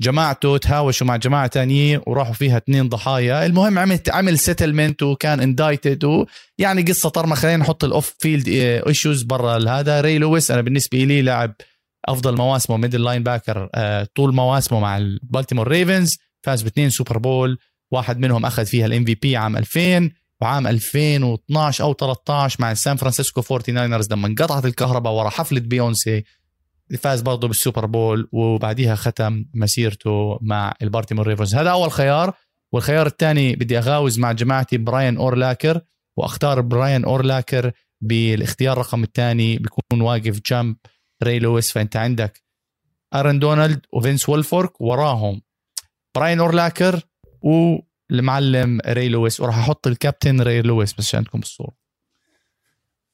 جماعته 0.00 0.56
تهاوشوا 0.56 1.06
مع 1.06 1.16
جماعة 1.16 1.46
تانية 1.46 2.02
وراحوا 2.06 2.34
فيها 2.34 2.56
اثنين 2.56 2.88
ضحايا. 2.88 3.46
المهم 3.46 3.78
عمل 3.78 4.00
عمل 4.08 4.38
settlement 4.38 5.02
وكان 5.02 5.40
indicted 5.40 6.26
يعني 6.58 6.82
قصة 6.82 7.08
طرمه 7.08 7.34
خلينا 7.34 7.56
نحط 7.56 7.84
ال 7.84 7.91
off 7.91 8.14
field 8.18 8.48
issues 8.88 9.22
برا 9.22 9.70
هذا 9.70 10.00
ري 10.00 10.18
لويس 10.18 10.50
أنا 10.50 10.60
بالنسبة 10.60 10.98
لي 10.98 11.22
لاعب 11.22 11.54
أفضل 12.08 12.36
مواسمه 12.36 12.76
middle 12.76 13.04
linebacker 13.04 13.68
طول 14.14 14.34
مواسمه 14.34 14.80
مع 14.80 14.96
البالتيمور 14.98 15.68
ريفنز 15.68 16.18
فاز 16.42 16.62
باثنين 16.62 16.90
Super 16.90 17.18
Bowl 17.18 17.58
واحد 17.92 18.18
منهم 18.18 18.46
أخذ 18.46 18.66
فيها 18.66 18.86
ال 18.86 19.04
MVP 19.04 19.36
عام 19.36 19.56
2000 19.56 20.10
وعام 20.42 20.66
2012 20.66 21.84
أو 21.84 21.94
13 21.94 22.56
مع 22.60 22.72
السان 22.72 22.96
فرانسيسكو 22.96 23.40
49 23.40 24.00
لما 24.12 24.26
انقطعت 24.26 24.64
الكهرباء 24.64 25.12
ورا 25.12 25.28
حفلة 25.30 25.60
بيونسي 25.60 26.24
فاز 26.96 27.20
برضه 27.22 27.48
بال 27.48 27.59
Super 27.59 27.86
Bowl 27.86 28.28
وبعديها 28.32 28.94
ختم 28.94 29.44
مسيرته 29.54 30.38
مع 30.42 30.74
البالتيمور 30.82 31.26
ريفنز 31.26 31.54
هذا 31.54 31.70
أول 31.70 31.90
خيار. 31.90 32.34
والخيار 32.72 33.06
الثاني 33.06 33.56
بدي 33.56 33.78
أغاوز 33.78 34.18
مع 34.18 34.32
جماعتي 34.32 34.78
براين 34.78 35.16
أورلاكر 35.16 35.80
وأختار 36.18 36.60
براين 36.60 37.04
أورلاكر 37.04 37.72
بالاختيار 38.00 38.78
رقم 38.78 39.02
الثاني 39.02 39.58
بيكون 39.58 40.00
واقف 40.00 40.40
جنب 40.46 40.76
ري 41.22 41.38
لويس. 41.38 41.72
فأنت 41.72 41.96
عندك 41.96 42.42
أرن 43.14 43.38
دونالد 43.38 43.86
وفينس 43.92 44.28
وولفورك 44.28 44.80
وراهم 44.80 45.42
براين 46.16 46.40
أورلاكر 46.40 47.00
والمعلم 47.42 48.80
ري 48.86 49.08
لويس. 49.08 49.40
وراح 49.40 49.58
أحط 49.58 49.86
الكابتن 49.86 50.40
ري 50.40 50.62
لويس 50.62 50.92
بس 50.92 51.06
عشان 51.06 51.18
عندكم 51.18 51.38
الصورة. 51.38 51.79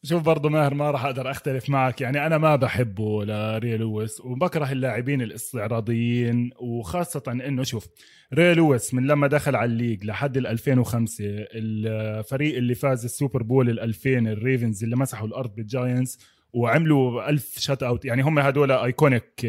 شوف 0.08 0.22
برضه 0.22 0.48
ماهر 0.48 0.74
ما 0.74 0.90
راح 0.90 1.04
أقدر 1.04 1.30
أختلف 1.30 1.70
معك. 1.70 2.00
يعني 2.00 2.26
أنا 2.26 2.38
ما 2.38 2.56
بحبه 2.56 3.24
لري 3.24 3.76
لويس 3.76 4.20
وبكره 4.20 4.72
اللاعبين 4.72 5.22
الاستعراضيين 5.22 6.50
وخاصة 6.60 7.22
إنه 7.28 7.62
شوف 7.62 7.88
ري 8.34 8.54
لويس 8.54 8.94
من 8.94 9.06
لما 9.06 9.26
دخل 9.26 9.56
على 9.56 9.72
ال 9.72 9.77
league 9.77 10.04
لحد 10.04 10.36
ال 10.36 10.46
2005 10.46 11.24
الفريق 11.24 12.56
اللي 12.56 12.74
فاز 12.74 13.04
ال 13.04 13.11
Super 13.11 13.42
Bowl 13.42 13.70
ال 13.70 13.80
2000 13.80 14.18
الريفنز 14.18 14.84
اللي 14.84 14.96
مسحوا 14.96 15.26
الأرض 15.26 15.54
بالجاينتس 15.54 16.18
وعملوا 16.52 17.30
ألف 17.30 17.58
shutout. 17.58 18.04
يعني 18.04 18.22
هم 18.22 18.38
هدول 18.38 18.72
iconic 18.72 19.46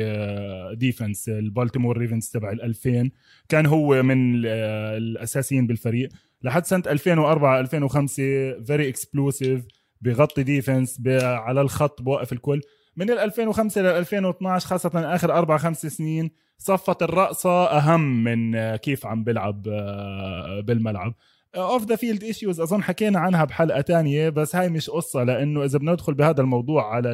defense 0.74 1.30
البالتيمور 1.30 1.98
ريفنز 1.98 2.30
تبع 2.30 2.52
ال 2.52 2.62
2000 2.62 3.10
كان 3.50 3.66
هو 3.66 4.04
من 4.04 4.46
آه، 4.46 4.98
الأساسيين 4.98 5.68
بالفريق. 5.68 6.10
لحد 6.44 6.66
سنة 6.66 6.84
2004 6.88 7.60
2005 7.60 8.24
very 8.64 8.90
explosive 8.90 9.62
بغطي 10.02 10.44
defense 10.44 11.02
على 11.22 11.62
الخط 11.62 12.02
بوقف 12.02 12.34
الكل. 12.34 12.62
من 12.98 13.10
ال 13.12 13.20
2005 13.20 13.82
لل 13.82 13.88
2012 13.88 14.68
خاصة 14.68 15.16
آخر 15.16 15.34
أربع 15.38 15.58
خمس 15.58 15.86
سنين 15.86 16.32
صفت 16.58 17.04
الرقصة 17.04 17.66
أهم 17.66 18.24
من 18.24 18.56
آه، 18.56 18.76
كيف 18.76 19.06
عم 19.06 19.24
بلعب 19.24 19.68
آه، 19.68 20.60
بالملعب. 20.60 21.14
off 21.56 21.86
the 21.86 21.96
field 21.96 22.24
issues 22.24 22.60
أظن 22.62 22.84
حكينا 22.84 23.20
عنها 23.20 23.46
بحلقة 23.46 23.82
تانية 23.82 24.30
بس 24.30 24.56
هاي 24.56 24.70
مش 24.70 24.90
قصة 24.90 25.24
لأنه 25.24 25.64
إذا 25.64 25.78
بدنا 25.78 25.92
ندخل 25.92 26.14
بهذا 26.14 26.42
الموضوع 26.42 26.96
على 26.96 27.10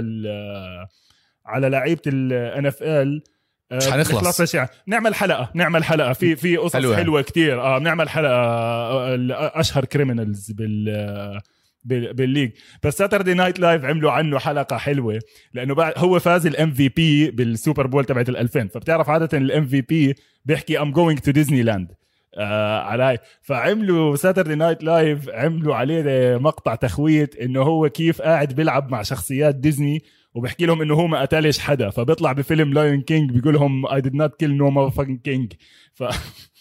على 1.46 1.70
لعيبة 1.70 2.02
ال 2.08 2.66
NFL 2.66 3.24
مش 3.72 3.90
حنخلص 3.90 4.56
يعني؟ 4.56 4.70
نعمل 4.88 5.16
حلقة 5.16 5.52
نعمل 5.54 5.84
حلقة. 5.84 6.14
في 6.14 6.36
في 6.36 6.58
قصص 6.58 6.76
حلوة, 6.76 6.96
حلوة 6.96 7.22
كتير. 7.22 7.62
آه 7.62 7.78
بنعمل 7.78 8.10
حلقة 8.10 8.34
آه، 8.34 9.60
اشهر 9.60 9.86
criminals 9.86 10.52
بال 10.52 11.42
بال 11.86 12.01
league. 12.01 12.52
بس 12.84 12.98
Saturday 12.98 13.34
Night 13.34 13.60
Live 13.60 13.86
عملوا 13.86 14.12
عنه 14.12 14.40
حلقة 14.40 14.78
حلوة 14.78 15.20
لأنه 15.54 15.76
بعد 15.76 15.94
هو 15.98 16.20
فاز 16.20 16.46
ال 16.46 16.72
MVP 16.72 17.32
بال 17.32 17.48
Super 17.48 17.88
Bowl 17.88 18.06
تبعت 18.06 18.30
ال 18.30 18.38
2000 18.38 18.68
فبتعرف 18.68 19.10
عادة 19.10 19.38
ال 19.38 19.68
MVP 19.68 20.16
بيحكي 20.46 20.80
I'm 20.82 20.92
going 20.92 21.20
to 21.20 21.32
Disneyland 21.32 21.92
آه 22.38 22.80
على 22.82 23.18
فعملوا 23.42 24.16
Saturday 24.16 24.56
Night 24.56 24.84
Live 24.84 25.30
عملوا 25.30 25.76
عليه 25.76 26.38
مقطع 26.38 26.76
تخويت 26.76 27.36
إنه 27.36 27.62
هو 27.62 27.90
كيف 27.90 28.22
قاعد 28.22 28.54
بيلعب 28.54 28.92
مع 28.92 29.02
شخصيات 29.02 29.56
ديزني 29.56 30.04
وبحكي 30.34 30.66
لهم 30.66 30.82
إنه 30.82 30.94
هو 30.94 31.08
ما 31.08 31.22
قتلش 31.22 31.60
حدا. 31.60 31.90
فبيطلع 31.90 32.32
بفيلم 32.32 32.74
Lion 32.74 33.02
King 33.02 33.32
بيقول 33.32 33.54
لهم 33.54 33.86
I 33.86 34.02
did 34.02 34.16
not 34.16 34.40
kill 34.40 34.58
no 34.58 34.70
mother 34.70 35.18
king 35.24 35.54
f 35.94 36.04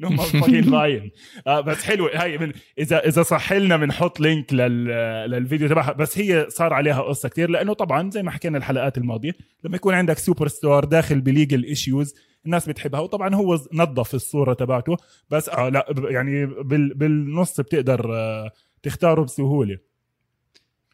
no 0.00 0.08
mother 0.08 0.60
lion 0.60 1.10
بس 1.46 1.84
حلوة 1.84 2.22
هاي 2.22 2.38
من 2.38 2.52
اذا 2.78 2.98
إذا 2.98 3.22
صح 3.22 3.52
لنا 3.52 3.76
بنحط 3.76 4.20
link 4.20 4.52
لل 4.52 4.84
للفيديو 5.30 5.68
تبعها. 5.68 5.92
بس 5.92 6.18
هي 6.18 6.46
صار 6.48 6.72
عليها 6.72 7.02
قصة 7.02 7.28
كثير 7.28 7.50
لأنه 7.50 7.72
طبعا 7.72 8.10
زي 8.10 8.22
ما 8.22 8.30
حكينا 8.30 8.58
الحلقات 8.58 8.98
الماضية 8.98 9.32
لما 9.64 9.76
يكون 9.76 9.94
عندك 9.94 10.18
سوبر 10.18 10.48
ستار 10.48 10.84
داخل 10.84 11.20
ب 11.20 11.27
legal 11.27 11.64
issues 11.64 12.14
الناس 12.46 12.68
بتحبها. 12.68 13.00
وطبعا 13.00 13.34
هو 13.34 13.58
نظف 13.72 14.14
الصورة 14.14 14.54
تبعته. 14.54 14.96
بس 15.30 15.48
آه 15.48 15.68
لا 15.68 15.86
يعني 16.10 16.46
بال 16.46 16.94
بالنص 16.94 17.60
بتقدر 17.60 18.14
آه 18.14 18.50
تختاره 18.82 19.22
بسهولة. 19.22 19.78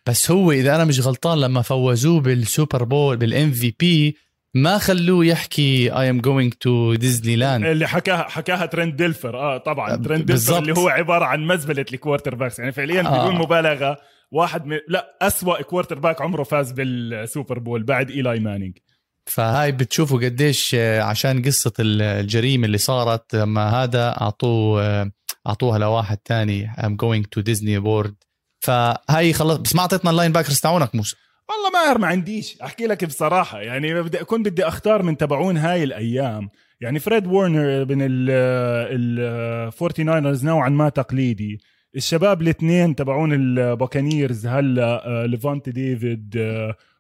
بس 0.06 0.30
هو 0.30 0.52
إذا 0.52 0.74
أنا 0.74 0.84
مش 0.84 1.00
غلطان 1.06 1.40
لما 1.40 1.62
فوزوه 1.62 2.20
بال 2.20 2.84
Super 2.84 3.16
Bowl 3.16 3.50
بال 3.50 3.74
MVP 3.80 4.16
ما 4.54 4.78
خلوه 4.78 5.26
يحكي 5.26 5.92
I 5.92 6.10
am 6.10 6.20
going 6.20 6.52
to 6.52 6.94
Disneyland 6.94 7.64
اللي 7.64 7.88
حكاها 7.88 8.28
حكاها 8.28 8.66
ترنت 8.66 8.96
ديلفر. 8.96 9.36
آه 9.36 9.58
طبعا. 9.58 9.96
ترنت 9.96 10.26
ديلفر 10.26 10.58
اللي 10.58 10.72
هو 10.72 10.88
عبارة 10.88 11.24
عن 11.24 11.46
مزبلة 11.46 11.84
ال 11.92 12.34
quarterbacks. 12.34 12.58
يعني 12.58 12.72
فعليا 12.72 13.00
آه. 13.00 13.28
بدون 13.28 13.40
مبالغة 13.40 13.98
واحد 14.30 14.66
من 14.66 14.78
لا 14.88 15.18
اسوء 15.22 15.62
quarterback 15.62 16.22
عمره 16.22 16.42
فاز 16.42 16.72
بال 16.72 16.97
Super 16.97 17.58
Bowl 17.58 17.82
بعد 17.82 18.10
إيلاي 18.10 18.40
مانينج. 18.40 18.78
فهاي 19.26 19.72
بتشوفوا 19.72 20.18
قديش 20.24 20.74
آه، 20.74 21.02
عشان 21.02 21.42
قصة 21.42 21.72
الجريمة 21.80 22.66
اللي 22.66 22.78
صارت 22.78 23.34
لما 23.34 23.70
هذا 23.70 24.20
أعطوه 24.20 24.82
آه، 24.82 25.10
أعطوها 25.46 25.78
لواحد 25.78 26.16
تاني. 26.16 26.72
I'm 26.78 26.96
going 27.04 27.24
to 27.36 27.42
Disney 27.42 27.84
World. 27.84 28.14
فهاي 28.60 29.32
خلص 29.32 29.56
بس 29.56 29.74
ما 29.74 29.80
أعطيتنا 29.80 30.10
ال 30.10 30.32
linebackers 30.32 30.60
تاعونك 30.60 30.94
موسى. 30.94 31.16
والله 31.48 31.70
ما 31.72 31.98
ما 31.98 32.06
عنديش. 32.06 32.60
أحكي 32.62 32.86
لك 32.86 33.04
بصراحة 33.04 33.60
يعني 33.60 34.02
بدي 34.02 34.20
اكون 34.20 34.42
بدي 34.42 34.64
أختار 34.64 35.02
من 35.02 35.16
تبعون 35.16 35.56
هاي 35.56 35.84
الأيام. 35.84 36.48
يعني 36.80 36.98
فريد 36.98 37.26
وورنر 37.26 37.84
من 37.84 37.98
ال 38.00 39.72
49رز 39.72 40.44
نوعا 40.44 40.68
ما 40.68 40.88
تقليدي. 40.88 41.60
الشباب 41.96 42.42
الاثنين 42.42 42.94
تبعون 42.94 43.32
البوكانيرز 43.32 44.46
هلا 44.46 45.26
ليفانتي 45.26 45.70
ديفيد 45.70 46.36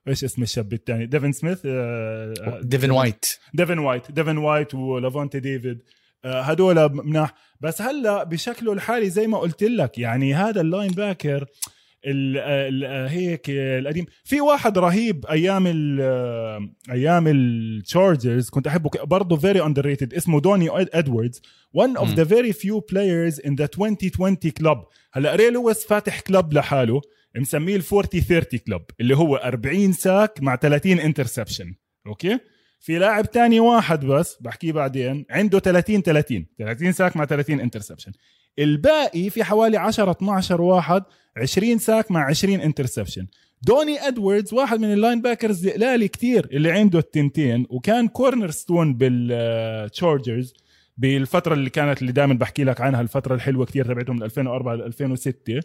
إيش 0.08 0.24
اسم 0.24 0.42
الشاب 0.42 0.72
الثاني 0.72 1.06
ديفن 1.06 1.32
سميث 1.32 1.58
ديفن 2.62 2.90
وايت. 2.90 3.26
ديفن 3.54 3.78
وايت 3.78 4.10
ديفن 4.10 4.38
وايت 4.38 4.74
ولافونتي 4.74 5.40
ديفيد 5.40 5.82
هدول 6.24 6.92
مناح. 6.92 7.34
بس 7.60 7.82
هلا 7.82 8.24
بشكله 8.24 8.72
الحالي 8.72 9.10
زي 9.10 9.26
ما 9.26 9.38
قلت 9.38 9.62
لك 9.62 9.98
يعني 9.98 10.34
هذا 10.34 10.60
ال 10.60 10.90
linebacker 10.90 11.44
ال 12.06 12.38
ال 12.84 13.08
هيك 13.08 13.46
القديم. 13.48 14.06
في 14.24 14.40
واحد 14.40 14.78
رهيب 14.78 15.26
أيام 15.26 15.64
ال 15.66 16.00
أيام 16.90 17.28
التشارجرز 17.28 18.50
كنت 18.50 18.66
أحبه 18.66 18.90
برضه 19.04 19.36
very 19.36 19.62
underrated 19.62 20.14
اسمه 20.14 20.40
دوني 20.40 20.68
ادواردز 20.72 21.42
one 21.76 21.98
of 22.00 22.08
the 22.08 22.24
very 22.24 22.52
few 22.52 22.80
players 22.92 23.38
in 23.46 23.52
the 23.60 23.68
2020 23.78 24.36
club. 24.60 24.78
هلأ 25.12 25.34
ري 25.34 25.50
لويس 25.50 25.86
فاتح 25.86 26.20
club 26.20 26.52
لحاله 26.52 27.00
مسميه 27.36 27.76
ال 27.76 27.82
40 27.92 28.22
30 28.22 28.58
club 28.58 28.82
اللي 29.00 29.16
هو 29.16 29.36
40 29.36 29.92
sack 29.92 30.42
مع 30.42 30.56
30 30.56 31.00
interception 31.00 31.74
أوكي؟ 32.06 32.38
في 32.80 32.98
لاعب 32.98 33.30
تاني 33.30 33.60
واحد 33.60 34.04
بس 34.06 34.36
بحكيه 34.40 34.72
بعدين 34.72 35.26
عنده 35.30 35.58
30 35.58 36.02
30 36.02 36.46
30 36.58 36.92
sack 36.92 37.16
مع 37.16 37.24
30 37.24 37.60
interception 37.60 38.12
الباقي 38.58 39.30
في 39.30 39.44
حوالي 39.44 39.76
10 39.76 40.10
12 40.10 40.62
واحد 40.62 41.02
20 41.36 41.78
sack 41.78 42.10
مع 42.10 42.26
20 42.26 42.60
interception. 42.60 43.26
دوني 43.62 44.08
إدواردز 44.08 44.54
واحد 44.54 44.80
من 44.80 44.92
ال 44.92 45.22
linebackers 45.22 45.66
القلالي 45.66 46.08
كتير 46.08 46.48
اللي 46.52 46.70
عنده 46.70 46.98
التنتين 46.98 47.66
وكان 47.70 48.08
cornerstone 48.08 48.94
بالتشارجرز 48.94 50.54
بالفترة 50.96 51.54
اللي 51.54 51.70
كانت 51.70 52.00
اللي 52.02 52.12
دائما 52.12 52.34
بحكي 52.34 52.64
لك 52.64 52.80
عنها 52.80 53.00
الفترة 53.00 53.34
الحلوة 53.34 53.66
كتير 53.66 53.84
تبعتهم 53.84 54.16
من 54.16 54.22
2004 54.22 54.74
ل 54.74 54.82
2006 54.82 55.60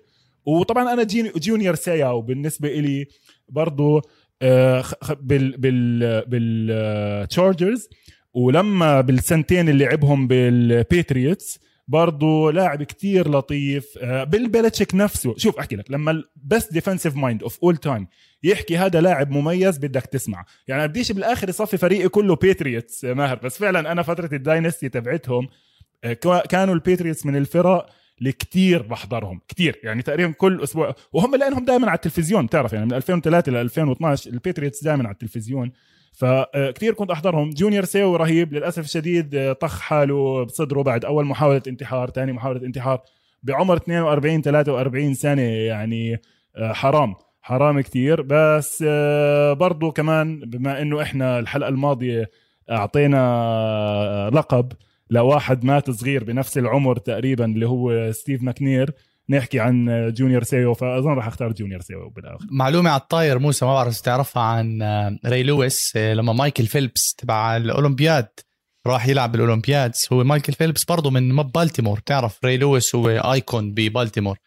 وطبعا 0.46 0.94
أنا 0.94 1.08
جونيور 1.36 1.76
سياو 1.76 2.22
بالنسبة 2.22 2.70
لي 2.70 3.08
برضه 3.50 4.02
آه، 4.42 4.84
بال 5.22 5.58
بال 5.58 6.24
بالتشارجرز. 6.28 7.90
ولما 8.34 9.02
بالسنتين 9.02 9.70
اللي 9.70 9.86
لعبهم 9.86 10.28
بالبيتريوتس 10.28 11.60
برضه 11.90 12.52
لاعب 12.52 12.84
كتير 12.84 13.32
لطيف. 13.32 13.98
آه، 13.98 14.24
بيليتشيك 14.24 14.96
نفسه. 14.96 15.34
شوف 15.38 15.60
أحكي 15.60 15.76
لك 15.76 15.92
لما 15.92 16.12
ال 16.12 16.24
best 16.24 16.74
defensive 16.74 17.16
mind 17.16 17.44
of 17.44 17.60
all 17.64 17.78
time 17.78 18.08
يحكي 18.44 18.78
هذا 18.78 19.02
لاعب 19.02 19.32
مميز 19.32 19.78
بدك 19.78 20.06
تسمع 20.06 20.46
يعني 20.68 20.88
بديش 20.88 21.12
بالآخر 21.12 21.50
يصفي 21.50 21.78
فريقي 21.78 22.10
كله 22.10 22.36
بيتريوتس 22.36 23.06
ماهر. 23.06 23.40
بس 23.44 23.58
فعلا 23.58 23.92
أنا 23.92 24.02
فترة 24.02 24.30
ال 24.34 24.41
dynasty 24.41 24.90
تبعتهم 24.90 25.48
آه، 26.04 26.14
كانوا 26.50 26.74
البيتريوتس 26.74 27.26
من 27.26 27.36
الفرق 27.36 27.90
اللي 28.20 28.32
كتير 28.32 28.82
بحضرهم. 28.82 29.42
كتير. 29.48 29.80
يعني 29.84 30.02
تقريبا 30.02 30.32
كل 30.32 30.64
أسبوع. 30.64 30.96
وهم 31.14 31.36
لأنهم 31.36 31.66
دائما 31.66 31.88
على 31.88 31.96
التلفزيون 31.96 32.46
بتعرف 32.46 32.74
يعني 32.74 32.86
من 32.86 32.94
2003 32.94 33.52
ل 33.52 33.56
2012 33.56 34.30
البيتريوتس 34.32 34.84
دائما 34.84 35.04
على 35.04 35.14
التلفزيون. 35.14 35.72
فكتير 36.20 36.94
كنت 36.94 37.12
أحضرهم. 37.12 37.50
جونيور 37.50 37.86
سيو 37.86 38.16
رهيب 38.16 38.54
للأسف 38.54 38.84
الشديد 38.84 39.36
آه، 39.36 39.54
طخ 39.54 39.80
حاله 39.82 40.44
بصدره 40.44 40.82
بعد 40.82 41.06
أول 41.06 41.26
محاولة 41.26 41.62
انتحار 41.68 42.10
ثاني 42.10 42.32
محاولة 42.32 42.66
انتحار. 42.66 43.02
بعمر 43.44 43.78
42 43.78 44.42
43 44.42 45.14
سنة 45.14 45.42
يعني 45.42 46.22
آه، 46.56 46.74
حرام 46.74 47.16
حرام 47.42 47.82
كتير. 47.82 48.22
بس 48.22 48.84
آه، 48.88 49.54
برضو 49.54 49.92
كمان 49.92 50.40
بما 50.40 50.82
إنه 50.82 51.02
إحنا 51.02 51.40
الحلقة 51.40 51.70
الماضية 51.70 52.30
أعطينا 52.72 54.30
لقب 54.34 54.72
لواحد 55.10 55.66
مات 55.66 55.90
صغير 55.92 56.24
بنفس 56.24 56.58
العمر 56.58 56.98
تقريبا 56.98 57.46
اللي 57.46 57.68
هو 57.68 58.12
ستيف 58.12 58.44
ماكنير. 58.44 58.92
نحكي 59.30 59.60
عن 59.60 59.86
جونيور 60.14 60.44
سيو 60.44 60.74
فأظن 60.74 61.10
راح 61.10 61.28
أختار 61.28 61.52
جونيور 61.52 61.82
سيو 61.82 62.10
بالآخر. 62.10 62.46
معلومة 62.52 62.90
على 62.90 63.02
الطاير 63.02 63.40
موسى 63.40 63.66
ما 63.66 63.74
بعرف 63.74 64.02
تعرفها 64.02 64.44
عن 64.44 64.82
ري 65.26 65.44
لويس 65.44 65.98
لما 65.98 66.34
مايكل 66.34 66.68
فيلبس 66.68 67.14
تبع 67.18 67.58
الأولمبياد 67.58 68.28
راح 68.88 69.08
يلعب 69.08 69.32
بالأولمبياد. 69.32 69.92
هو 70.14 70.24
مايكل 70.24 70.54
فيلبس 70.54 70.84
برضه 70.84 71.10
من 71.10 71.36
بالتيمور 71.36 72.00
تعرف 72.00 72.40
ري 72.46 72.58
لويس 72.58 72.96
هو 72.96 73.10
icon 73.10 73.74
ببالتيمور. 73.74 74.38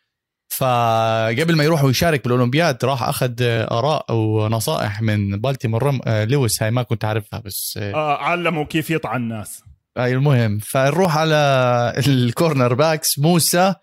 فقبل 0.49 1.57
ما 1.57 1.64
يروح 1.64 1.85
ويشارك 1.85 2.24
بالأولمبياد 2.24 2.85
راح 2.85 3.03
أخذ 3.03 3.33
آراء 3.43 4.12
ونصائح 4.12 5.03
من 5.03 5.41
بالتيمور 5.41 5.99
لويس. 6.07 6.62
هاي 6.62 6.70
ما 6.70 6.83
كنت 6.83 7.05
عارفها 7.05 7.41
بس 7.41 7.78
آه 7.83 8.16
علمه 8.16 8.64
كيف 8.64 8.91
يطعن 8.91 9.22
الناس. 9.22 9.62
أي 9.99 10.12
المهم. 10.12 10.59
فنروح 10.59 11.16
على 11.16 11.93
ال 12.07 12.75
cornerbacks. 12.75 13.18
موسى 13.18 13.74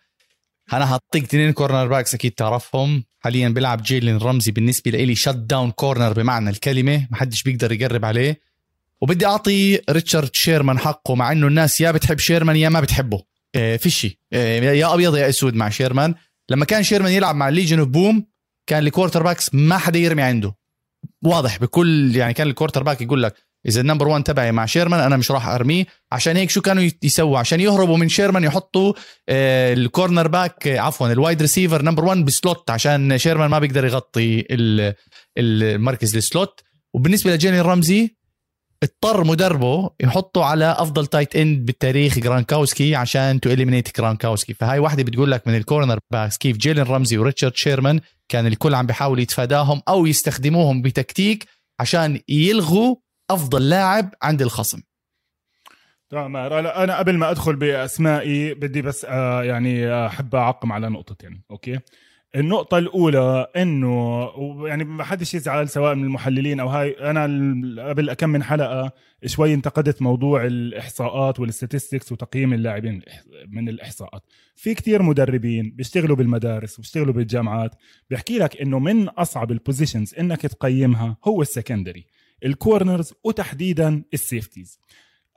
أنا 0.74 0.86
حاطيك 0.86 1.24
اثنين 1.24 1.52
cornerbacks 1.52 2.14
أكيد 2.14 2.32
تعرفهم. 2.32 3.04
حاليا 3.20 3.50
بيلعب 3.50 3.82
جيلين 3.82 4.18
رمزي 4.18 4.52
بالنسبة 4.52 4.92
لي 4.92 5.16
shutdown 5.16 5.72
corner 5.72 6.14
بمعنى 6.14 6.50
الكلمة. 6.50 7.08
ما 7.12 7.18
حدش 7.18 7.44
بيقدر 7.44 7.72
يقرب 7.72 8.06
عليه. 8.06 8.40
وبدي 9.02 9.26
أعطي 9.26 9.80
ريتشارد 9.90 10.36
شيرمان 10.36 10.80
حقه 10.80 11.16
مع 11.16 11.32
إنه 11.32 11.48
الناس 11.48 11.82
يا 11.82 11.92
بتحب 11.92 12.20
شيرمان 12.20 12.56
يا 12.56 12.70
ما 12.70 12.82
بتحبه. 12.82 13.24
إيه 13.56 13.78
فيشي 13.78 14.20
إيه 14.34 14.64
يا 14.64 14.94
أبيض 14.94 15.18
يا 15.18 15.30
أسود 15.30 15.56
مع 15.56 15.70
شيرمان. 15.70 16.16
لما 16.50 16.66
كان 16.66 16.84
شيرمان 16.84 17.12
يلعب 17.12 17.36
مع 17.36 17.50
ال 17.50 17.54
Legion 17.54 17.80
of 17.80 17.88
Boom 17.88 18.26
كان 18.68 18.84
ال 18.84 19.24
quarterbacks 19.24 19.54
ما 19.54 19.78
حدا 19.78 20.00
يرمي 20.00 20.22
عنده. 20.22 20.56
واضح 21.24 21.58
بكل 21.58 22.16
يعني 22.16 22.34
كان 22.34 22.48
ال 22.48 22.84
quarterback 22.84 23.02
يقول 23.02 23.24
لك 23.24 23.49
إذا 23.66 23.82
ال 23.82 23.85
number 23.85 24.08
1 24.08 24.24
تبعي 24.24 24.52
مع 24.52 24.66
شيرمان 24.66 25.00
أنا 25.00 25.18
مش 25.18 25.32
راح 25.32 25.48
أرميه. 25.48 25.86
عشان 26.12 26.38
هيك 26.38 26.50
شو 26.50 26.62
كانوا 26.62 26.90
يسووا؟ 27.04 27.40
عشان 27.40 27.60
يهربوا 27.60 27.98
من 27.98 28.10
شيرمان 28.10 28.44
يحطوا 28.44 28.94
آه، 29.30 29.74
ال 29.74 30.28
cornerback 30.28 30.68
عفوا 30.68 31.12
ال 31.12 31.18
wide 31.18 31.42
receiver 31.42 31.82
number 31.82 32.06
1 32.06 32.26
ب 32.26 32.34
slot 32.34 32.70
عشان 32.70 33.18
شيرمان 33.18 33.50
ما 33.50 33.60
بيقدر 33.60 33.86
يغطي 33.86 34.46
المركز 35.38 36.16
ال 36.16 36.25
slot 36.25 36.62
وبالنسبة 36.94 37.34
لجيلين 37.34 37.62
رمزي 37.62 38.20
اضطر 38.84 39.24
مدربه 39.24 39.90
يحطه 40.00 40.44
على 40.44 40.76
أفضل 40.78 41.06
tight 41.08 41.36
end 41.36 41.66
بالتاريخ 41.66 42.20
جرانكاوسكي 42.20 42.96
عشان 42.96 43.40
to 43.40 43.50
eliminate 43.50 43.98
جرانكاوسكي. 43.98 44.54
فهاي 44.54 44.80
واحدة 44.80 45.04
بتقول 45.04 45.32
لك 45.32 45.48
من 45.48 45.56
ال 45.56 46.00
cornerbacks 46.12 46.38
كيف 46.38 46.58
جيلين 46.58 46.84
رمزي 46.84 47.18
وريتشارد 47.18 47.56
شيرمان 47.56 48.00
كان 48.30 48.48
الكل 48.48 48.76
عم 48.76 48.86
بيحاول 48.86 49.20
يتفاداهم 49.20 49.82
أو 49.88 50.06
يستخدموهم 50.06 50.82
بتكتيك 50.82 51.46
عشان 51.80 52.20
يلغوا 52.30 52.96
أفضل 53.30 53.70
لاعب 53.70 54.14
عند 54.22 54.42
الخصم. 54.42 54.82
تمام 56.10 56.36
أنا 56.36 56.98
قبل 56.98 57.18
ما 57.18 57.32
أدخل 57.32 57.56
بأسمائي 57.56 58.54
بدي 58.54 58.82
بس 58.82 59.06
آه، 59.10 59.44
يعني 59.44 60.06
أحب 60.06 60.36
أعقب 60.36 60.72
على 60.72 60.90
نقطتين 60.90 61.42
أوكي؟ 61.52 61.80
النقطة 62.36 62.78
الأولى 62.78 63.48
إنه 63.58 64.30
يعني 64.68 64.84
ما 64.84 65.04
حدش 65.04 65.34
يزعل 65.34 65.70
سواء 65.70 65.96
من 65.96 66.04
المحللين 66.04 66.60
أو 66.60 66.68
هاي 66.68 66.92
أنا 66.92 67.24
قبل 67.90 68.14
كم 68.14 68.30
من 68.30 68.44
حلقة 68.44 68.92
شوي 69.26 69.54
انتقدت 69.54 70.02
موضوع 70.02 70.46
الإحصاءات 70.46 71.40
وال 71.40 71.52
statistics 71.52 72.12
وتقييم 72.12 72.54
اللاعبين 72.54 73.02
من 73.48 73.70
الإحصاءات. 73.70 74.24
في 74.56 74.74
كتير 74.74 75.02
مدربين 75.02 75.72
بيشتغلوا 75.72 76.16
بالمدارس 76.16 76.80
وبيشتغلوا 76.80 77.14
بالجامعات 77.14 77.76
بيحكي 78.10 78.38
لك 78.38 78.62
إنه 78.62 78.80
من 78.80 79.10
أصعب 79.10 79.52
ال 79.52 79.58
positions 79.58 80.16
إنك 80.16 80.42
تقيمها 80.42 81.18
هو 81.26 81.42
ال 81.42 81.48
secondary 81.48 82.06
ال 82.46 82.54
corners 82.54 83.14
وتحديدا 83.24 84.04
ال 84.14 84.20
safeties. 84.20 84.80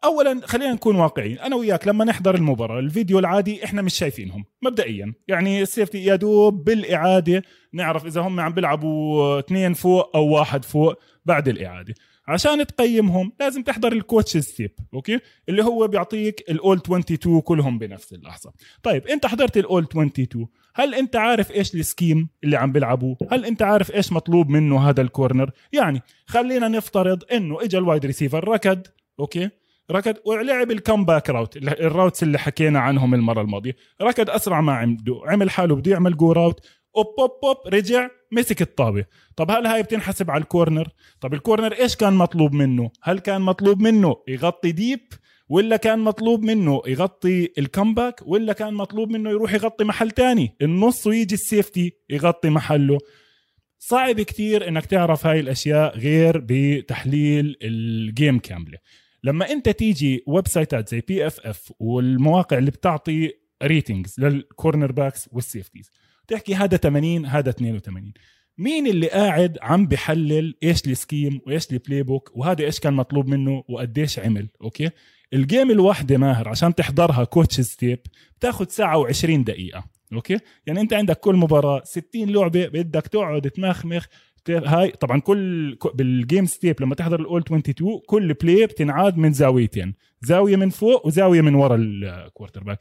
اولا 0.05 0.41
خلينا 0.45 0.73
نكون 0.73 0.97
واقعيين 0.97 1.39
أنا 1.39 1.57
وياك 1.57 1.89
لما 1.89 2.05
نحضر 2.05 2.35
المباراة 2.35 2.79
الفيديو 2.79 3.19
العادي 3.19 3.65
إحنا 3.65 3.83
مش 3.83 3.95
شايفينهم 3.95 4.45
مبدئيا. 4.63 5.15
يعني 5.29 5.63
ال 5.63 5.69
safety 5.69 6.05
يا 6.05 6.17
دوب 6.17 6.65
بالإعادة 6.65 7.43
نعرف 7.73 8.07
إذا 8.07 8.21
هم 8.21 8.41
عم 8.41 8.53
بيلعبوا 8.53 9.39
اثنين 9.39 9.75
فوق 9.75 10.17
أو 10.17 10.29
واحد 10.29 10.65
فوق 10.65 10.95
بعد 11.25 11.49
الإعادة. 11.49 11.95
عشان 12.29 12.67
تقيمهم 12.67 13.33
لازم 13.41 13.63
تحضر 13.63 13.93
ال 13.93 13.98
coach's 13.98 14.37
tape 14.37 14.71
أوكي؟ 14.95 15.21
اللي 15.49 15.65
هو 15.65 15.89
بيعطيك 15.89 16.51
الأول 16.51 16.77
22 16.77 17.41
كلهم 17.41 17.79
بنفس 17.79 18.13
اللحظة. 18.13 18.53
طيب 18.83 19.07
أنت 19.07 19.27
حضرت 19.27 19.57
الأول 19.57 19.83
22 19.83 20.49
هل 20.75 20.95
انت 20.95 21.17
عارف 21.17 21.53
إيش 21.53 21.75
ال 21.75 21.82
scheme 21.82 22.29
اللي 22.45 22.57
عم 22.57 22.73
بيلعبوه؟ 22.73 23.17
هل 23.31 23.45
انت 23.45 23.63
عارف 23.63 23.95
إيش 23.95 24.13
مطلوب 24.13 24.49
منه 24.49 24.89
هذا 24.89 25.03
ال 25.03 25.09
corner؟ 25.09 25.51
يعني 25.73 26.03
خلينا 26.27 26.69
نفترض 26.69 27.25
انه 27.33 27.63
اجى 27.63 27.79
ال 27.79 27.84
wide 27.84 28.07
receiver 28.07 28.49
ركض 28.49 28.87
أوكي؟ 29.21 29.51
ركض 29.91 30.15
ولعب 30.27 30.71
ال 30.71 30.78
comeback 30.78 31.31
route 31.31 31.57
ال 31.57 31.66
routes 31.66 32.23
اللي 32.23 32.39
حكينا 32.39 32.81
عنهم 32.81 33.15
المرة 33.15 33.41
الماضية. 33.43 33.77
ركض 34.03 34.31
أسرع 34.31 34.61
ما 34.61 34.73
عنده 34.73 35.21
عمل 35.27 35.51
حاله 35.51 35.77
بده 35.77 35.91
يعمل 35.91 36.17
go 36.17 36.33
route. 36.33 36.67
أوب 36.97 37.07
أوب 37.19 37.31
أوب 37.45 37.57
رجع 37.75 38.09
مسك 38.33 38.63
الطابة. 38.63 39.05
طب 39.37 39.51
هل 39.51 39.67
هاي 39.67 39.83
بتنحسب 39.83 40.31
على 40.31 40.43
ال 40.43 40.49
corner؟ 40.49 40.89
طب 41.21 41.35
ال 41.35 41.40
corner 41.40 41.73
إيش 41.73 41.97
كان 41.97 42.13
مطلوب 42.13 42.53
منه؟ 42.53 42.91
هل 43.03 43.19
كان 43.19 43.41
مطلوب 43.41 43.81
منه 43.81 44.17
يغطي 44.29 44.73
deep؟ 44.73 45.01
ولا 45.53 45.77
كان 45.77 45.99
مطلوب 45.99 46.43
منه 46.43 46.83
يغطي 46.87 47.53
ال 47.59 47.66
comeback 47.66 48.21
ولا 48.27 48.53
كان 48.53 48.75
مطلوب 48.75 49.11
منه 49.11 49.31
يروح 49.31 49.55
يغطي 49.55 49.85
محل 49.85 50.11
تاني. 50.11 50.57
النص 50.63 51.07
ويجي 51.07 51.35
ال 51.35 51.43
safety 51.43 51.93
يغطي 52.11 52.51
محله. 52.51 52.99
صعب 53.79 54.21
كتير 54.21 54.69
إنك 54.69 54.87
تعرف 54.87 55.27
هاي 55.27 55.41
الأشياء 55.41 55.99
غير 55.99 56.43
بتحليل 56.47 57.57
ال 57.63 57.78
game 57.78 58.39
كاملة. 58.39 58.79
لما 59.25 59.51
أنت 59.51 59.69
تيجي 59.69 60.25
ويب 60.27 60.49
سايتات 60.49 60.89
زي 60.89 61.01
PFF 61.01 61.73
والمواقع 61.79 62.59
اللي 62.59 62.71
بتعطي 62.71 63.33
ratings 63.63 64.08
لل 64.08 64.21
cornerbacks 64.21 65.29
وال 65.33 65.44
safeties 65.44 65.91
تحكي 66.29 66.55
هذا 66.55 66.77
80 66.77 67.27
هذا 67.27 67.51
82 67.51 68.13
مين 68.59 68.87
اللي 68.87 69.07
قاعد 69.09 69.59
عم 69.63 69.87
بحلل 69.87 70.55
إيش 70.63 70.87
ال 70.87 70.95
scheme 70.95 71.41
وإيش 71.47 71.73
ال 71.73 72.03
playbook 72.03 72.31
وهذا 72.35 72.65
إيش 72.65 72.81
كان 72.81 72.95
مطلوب 72.95 73.29
منه 73.29 73.65
وقديش 73.69 74.19
عمل؟ 74.19 74.49
أوكي؟ 74.63 74.91
ال 75.33 75.40
game 75.40 75.71
الواحدة 75.71 76.19
ماهر 76.19 76.49
عشان 76.49 76.75
تحضرها 76.75 77.25
coach's 77.25 77.61
tape 77.61 77.99
بتاخذ 78.39 78.67
ساعة 78.69 79.05
و20 79.05 79.31
دقيقة 79.31 79.85
أوكي؟ 80.13 80.39
يعني 80.67 80.81
أنت 80.81 80.93
عندك 80.93 81.21
كل 81.21 81.35
مباراة 81.37 81.83
60 81.85 82.05
لعبة 82.15 82.67
بدك 82.67 83.07
تقعد 83.07 83.51
تمخمخ 83.51 84.07
هاي 84.49 84.91
طبعا 84.91 85.21
كل 85.21 85.79
بال 85.95 86.08
game's 86.08 86.47
tape 86.47 86.83
لما 86.83 86.95
تحضر 86.95 87.21
الأول 87.21 87.41
22 87.41 88.01
كل 88.07 88.35
play 88.35 88.67
بتنعاد 88.67 89.17
من 89.17 89.33
زاويتين 89.33 89.95
زاوية 90.23 90.57
من 90.57 90.71
فوق 90.71 91.07
وزاوية 91.07 91.41
من 91.41 91.55
ورا 91.55 91.77
ال 91.77 92.65
quarterback 92.65 92.79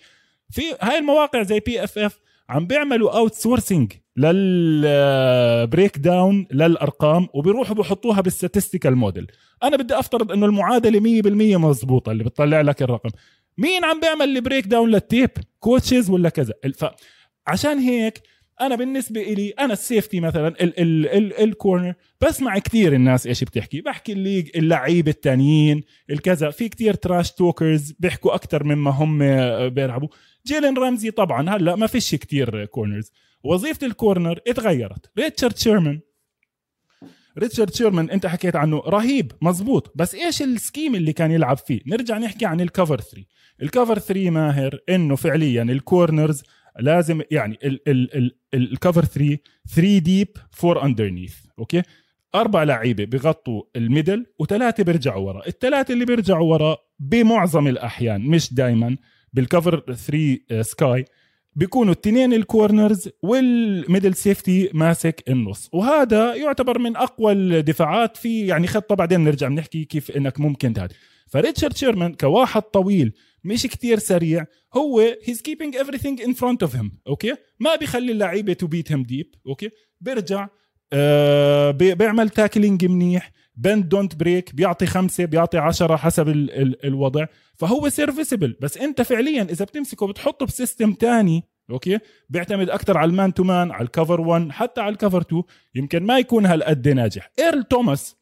في 0.50 0.62
هاي 0.82 0.98
المواقع 0.98 1.44
زي 1.44 1.60
PFF 1.60 2.20
عم 2.52 2.68
بيعملوا 2.68 3.18
outsourcing 3.18 3.94
لل 4.18 5.98
breakdown 5.98 6.48
للأرقام 6.52 7.28
وبيروحوا 7.34 7.76
بحطوها 7.76 8.22
بال 8.22 8.33
statistical 8.33 8.96
model 8.96 9.28
أنا 9.64 9.78
بدي 9.78 10.00
أفترض 10.00 10.32
إنه 10.32 10.46
المعادلة 10.46 11.00
100% 11.00 11.58
مزبوطه 11.58 12.12
اللي 12.12 12.24
بتطلع 12.24 12.62
لك 12.62 12.82
الرقم. 12.82 13.10
مين 13.58 13.86
عم 13.86 14.00
بيعمل 14.00 14.38
ال 14.38 14.41
breakdown 14.41 14.68
لل 14.68 14.90
tape 14.90 15.30
coaches 15.60 16.10
ولا 16.10 16.30
كذا؟ 16.30 16.54
فعشان 16.76 17.80
هيك 17.80 18.22
أنا 18.62 18.76
بالنسبة 18.76 19.22
لي 19.24 19.50
أنا 19.50 19.74
ال 19.74 19.80
safety 19.80 20.20
مثلا 20.20 20.54
ال 21.44 21.51
corner 21.51 21.94
بسمع 22.22 22.58
كثير 22.60 22.94
الناس 22.94 23.28
إيش 23.28 23.44
بتحكي. 23.44 23.82
بحكي 23.82 24.12
ال 24.12 24.17
league 24.17 24.50
اللعيبة 24.56 25.12
التانيين 25.12 25.84
الكذا. 26.10 26.50
في 26.50 26.70
كثير 26.70 26.94
trash 26.94 27.32
talkers 27.32 27.94
بيحكوا 28.00 28.36
أكثر 28.36 28.64
مما 28.64 28.92
هم 28.92 29.20
بيلعبوا. 29.70 30.08
جيلين 30.48 30.78
رمزي 30.78 31.12
طبعا 31.12 31.50
هلأ 31.50 31.76
ما 31.76 31.88
فيش 31.88 32.16
كثير 32.16 32.66
corners 32.66 33.12
وظيفة 33.44 33.88
ال 33.88 33.95
corner 33.95 34.40
اتغيرت. 34.48 35.12
ريتشارد 35.20 35.58
شيرمان. 35.58 36.00
ريتشارد 37.38 37.74
شيرمان 37.74 38.10
أنت 38.10 38.26
حكيت 38.28 38.56
عنه 38.56 38.78
رهيب 38.80 39.32
مزبوط 39.42 39.94
بس 39.96 40.16
إيش 40.16 40.42
ال 40.42 40.49
scheme 40.49 40.96
اللي 40.96 41.14
كان 41.14 41.32
يلعب 41.32 41.58
فيه؟ 41.58 41.82
نرجع 41.88 42.18
نحكي 42.18 42.46
عن 42.46 42.62
ال 42.62 42.68
cover 42.68 43.02
3 43.02 43.26
ال 43.62 43.68
cover 43.68 44.00
3 44.00 44.30
ماهر 44.30 44.80
إنه 44.90 45.16
فعليا 45.16 45.64
ال 45.64 45.74
corners 45.74 46.44
لازم 46.80 47.22
يعني 47.32 47.60
ال 48.54 48.62
cover 48.62 49.06
3 49.06 49.38
3 49.76 49.98
deep 49.98 50.28
4 50.64 50.86
underneath 50.86 51.36
okay؟ 51.60 51.82
أربع 52.36 52.64
لعيبة 52.64 53.06
بغطوا 53.06 53.64
ال 53.76 53.83
middle 53.83 54.26
وثلاثة 54.40 54.84
بيرجعوا 54.84 55.28
ورا. 55.28 55.48
الثلاثة 55.48 55.94
اللي 55.94 56.06
بيرجعوا 56.06 56.52
ورا 56.54 56.78
بمعظم 57.00 57.68
الأحيان 57.68 58.22
مش 58.22 58.54
دائما 58.54 58.98
بال 59.34 59.51
cover 59.51 59.94
3 59.94 60.62
sky 60.62 61.06
بيكونوا 61.56 61.94
التنين 61.94 62.34
ال 62.34 62.43
corners 62.43 63.10
وال 63.24 63.47
middle 63.47 64.16
safety 64.16 64.70
ماسك 64.74 65.24
النص. 65.30 65.70
وهذا 65.74 66.36
يعتبر 66.36 66.80
من 66.80 66.96
أقوى 66.96 67.32
الدفاعات 67.32 68.18
في 68.18 68.48
يعني 68.48 68.68
خطة. 68.68 68.96
بعدين 68.96 69.24
نرجع 69.24 69.48
بنحكي 69.48 69.86
كيف 69.86 70.12
إنك 70.12 70.40
ممكن 70.40 70.74
تهد 70.74 70.94
فريتشارد 71.28 71.78
شيرمان 71.78 72.14
كواحد 72.14 72.62
طويل 72.62 73.14
مش 73.44 73.64
كتير 73.64 74.00
سريع 74.00 74.46
هو 74.74 75.00
he's 75.24 75.42
keeping 75.42 75.76
everything 75.78 76.24
in 76.26 76.34
front 76.34 76.64
of 76.64 76.76
him 76.76 76.92
okay؟ 77.08 77.36
ما 77.60 77.76
بيخلي 77.76 78.12
اللعيبة 78.12 78.54
to 78.54 78.68
beat 78.68 78.92
him 78.92 79.04
deep 79.04 79.36
okay؟ 79.48 79.70
بيرجع 80.02 80.48
آه 80.94 81.72
بيعمل 81.72 82.30
tackling 82.30 82.86
منيح. 82.86 83.32
bend 83.56 83.90
don't 83.90 84.16
break 84.16 84.56
بيعطي 84.56 84.86
خمسة 84.86 85.26
بيعطي 85.26 85.58
عشرة 85.58 85.96
حسب 85.96 86.30
ال 86.30 86.52
ال 86.52 86.86
الوضع. 86.86 87.26
فهو 87.56 87.90
serviceable 87.90 88.58
بس 88.62 88.78
انت 88.78 89.02
فعليا 89.02 89.44
إذا 89.44 89.66
بتمسكه 89.66 90.08
بتحطه 90.08 90.46
ب 90.46 90.53
system 90.53 90.94
تاني 90.94 91.44
okay؟ 91.72 92.00
بيعتمد 92.30 92.70
أكثر 92.70 92.98
على 92.98 93.10
ال 93.10 93.16
man 93.16 93.34
to 93.34 93.44
man 93.44 93.72
على 93.72 93.82
ال 93.82 93.89
cover 93.89 94.22
1 94.22 94.52
حتى 94.52 94.82
على 94.82 94.94
ال 94.94 94.99
cover 94.99 95.22
2 95.22 95.44
يمكن 95.76 96.04
ما 96.04 96.20
يكون 96.20 96.46
هالقد 96.46 96.88
ناجح. 96.88 97.32
ايرل 97.40 97.64
توماس 97.64 98.16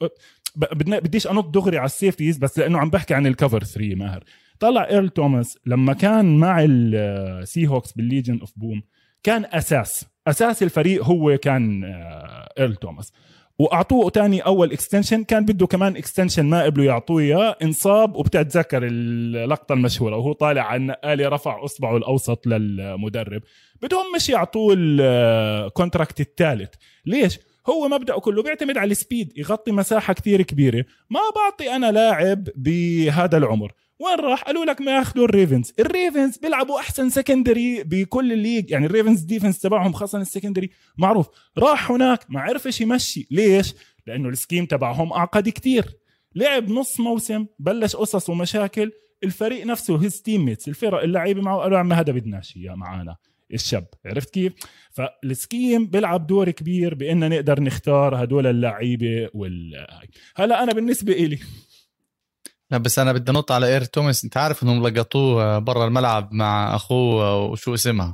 بديش 0.76 1.28
أنط 1.28 1.46
دغري 1.46 1.78
على 1.78 1.86
ال 1.86 1.91
safeties 1.91 2.38
بس 2.38 2.60
لأنه 2.60 2.80
عم 2.80 2.90
بحكي 2.90 3.14
عن 3.14 3.28
ال 3.28 3.34
cover 3.34 3.64
3 3.64 3.96
ماهر. 3.96 4.24
طلع 4.60 4.90
ايرل 4.90 5.10
توماس 5.10 5.58
لما 5.66 5.94
كان 5.94 6.38
مع 6.38 6.66
ال 6.70 7.68
Seahawks 7.68 7.91
بال 7.91 8.04
Legion 8.04 8.39
of 8.39 8.54
Boom 8.56 8.82
كان 9.24 9.46
أساس. 9.46 10.06
أساس 10.28 10.64
الفريق 10.64 11.04
هو 11.04 11.38
كان 11.38 11.84
ايرل 12.60 12.76
توماس 12.76 13.14
وأعطوه 13.60 14.10
تاني 14.10 14.39
أول 14.39 14.72
extension 14.72 15.24
كان 15.24 15.45
بده 15.45 15.68
كمان 15.68 15.95
extension 15.95 16.45
ما 16.45 16.64
قبلوا 16.64 16.86
يعطوه 16.86 17.22
إياه. 17.22 17.57
انصاب 17.64 18.16
وبتتذكر 18.16 18.84
اللقطة 18.84 19.74
المشهورة 19.74 20.16
وهو 20.18 20.34
طالع 20.34 20.62
على 20.62 20.82
النقاله 20.82 21.30
رفع 21.30 21.64
أصبعه 21.64 21.97
الأوسط 21.97 22.47
للمدرب. 22.47 23.41
بدهم 23.82 24.05
مش 24.16 24.30
يعطوه 24.30 24.76
ال 24.78 24.93
contract 24.93 26.20
الثالث. 26.20 26.74
ليش؟ 27.05 27.39
هو 27.70 27.88
مبدأه 27.88 28.20
كله 28.20 28.43
بيعتمد 28.43 28.78
على 28.78 28.91
ال 28.91 28.99
speed 28.99 29.34
يغطي 29.38 29.72
مساحة 29.72 30.14
كتير 30.14 30.41
كبيرة. 30.41 30.86
ما 31.10 31.20
بعطي 31.36 31.76
أنا 31.76 31.91
لاعب 31.91 32.47
بهذا 32.55 33.38
العمر. 33.38 33.72
وين 34.00 34.20
راح؟ 34.20 34.43
قالوا 34.43 34.66
لك 34.66 34.82
ما 34.82 34.91
ياخذوا 34.91 35.26
ال 35.26 35.32
Ravens، 35.32 35.74
ال 35.80 35.88
Ravens 35.88 36.38
بيلعبوا 36.38 36.80
أحسن 36.80 37.10
secondary 37.10 37.84
بكل 37.84 38.34
ال 38.34 38.38
league، 38.38 38.72
يعني 38.72 38.86
ال 38.86 38.91
Ravens 38.91 39.22
defense 39.22 39.60
تبعهم 39.60 39.93
خاصة 39.93 40.22
ال 40.22 40.26
secondary 40.26 40.70
معروف، 40.97 41.28
راح 41.58 41.91
هناك 41.91 42.26
ما 42.30 42.39
عرفش 42.39 42.82
يمشي، 42.82 43.28
ليش؟ 43.32 43.74
لأنه 44.08 44.30
ال 44.30 44.35
scheme 44.35 44.66
تبعهم 44.66 45.14
أعقد 45.14 45.50
كتير، 45.50 45.86
لعب 46.36 46.70
نص 46.70 47.00
موسم 47.00 47.45
بلش 47.60 47.95
قصص 47.95 48.30
ومشاكل، 48.30 48.91
الفريق 49.24 49.66
نفسه 49.66 50.04
his 50.04 50.22
teammates، 50.22 50.68
الفرق 50.68 51.04
اللعيبة 51.04 51.41
معه 51.41 51.58
قالوا 51.58 51.78
عم 51.78 51.93
هذا 51.93 52.14
بدناش 52.14 52.58
إياه 52.58 52.76
معانا، 52.76 53.16
الشاب. 53.54 53.88
عرفت 54.06 54.30
كيف؟ 54.30 54.54
فال 54.91 55.15
scheme 55.15 55.86
بيلعب 55.88 56.28
دور 56.28 56.52
كبير 56.52 56.95
بان 56.95 57.30
نقدر 57.30 57.60
نختار 57.64 58.24
هدول 58.24 58.47
اللعيبة 58.47 59.30
وال 59.34 59.88
هلا 60.36 60.64
أنا 60.64 60.74
بالنسبة 60.74 61.14
إلي. 61.14 61.39
لا 62.72 62.78
بس 62.78 62.99
أنا 62.99 63.13
بدي 63.13 63.32
انط 63.32 63.51
على 63.51 63.67
إيرل 63.68 63.84
توماس. 63.84 64.24
أنت 64.24 64.38
عارف 64.38 64.63
إنهم 64.63 64.88
لقطوه 64.88 65.59
برا 65.59 65.86
الملعب 65.86 66.30
مع 66.32 66.76
أخوه 66.76 67.43
وشو 67.43 67.74
اسمها. 67.74 68.13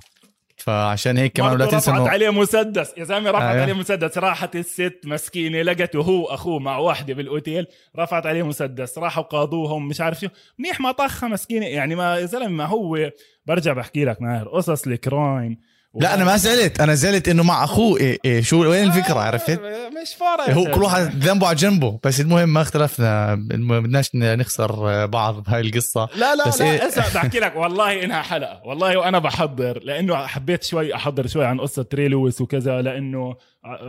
فعشان 0.57 1.17
هيك 1.17 1.33
كمان 1.33 1.57
لا 1.57 1.65
تنسى 1.65 1.91
رفعت 1.91 2.07
عليه 2.07 2.29
مسدس. 2.29 2.93
يا 2.97 3.03
زلمه 3.03 3.29
رفعت 3.29 3.55
آه. 3.55 3.61
عليه 3.61 3.73
مسدس. 3.73 4.17
راحت 4.17 4.55
الست 4.55 4.99
مسكينة 5.05 5.61
لقته 5.61 6.01
هو 6.01 6.25
أخوه 6.25 6.59
مع 6.59 6.77
واحدة 6.77 7.13
بالأوتيل. 7.13 7.67
رفعت 7.97 8.25
عليه 8.25 8.43
مسدس. 8.43 8.97
راحوا 8.97 9.23
قاضوهم 9.23 9.87
مش 9.87 10.01
عارف 10.01 10.19
شو. 10.19 10.27
منيح 10.59 10.81
ما 10.81 10.91
طخها 10.91 11.29
مسكينة. 11.29 11.65
يعني 11.65 11.95
ما 11.95 12.17
يا 12.17 12.25
زلمة 12.25 12.47
ما 12.47 12.65
هو 12.65 13.11
برجع 13.45 13.73
بحكي 13.73 14.05
لك 14.05 14.21
ماهر 14.21 14.47
قصص 14.47 14.87
الكرايم. 14.87 15.57
لا 15.95 16.13
أنا 16.13 16.23
ما 16.25 16.37
زعلت. 16.37 16.81
أنا 16.81 16.95
زعلت 16.95 17.27
إنه 17.29 17.43
مع 17.43 17.63
أخوه 17.63 17.99
إيه 17.99 18.17
إيه 18.25 18.41
شو 18.41 18.69
وين 18.69 18.83
الفكرة 18.83 19.19
عرفت؟ 19.19 19.59
مش 20.01 20.15
فارق. 20.19 20.49
هو 20.49 20.71
كل 20.71 20.83
واحد 20.83 21.23
ذنبه 21.23 21.47
على 21.47 21.55
جنبه 21.55 21.99
بس 22.03 22.21
المهم 22.21 22.49
ما 22.49 22.61
اختلفنا. 22.61 23.35
بدناش 23.35 24.09
نخسر 24.15 25.05
بعض 25.05 25.43
بهاي 25.43 25.61
القصة. 25.61 26.07
لا 26.15 26.35
لا 26.35 26.47
بس 26.47 26.61
لا 26.61 26.71
إيه؟ 26.71 26.87
اسمع 26.87 27.05
بحكي 27.15 27.39
لك 27.39 27.55
والله 27.55 28.03
إنها 28.03 28.21
حلقة. 28.21 28.61
والله 28.65 28.97
وأنا 28.97 29.19
بحضر 29.19 29.83
لأنه 29.83 30.15
حبيت 30.15 30.63
شوي 30.63 30.95
أحضر 30.95 31.27
شوي 31.27 31.45
عن 31.45 31.59
قصة 31.59 31.83
تري 31.83 32.07
لويس 32.07 32.41
وكذا 32.41 32.81
لأنه 32.81 33.35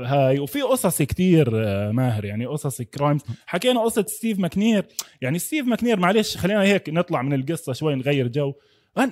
هاي 0.07 0.39
وفي 0.39 0.63
قصص 0.63 1.03
كتير 1.03 1.51
ماهر. 1.93 2.25
يعني 2.25 2.47
قصص 2.47 2.83
crimes. 2.83 3.21
حكينا 3.47 3.81
قصة 3.81 4.05
ستيف 4.09 4.39
ماكنير. 4.39 4.87
يعني 5.21 5.39
ستيف 5.39 5.67
ماكنير 5.67 5.99
معلش 6.01 6.37
خلينا 6.37 6.63
هيك 6.63 6.89
نطلع 6.89 7.23
من 7.23 7.33
القصة 7.33 7.73
شوي 7.73 7.95
نغير 7.95 8.29
جو. 8.29 8.53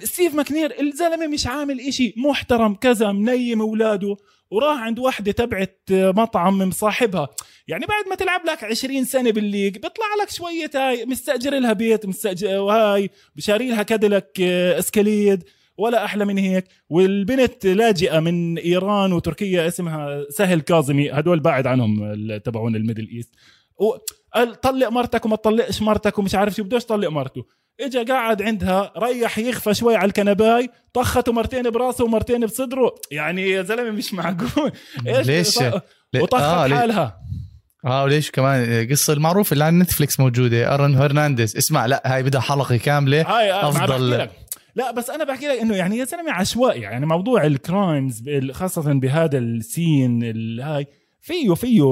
ستيف 0.03 0.35
ماكنير 0.35 0.81
الزلمة 0.81 1.27
مش 1.27 1.47
عامل 1.47 1.81
إشي 1.81 2.15
محترم 2.17 2.75
كذا 2.75 3.13
منيم 3.13 3.61
أولاده 3.61 4.17
وراح 4.51 4.79
عند 4.81 4.99
واحدة 4.99 5.33
تبعت 5.33 5.81
مطعم 5.91 6.59
مصاحبها. 6.59 7.29
يعني 7.69 7.87
بعد 7.87 8.09
ما 8.09 8.15
تلعب 8.15 8.47
لك 8.47 8.65
20 8.65 9.05
سنة 9.05 9.31
بال 9.31 9.42
league 9.42 9.75
بيطلع 9.75 10.07
لك 10.23 10.31
شوية 10.31 10.71
هاي 10.75 11.05
مستأجر 11.07 11.59
لها 11.59 11.73
بيت 11.73 12.07
مستأجر 12.07 12.59
وهاي 12.59 13.11
بشاري 13.37 13.69
لها 13.69 13.83
Cadillac 13.83 14.41
Escalade 14.41 15.45
ولا 15.79 16.05
أحلى 16.05 16.25
من 16.25 16.39
هيك. 16.39 16.65
والبنت 16.89 17.67
لاجئة 17.67 18.21
من 18.21 18.59
إيران 18.59 19.13
وتركيا 19.13 19.69
اسمها 19.69 20.25
سهل 20.31 20.61
كاظمي 20.61 21.11
هدول 21.11 21.41
بعد 21.41 21.67
عنهم 21.67 22.17
تبعون 22.37 22.77
الميدل 22.77 23.09
إيست. 23.09 23.35
طلق 24.63 24.89
مرتك 24.89 25.25
وما 25.27 25.37
تطلقش 25.37 25.83
مرتك 25.83 26.19
ومش 26.19 26.35
عارف 26.35 26.55
شو 26.55 26.63
بدوش 26.63 26.85
طلق 26.85 27.09
مرته. 27.09 27.45
اجى 27.81 28.13
قعد 28.13 28.43
عندها 28.43 28.93
ريح 28.99 29.39
يخفى 29.39 29.75
شوي 29.75 29.97
على 29.97 30.09
الكنباية 30.09 30.71
طخته 30.93 31.33
مرتين 31.33 31.71
براسه 31.71 32.05
ومرتين 32.05 32.47
بصدره. 32.47 32.95
يعني 33.11 33.51
يا 33.51 33.63
زلمة 33.63 33.91
مش 33.91 34.15
معقول. 34.15 34.73
إيش 35.07 35.27
ليش؟ 35.27 35.59
وطخت 36.17 36.43
آه 36.43 36.69
حالها. 36.69 37.21
آه 37.87 38.05
وليش 38.05 38.31
كمان؟ 38.31 38.89
قصة 38.91 39.13
المعروفه 39.13 39.53
اللي 39.53 39.65
على 39.65 39.77
نتفليكس 39.77 40.21
موجودة 40.21 40.75
آرون 40.75 40.95
هرنانديز. 40.95 41.57
اسمع 41.57 41.87
لا 41.87 42.03
هاي 42.05 42.23
بدها 42.23 42.41
حلقة 42.41 42.77
كاملة. 42.77 43.23
هاي 43.23 43.53
آه 43.53 43.69
أفضل. 43.69 44.29
لا 44.77 44.91
بس 44.91 45.11
أنا 45.11 45.25
بحكي 45.25 45.49
لك 45.49 45.59
إنه 45.59 45.77
يعني 45.77 45.97
يا 45.97 46.05
زلمة 46.05 46.33
عشوائي. 46.33 46.81
يعني 46.81 47.07
موضوع 47.07 47.47
ال 47.47 47.58
crimes 47.58 48.23
خاصة 48.53 48.93
بهذا 48.93 49.39
ال 49.39 49.53
scene 49.53 50.23
هاي. 50.61 50.87
فيه 51.25 51.55
فيه 51.55 51.83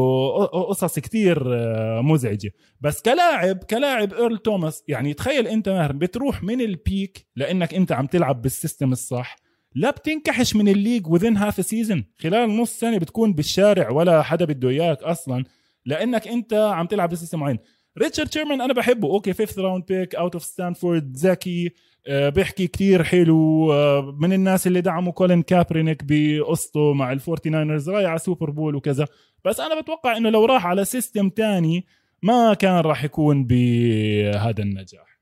قصص 0.68 0.99
كثير 0.99 1.43
آه، 1.55 2.01
مزعجة. 2.01 2.51
بس 2.80 3.03
كلاعب 3.03 3.57
كلاعب 3.57 4.12
إيرل 4.14 4.39
توماس 4.39 4.85
يعني 4.89 5.14
تخيل 5.14 5.47
أنت 5.47 5.68
ماهر 5.68 5.93
بتروح 5.93 6.43
من 6.43 6.61
ال 6.61 6.74
peak 6.74 7.26
لأنك 7.37 7.74
أنت 7.74 7.93
عم 7.93 8.07
تلعب 8.07 8.43
بال 8.43 8.55
system 8.55 8.93
الصح 8.93 9.37
لا 9.74 9.91
بتنكحش 9.91 10.57
من 10.57 10.68
ال 10.68 10.74
league 10.74 11.07
و 11.07 11.11
within 11.11 11.36
half 11.36 11.66
season 11.66 12.05
خلال 12.20 12.57
نص 12.57 12.78
سنة 12.78 12.99
بتكون 12.99 13.33
بالشارع 13.35 13.91
ولا 13.91 14.22
حدا 14.22 14.45
بده 14.45 14.68
إياك 14.68 15.03
أصلا 15.03 15.45
لأنك 15.87 16.28
أنت 16.28 16.55
عم 16.55 16.87
تلعب 16.87 17.09
ب 17.09 17.13
system 17.13 17.40
معين. 17.41 17.59
ريتشارد 17.99 18.32
شيرمان 18.32 18.61
أنا 18.61 18.74
بحبه. 18.74 19.09
okay 19.09 19.32
fifth 19.32 19.59
round 19.59 19.84
pick 19.88 20.14
out 20.14 20.34
of 20.34 20.45
Stanford 20.45 21.16
ذكي 21.16 21.72
آه، 22.07 22.28
بيحكي 22.28 22.66
كتير 22.66 23.03
حلو 23.05 23.72
آه، 23.72 24.16
من 24.20 24.32
الناس 24.32 24.66
اللي 24.66 24.80
دعموا 24.80 25.12
كولين 25.12 25.43
كابرينيك 25.43 26.03
بقصته 26.05 26.93
مع 26.93 27.12
ال 27.12 27.19
Forty 27.19 27.51
Niners 27.51 27.90
رايح 27.90 28.11
على 28.11 28.18
Super 28.18 28.51
Bowl 28.51 28.74
وكذا. 28.74 29.07
بس 29.45 29.61
أنا 29.61 29.80
بتوقع 29.80 30.16
إنه 30.16 30.30
لو 30.30 30.45
راح 30.45 30.66
على 30.66 30.84
system 30.84 31.28
تاني 31.28 31.86
ما 32.22 32.55
كان 32.55 32.80
راح 32.80 33.05
يكون 33.05 33.45
بهذا 33.45 34.62
النجاح. 34.62 35.20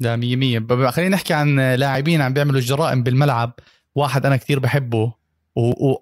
لا 0.00 0.16
مية 0.16 0.36
مية. 0.36 0.90
خلينا 0.90 1.16
نحكي 1.16 1.34
عن 1.34 1.60
لاعبين 1.74 2.20
عم 2.20 2.32
بيعملوا 2.32 2.60
جرائم 2.60 3.02
بالملعب. 3.02 3.52
واحد 3.94 4.26
أنا 4.26 4.36
كتير 4.36 4.58
بحبه 4.58 5.12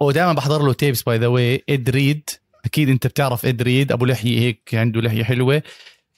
ودائما 0.01 0.33
بحضر 0.33 0.63
له 0.63 0.73
tapes 0.73 1.03
by 1.03 1.19
the 1.19 1.27
way 1.27 1.65
إد 1.69 1.91
ريد. 1.91 2.31
أكيد 2.65 2.89
أنت 2.89 3.07
بتعرف 3.07 3.47
إد 3.47 3.63
ريد. 3.63 3.93
أبو 3.93 4.05
لحية 4.05 4.41
هيك 4.41 4.75
عنده 4.75 5.01
لحية 5.01 5.25
حلوة. 5.25 5.63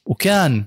وكان 0.06 0.66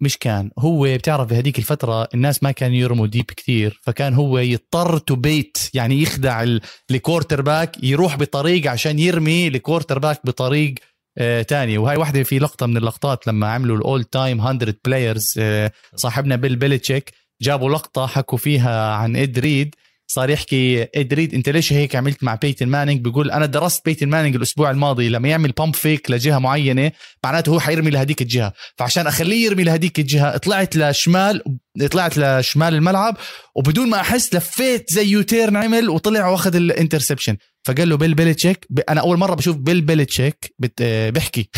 مش 0.00 0.18
كان 0.18 0.50
هو 0.58 0.96
بتعرف 0.96 1.28
بهذيك 1.28 1.58
الفترة 1.58 2.08
الناس 2.14 2.42
ما 2.42 2.50
كانوا 2.50 2.76
يرموا 2.76 3.06
deep 3.06 3.24
كثير 3.24 3.80
فكان 3.82 4.14
هو 4.14 4.38
يضطر 4.38 4.98
to 4.98 5.16
bait 5.16 5.58
يعني 5.74 6.02
يخدع 6.02 6.44
ال 6.90 7.42
quarterback 7.42 7.84
يروح 7.84 8.16
بطريق 8.16 8.70
عشان 8.70 8.98
يرمي 8.98 9.48
ال 9.48 9.98
quarterback 9.98 10.20
بطريق 10.24 10.74
آه 11.18 11.42
تاني. 11.42 11.78
وهي 11.78 11.96
واحدة 11.96 12.22
في 12.22 12.38
لقطة 12.38 12.66
من 12.66 12.76
اللقطات 12.76 13.26
لما 13.26 13.46
عملوا 13.52 13.76
ال 13.76 13.83
all 13.83 14.04
time 14.04 14.36
100 14.36 14.58
players 14.84 15.40
صاحبنا 15.94 16.36
بيل 16.36 16.56
بيلتشيك 16.56 17.12
جابوا 17.42 17.70
لقطة 17.70 18.06
حكوا 18.06 18.38
فيها 18.38 18.92
عن 18.92 19.16
إد 19.16 19.38
ريد 19.38 19.74
صار 20.10 20.30
يحكي 20.30 20.82
إد 20.94 21.04
ريد 21.04 21.34
أنت 21.34 21.48
ليش 21.48 21.72
هيك 21.72 21.96
عملت 21.96 22.24
مع 22.24 22.34
بيتن 22.34 22.68
مانينج؟ 22.68 23.00
بيقول 23.00 23.30
أنا 23.30 23.46
درست 23.46 23.84
بيتن 23.84 24.08
مانينج 24.08 24.36
الأسبوع 24.36 24.70
الماضي 24.70 25.08
لما 25.08 25.28
يعمل 25.28 25.52
pump 25.52 25.74
fake 25.74 26.10
لجهة 26.10 26.38
معينة 26.38 26.92
معناته 27.24 27.50
هو 27.50 27.60
حيرمي 27.60 27.90
لهديك 27.90 28.22
الجهة. 28.22 28.52
فعشان 28.76 29.06
أخليه 29.06 29.44
يرمي 29.44 29.64
لهديك 29.64 29.98
الجهة 29.98 30.36
طلعت 30.36 30.76
لشمال 30.76 31.42
طلعت 31.90 32.18
لشمال 32.18 32.74
الملعب 32.74 33.16
وبدون 33.54 33.90
ما 33.90 34.00
أحس 34.00 34.34
لفيت 34.34 34.90
زي 34.90 35.06
U-turn 35.06 35.56
عمل 35.56 35.90
وطلع 35.90 36.28
وأخذ 36.28 36.56
ال 36.56 36.62
interception. 36.62 37.36
فقال 37.64 37.88
له 37.88 37.96
بيل 37.96 38.14
بيلتشيك 38.14 38.66
أنا 38.88 39.00
أول 39.00 39.18
مرة 39.18 39.34
بشوف 39.34 39.56
بيل 39.56 39.80
بيلتشيك 39.80 40.54
بيحكي. 41.10 41.50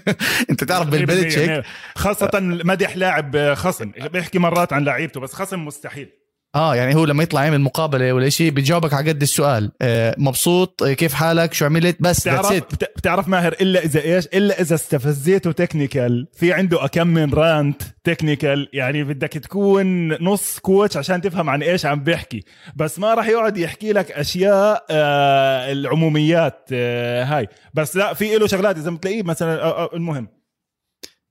أنت 0.50 0.64
تعرف 0.64 0.88
بيل 0.88 1.06
بيلتشيك 1.06 1.62
خاصة 1.96 2.30
مدح 2.40 2.96
لاعب 2.96 3.54
خصم 3.54 3.92
بيحكي 4.12 4.38
مرات 4.38 4.72
عن 4.72 4.84
لعيبته 4.84 5.20
بس 5.20 5.32
خصم 5.32 5.64
مستحيل. 5.64 6.25
آه 6.54 6.76
يعني 6.76 6.94
هو 6.94 7.04
لما 7.04 7.22
يطلع 7.22 7.44
يعمل 7.44 7.60
مقابلة 7.60 8.12
ولا 8.12 8.28
شيء 8.28 8.50
بيجاوبك 8.50 8.94
على 8.94 9.08
قد 9.10 9.22
السؤال. 9.22 9.72
آه 9.82 10.14
مبسوط 10.18 10.82
آه، 10.82 10.92
كيف 10.92 11.14
حالك؟ 11.14 11.52
شو 11.54 11.64
عملت؟ 11.64 11.96
بس 12.00 12.28
بتعرف 12.28 12.62
بتعرف 12.96 13.28
ماهر 13.28 13.52
إلا 13.52 13.84
إذا 13.84 14.00
إيش؟ 14.00 14.26
إلا 14.26 14.60
إذا 14.60 14.74
استفزيته 14.74 15.52
technical 15.52 16.28
في 16.34 16.52
عنده 16.52 16.84
أكم 16.84 17.06
من 17.06 17.34
rant 17.34 17.82
technical 18.04 18.68
يعني 18.72 19.04
بدك 19.04 19.28
تكون 19.32 20.08
نص 20.22 20.58
coach 20.58 20.96
عشان 20.96 21.20
تفهم 21.20 21.50
عن 21.50 21.62
إيش 21.62 21.86
عم 21.86 22.04
بيحكي. 22.04 22.44
بس 22.76 22.98
ما 22.98 23.14
راح 23.14 23.28
يقعد 23.28 23.56
يحكي 23.56 23.92
لك 23.92 24.12
أشياء 24.12 24.86
آه 24.90 25.72
العموميات 25.72 26.68
آه 26.72 27.24
هاي. 27.24 27.48
بس 27.74 27.96
لا 27.96 28.14
في 28.14 28.36
له 28.36 28.46
شغلات 28.46 28.76
إذا 28.76 28.90
بتلاقيه 28.90 29.22
مثلا 29.22 29.62
آه 29.62 29.84
آه 29.84 29.90
المهم. 29.94 30.28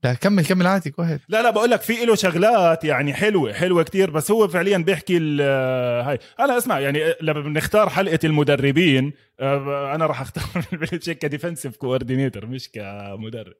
لا 0.06 0.14
كمل 0.14 0.46
كمل 0.46 0.66
عادي 0.66 0.94
واحد 0.98 1.20
لا 1.28 1.42
لا 1.42 1.50
بقول 1.50 1.70
لك 1.70 1.80
في 1.82 2.04
له 2.04 2.14
شغلات 2.14 2.84
يعني 2.84 3.14
حلوة 3.14 3.52
حلوة 3.52 3.82
كتير 3.82 4.10
بس 4.10 4.30
هو 4.30 4.48
فعليا 4.48 4.78
بيحكي 4.78 5.16
هاي. 5.16 6.18
أنا 6.40 6.58
اسمع 6.58 6.80
يعني 6.80 7.00
لما 7.20 7.40
بنختار 7.40 7.88
حلقة 7.88 8.18
المدربين 8.24 9.12
آه، 9.40 9.94
أنا 9.94 10.06
راح 10.06 10.20
أختار 10.20 10.64
بيلتشيك 10.80 11.18
ك 11.18 11.24
defensive 11.24 11.76
coordinator 11.76 12.46
مش 12.46 12.70
كمدرب. 12.70 13.52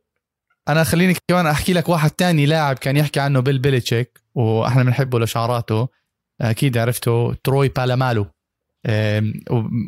أنا 0.68 0.84
خليني 0.84 1.14
كمان 1.28 1.47
أحكي 1.47 1.72
لك 1.72 1.88
واحد 1.88 2.11
تاني 2.11 2.47
لاعب 2.47 2.78
كان 2.78 2.97
يحكي 2.97 3.20
عنه 3.20 3.40
بيل 3.40 3.59
بيلتشيك 3.59 4.20
وإحنا 4.34 4.82
بنحبه 4.82 5.20
لشعاراته 5.20 5.88
أكيد 6.40 6.78
عرفته 6.78 7.34
تروي 7.44 7.68
بالامالو. 7.68 8.26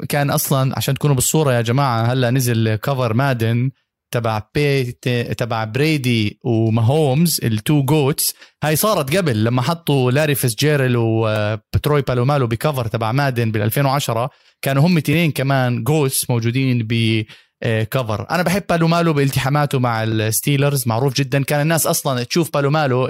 كان 0.09 0.31
أصلا 0.31 0.73
عشان 0.77 0.95
تكونوا 0.95 1.15
بالصورة 1.15 1.53
يا 1.53 1.61
جماعة 1.61 2.03
هلأ 2.03 2.31
نزل 2.31 2.75
cover 2.75 3.15
Madden 3.15 3.71
تبع 4.11 4.43
بيت 4.55 5.09
تبع 5.39 5.65
بريدي 5.65 6.39
وماهومز 6.45 7.41
ال 7.45 7.54
two 7.54 7.83
GOATs 7.83 8.35
هاي 8.65 8.77
صارت 8.77 9.17
قبل 9.17 9.45
لما 9.45 9.63
حطوا 9.63 10.11
لاري 10.11 10.35
فيتزجيرالد 10.35 10.95
وتروي 10.97 12.03
بالومالو 12.03 12.47
ب 12.47 12.54
cover 12.54 12.87
تبع 12.87 13.13
Madden 13.13 13.51
بال 13.51 13.63
2010 13.63 14.31
كانوا 14.63 14.87
هم 14.87 14.97
اثنين 14.97 15.31
كمان 15.31 15.85
GOATs 15.85 16.31
موجودين 16.31 16.87
ب 16.91 17.25
cover 17.65 18.27
أنا 18.31 18.43
بحب 18.43 18.63
بالومالو 18.71 19.13
بالتحاماته 19.13 19.79
مع 19.79 20.03
ال 20.03 20.12
Steelers 20.12 20.89
معروف 20.89 21.15
جدا. 21.15 21.43
كان 21.43 21.61
الناس 21.61 21.87
أصلا 21.87 22.23
تشوف 22.23 22.51
بالومالو 22.55 23.03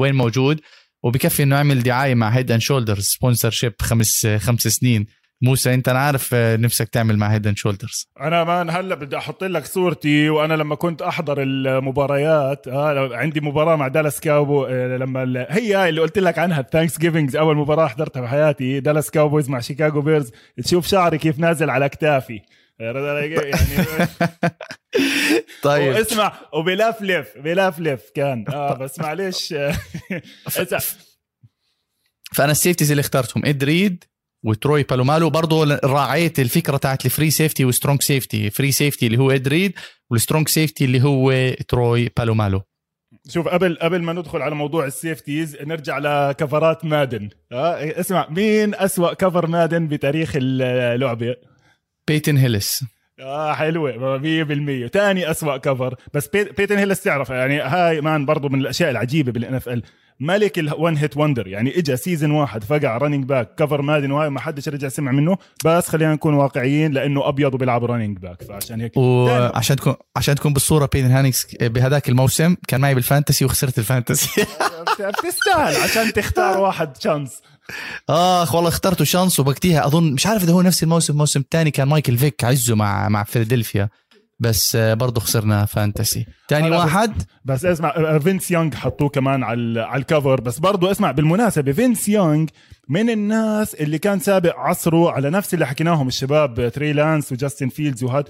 وين 0.00 0.14
موجود 0.14 0.60
وبكفي 1.02 1.42
إنه 1.42 1.56
يعمل 1.56 1.82
دعاية 1.82 2.14
مع 2.14 2.28
Head 2.28 2.52
and 2.52 2.60
Shoulders 2.60 3.04
sponsorship 3.04 3.72
خمس 3.82 4.26
خمس 4.26 4.60
سنين. 4.60 5.06
موسى 5.42 5.74
انت 5.74 5.88
أنا 5.88 5.98
عارف 5.98 6.30
آه، 6.34 6.56
نفسك 6.56 6.88
تعمل 6.88 7.16
مع 7.16 7.26
Head 7.26 7.42
and 7.42 7.54
Shoulders 7.54 8.08
أنا 8.20 8.44
man 8.44 8.70
هلأ 8.70 8.94
بدي 8.94 9.16
أحط 9.16 9.44
لك 9.44 9.66
صورتي 9.66 10.28
وأنا 10.30 10.54
لما 10.54 10.74
كنت 10.74 11.02
أحضر 11.02 11.42
المباريات 11.42 12.68
آه 12.68 13.16
عندي 13.16 13.40
مباراة 13.40 13.76
مع 13.76 13.88
Dallas 13.88 14.20
Cowboy 14.20 14.64
آه 14.64 14.96
لما 14.96 15.46
هي 15.50 15.88
اللي 15.88 16.00
قلت 16.00 16.18
لك 16.18 16.38
عنها 16.38 16.60
ال 16.60 16.98
Thanksgiving 16.98 17.36
أول 17.36 17.56
مباراة 17.56 17.86
حضرتها 17.86 18.20
بحياتي 18.20 18.80
Dallas 18.80 19.10
Cowboys 19.10 19.48
مع 19.48 19.60
Chicago 19.60 20.00
Bears 20.00 20.32
تشوف 20.64 20.86
شعري 20.86 21.18
كيف 21.18 21.38
نازل 21.38 21.70
على 21.70 21.84
اكتافي 21.84 22.40
يعني 22.80 23.44
طيب. 25.62 25.92
اسمع 25.92 26.32
وبلفلف 26.54 27.38
بلفلف 27.38 28.10
كان. 28.14 28.44
آه 28.48 28.74
بس 28.74 28.98
معلش 28.98 29.54
فانا 32.34 32.52
ال 32.52 32.56
safeties 32.56 32.90
اللي 32.90 33.00
اخترتهم 33.00 33.46
إد 33.46 33.61
ريد 33.61 34.04
وتروي 34.44 34.82
بالومالو 34.82 35.30
برضه 35.30 35.78
راعيت 35.84 36.40
الفكرة 36.40 36.76
تاعت 36.76 37.06
ال 37.06 37.11
free 37.11 37.30
safety 37.30 37.64
و 37.64 37.69
strong 37.69 38.02
safety 38.02 38.50
free 38.50 38.72
safety 38.72 39.06
اللي 39.06 39.18
هو 39.18 39.30
إد 39.30 39.40
ريد 39.40 39.72
وال 40.10 40.19
strong 40.19 40.48
safety 40.48 40.84
اللي 40.84 41.02
هو 41.02 41.54
تروي 41.68 42.10
بالومالو. 42.16 42.62
شوف 43.28 43.48
قبل 43.48 43.78
قبل 43.82 44.02
ما 44.02 44.12
ندخل 44.12 44.42
على 44.42 44.54
موضوع 44.54 44.86
ال 44.86 44.94
safeties 44.94 45.56
نرجع 45.62 45.98
ل 45.98 46.10
cover 46.10 46.72
ات 46.72 46.84
Madden. 46.84 47.28
آه 47.52 48.00
اسمع 48.00 48.26
مين 48.30 48.74
أسوأ 48.74 49.14
cover 49.14 49.46
Madden 49.46 49.88
بتاريخ 49.88 50.32
اللعبة؟ 50.36 51.36
بيتن 52.08 52.36
هيلس 52.36 52.84
آه 53.20 53.52
حلوة 53.54 54.18
100% 54.86 54.90
ثاني 54.92 55.30
أسوأ 55.30 55.56
cover 55.56 55.94
بس 56.14 56.28
بيتن 56.28 56.78
هيلس 56.78 57.02
تعرف 57.02 57.30
يعني 57.30 57.60
هاي 57.60 58.00
man 58.00 58.26
برضه 58.26 58.48
من 58.48 58.60
الأشياء 58.60 58.90
العجيبة 58.90 59.32
بال 59.32 59.54
NFL 59.54 59.82
ملك 60.20 60.58
ال 60.58 60.67
one 60.67 60.96
hit 60.96 61.16
wonder 61.16 61.48
يعني 61.48 61.78
اجى 61.78 61.96
season 61.96 62.30
واحد 62.30 62.64
فقع 62.64 62.96
running 62.96 63.24
back 63.24 63.54
cover 63.54 63.82
Madden 63.82 64.10
وهاي 64.10 64.30
ما 64.30 64.40
حدش 64.40 64.68
رجع 64.68 64.88
سمع 64.88 65.12
منه. 65.12 65.36
بس 65.64 65.88
خلينا 65.88 66.14
نكون 66.14 66.34
واقعيين 66.34 66.92
لأنه 66.92 67.28
أبيض 67.28 67.54
وبيلعب 67.54 67.84
running 67.84 68.18
back 68.18 68.42
فعشان 68.42 68.80
هيك. 68.80 68.96
وعشان 68.96 69.76
تكون 69.76 69.94
عشان 70.16 70.34
تكون 70.34 70.52
بالصورة 70.52 70.88
بيتن 70.92 71.10
هيلس 71.10 71.46
بهذاك 71.60 72.08
الموسم 72.08 72.56
كان 72.68 72.80
معي 72.80 72.94
بال 72.94 73.05
fantasy 73.05 73.44
وخسرت 73.44 73.78
ال 73.78 73.85
fantasy. 73.85 74.44
بتستاهل 74.98 75.76
عشان 75.76 76.12
تختار 76.12 76.58
واحد 76.58 76.96
chance 77.02 77.42
آخ 78.08 78.54
والله 78.54 78.68
اخترته 78.68 79.04
شانس 79.04 79.40
وبكتيها 79.40 79.86
اظن 79.86 80.12
مش 80.12 80.26
عارف 80.26 80.42
إذا 80.42 80.52
هو 80.52 80.62
نفس 80.62 80.82
الموسم 80.82 81.12
الموسم 81.12 81.40
الثاني 81.40 81.70
كان 81.70 81.88
مايكل 81.88 82.18
فيك 82.18 82.44
عزه 82.44 82.74
مع 82.74 83.08
مع 83.08 83.24
فيلادلفيا. 83.24 83.88
بس 84.40 84.76
برضه 84.76 85.20
خسرنا 85.20 85.64
فانتسي. 85.64 86.26
ثاني 86.48 86.70
واحد 86.70 87.16
بس, 87.16 87.24
بس 87.44 87.64
اسمع 87.64 88.18
فينس 88.18 88.50
يونغ 88.50 88.74
حطوه 88.74 89.08
كمان 89.08 89.42
على 89.42 89.80
على 89.80 90.00
الكفر 90.00 90.40
بس 90.40 90.58
برضه 90.58 90.90
اسمع 90.90 91.10
بالمناسبة 91.10 91.72
فينس 91.72 92.08
يونغ 92.08 92.46
من 92.88 93.10
الناس 93.10 93.74
اللي 93.74 93.98
كان 93.98 94.18
سابق 94.18 94.56
عصره 94.56 95.10
على 95.10 95.30
نفس 95.30 95.54
اللي 95.54 95.66
حكيناهم 95.66 96.08
الشباب 96.08 96.72
تري 96.74 96.92
لانس 96.92 97.32
وجاستن 97.32 97.68
فيلدز 97.68 98.04
وهاد 98.04 98.28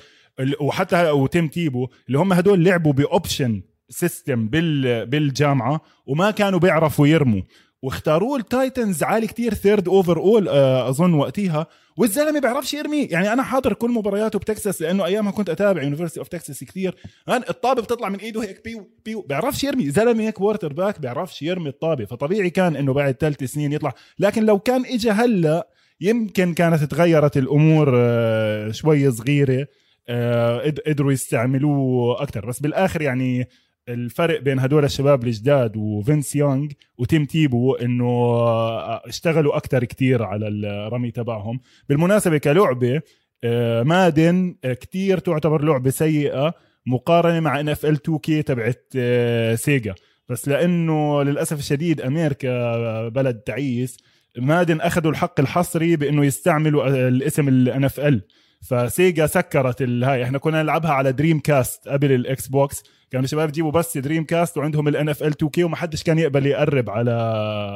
وحتى 0.61 1.11
وتيم 1.11 1.49
تيبو 1.49 1.89
اللي 2.07 2.19
هم 2.19 2.33
هدول 2.33 2.65
لعبوا 2.65 2.93
باوبشن 2.93 3.63
سيستم 3.91 4.49
بال 4.49 5.07
بالجامعة 5.07 5.81
وما 6.07 6.31
كانوا 6.31 6.59
بيعرفوا 6.59 7.07
يرموا. 7.07 7.43
واختاروه 7.83 8.39
ال 8.39 8.48
Titans 8.48 9.03
عالي 9.03 9.27
كتير 9.27 9.55
third 9.55 9.89
overall 9.89 10.49
أظن 10.49 11.15
وقتها 11.15 11.67
والزلمة 11.97 12.41
بيعرفش 12.41 12.75
يرمي. 12.75 13.05
يعني 13.05 13.33
أنا 13.33 13.43
حاضر 13.43 13.73
كل 13.73 13.91
مبارياته 13.91 14.39
بتكساس 14.39 14.83
لأنه 14.83 15.07
أيامها 15.07 15.33
كنت 15.33 15.51
أتابع 15.51 15.83
University 15.83 16.21
of 16.21 16.29
Texas 16.29 16.65
كثير 16.65 16.97
الطابة 17.29 17.83
بتطلع 17.83 18.09
من 18.09 18.19
إيده 18.19 18.43
هيك 18.43 18.65
بيو 18.65 18.91
بيو 19.05 19.21
بيعرفش 19.23 19.65
يرمي. 19.65 19.91
زلمة 19.91 20.31
quarterback 20.31 21.01
بيعرفش 21.01 21.43
يرمي 21.43 21.69
الطابة. 21.69 22.05
فطبيعي 22.05 22.51
كان 22.51 22.77
إنه 22.77 22.93
بعد 22.93 23.17
ثلاث 23.21 23.45
سنين 23.45 23.73
يطلع. 23.73 23.95
لكن 24.19 24.45
لو 24.45 24.59
كان 24.59 24.85
اجى 24.85 25.11
هلأ 25.11 25.69
يمكن 26.01 26.55
كانت 26.55 26.85
تغيرت 26.85 27.37
الأمور 27.37 27.93
آه، 27.97 28.71
شوي 28.71 29.11
صغيرة 29.11 29.67
آه، 30.09 30.75
قدروا 30.87 31.13
يستعملوه 31.13 32.23
أكثر 32.23 32.47
بس 32.47 32.61
بالآخر 32.61 33.03
يعني 33.03 33.49
الفرق 33.89 34.41
بين 34.41 34.59
هدول 34.59 34.85
الشباب 34.85 35.25
الجداد 35.25 35.77
وفينس 35.77 36.37
يونغ 36.37 36.69
وتيم 36.99 37.25
تيبو 37.25 37.75
إنه 37.75 38.05
آه، 38.05 39.03
اشتغلوا 39.09 39.57
أكثر 39.57 39.85
كتير 39.85 40.23
على 40.23 40.49
الرمي 40.49 41.11
تبعهم. 41.11 41.61
بالمناسبة 41.89 42.39
كلعبة 42.39 43.01
آه، 43.45 43.83
Madden 43.83 44.57
كتير 44.65 45.19
تعتبر 45.19 45.65
لعبة 45.65 45.91
سيئة 45.91 46.55
مقارنة 46.87 47.41
مع 47.41 47.61
NFL 47.61 47.93
2K 47.95 48.43
تبعت 48.43 48.87
آه، 48.97 49.55
Sega. 49.55 49.95
بس 50.29 50.49
لأنه 50.49 51.23
للأسف 51.23 51.59
الشديد 51.59 52.01
أمريكا 52.01 53.09
بلد 53.09 53.37
تعيس 53.37 53.97
Madden 54.39 54.81
أخذوا 54.81 55.11
الحق 55.11 55.41
الحصري 55.41 55.97
بإنه 55.97 56.25
يستعملوا 56.25 57.09
الاسم 57.09 57.49
ال 57.49 57.85
NFL. 57.85 58.23
ف 58.63 58.76
Sega 58.76 59.27
سكرت 59.27 59.83
الهاي 59.83 60.25
إحنا 60.25 60.39
كنا 60.39 60.63
نلعبها 60.63 60.91
على 60.91 61.13
Dreamcast 61.13 61.89
قبل 61.89 62.13
ال 62.13 62.47
Xbox 62.49 62.83
كانوا 63.11 63.25
الشباب 63.25 63.49
يجيبوا 63.49 63.71
بس 63.71 63.99
Dreamcast 63.99 64.59
وعندهم 64.59 64.89
ال 64.89 65.29
NFL 65.29 65.51
2K 65.51 65.65
وما 65.65 65.77
حدش 65.77 66.03
كان 66.03 66.19
يقبل 66.19 66.47
يقرب 66.47 66.91
على 66.91 67.13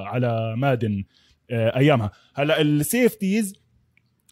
على 0.07 0.55
Madden 0.57 1.05
آه، 1.51 1.77
أيامها. 1.77 2.11
هلأ 2.35 2.61
ال 2.61 2.71
safeties 2.71 3.55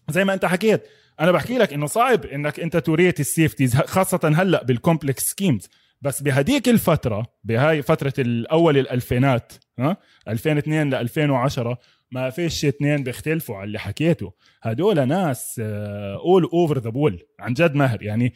زي 0.08 0.24
ما 0.24 0.34
أنت 0.34 0.44
حكيت 0.44 0.82
أنا 1.20 1.32
بحكي 1.32 1.58
لك 1.58 1.72
إنه 1.72 1.86
صعب 1.86 2.24
إنك 2.24 2.60
أنت 2.60 2.76
to 2.76 2.91
rate 2.91 3.20
ال 3.20 3.26
safeties 3.26 3.76
خاصة 3.76 4.32
هلأ 4.36 4.64
بال 4.64 4.77
complex 4.77 5.22
schemes 5.22 5.68
بس 6.02 6.22
بهديك 6.22 6.68
الفترة 6.68 7.26
بهاي 7.44 7.82
فترة 7.82 8.12
الأول 8.18 8.78
الألفينات 8.78 9.52
ها 9.78 9.96
2002 10.28 10.90
ل 10.90 10.94
2010 10.94 11.78
ما 12.10 12.30
فيش 12.30 12.64
اثنين 12.64 13.02
بيختلفوا 13.02 13.56
على 13.56 13.64
اللي 13.64 13.78
حكيته. 13.78 14.32
هدول 14.62 15.08
ناس 15.08 15.60
all 16.14 16.44
over 16.44 16.78
the 16.78 16.90
ball 16.90 17.22
عن 17.40 17.52
جد 17.54 17.74
ماهر. 17.74 18.02
يعني 18.02 18.32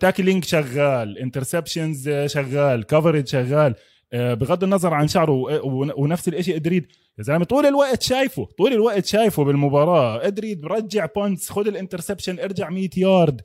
tackling 0.00 0.44
شغال 0.44 1.18
interceptions 1.18 2.10
شغال 2.26 2.86
coverage 2.86 3.26
شغال 3.26 3.74
آه، 4.12 4.34
بغض 4.34 4.64
النظر 4.64 4.94
عن 4.94 5.08
شعره 5.08 5.64
ونفس 5.96 6.28
الشيء 6.28 6.56
إد 6.56 6.62
ريد. 6.62 6.86
يا 7.18 7.22
زلمة 7.22 7.44
طول 7.44 7.66
الوقت 7.66 8.02
شايفه 8.02 8.48
طول 8.58 8.72
الوقت 8.72 9.06
شايفه 9.06 9.44
بالمباراة. 9.44 10.26
إد 10.26 10.35
ريد 10.35 10.60
برجع 10.60 11.06
punts 11.16 11.50
خذ 11.50 11.66
ال 11.66 11.72
interception 11.72 12.38
ارجع 12.38 12.70
100 12.70 12.88
يارد. 12.96 13.40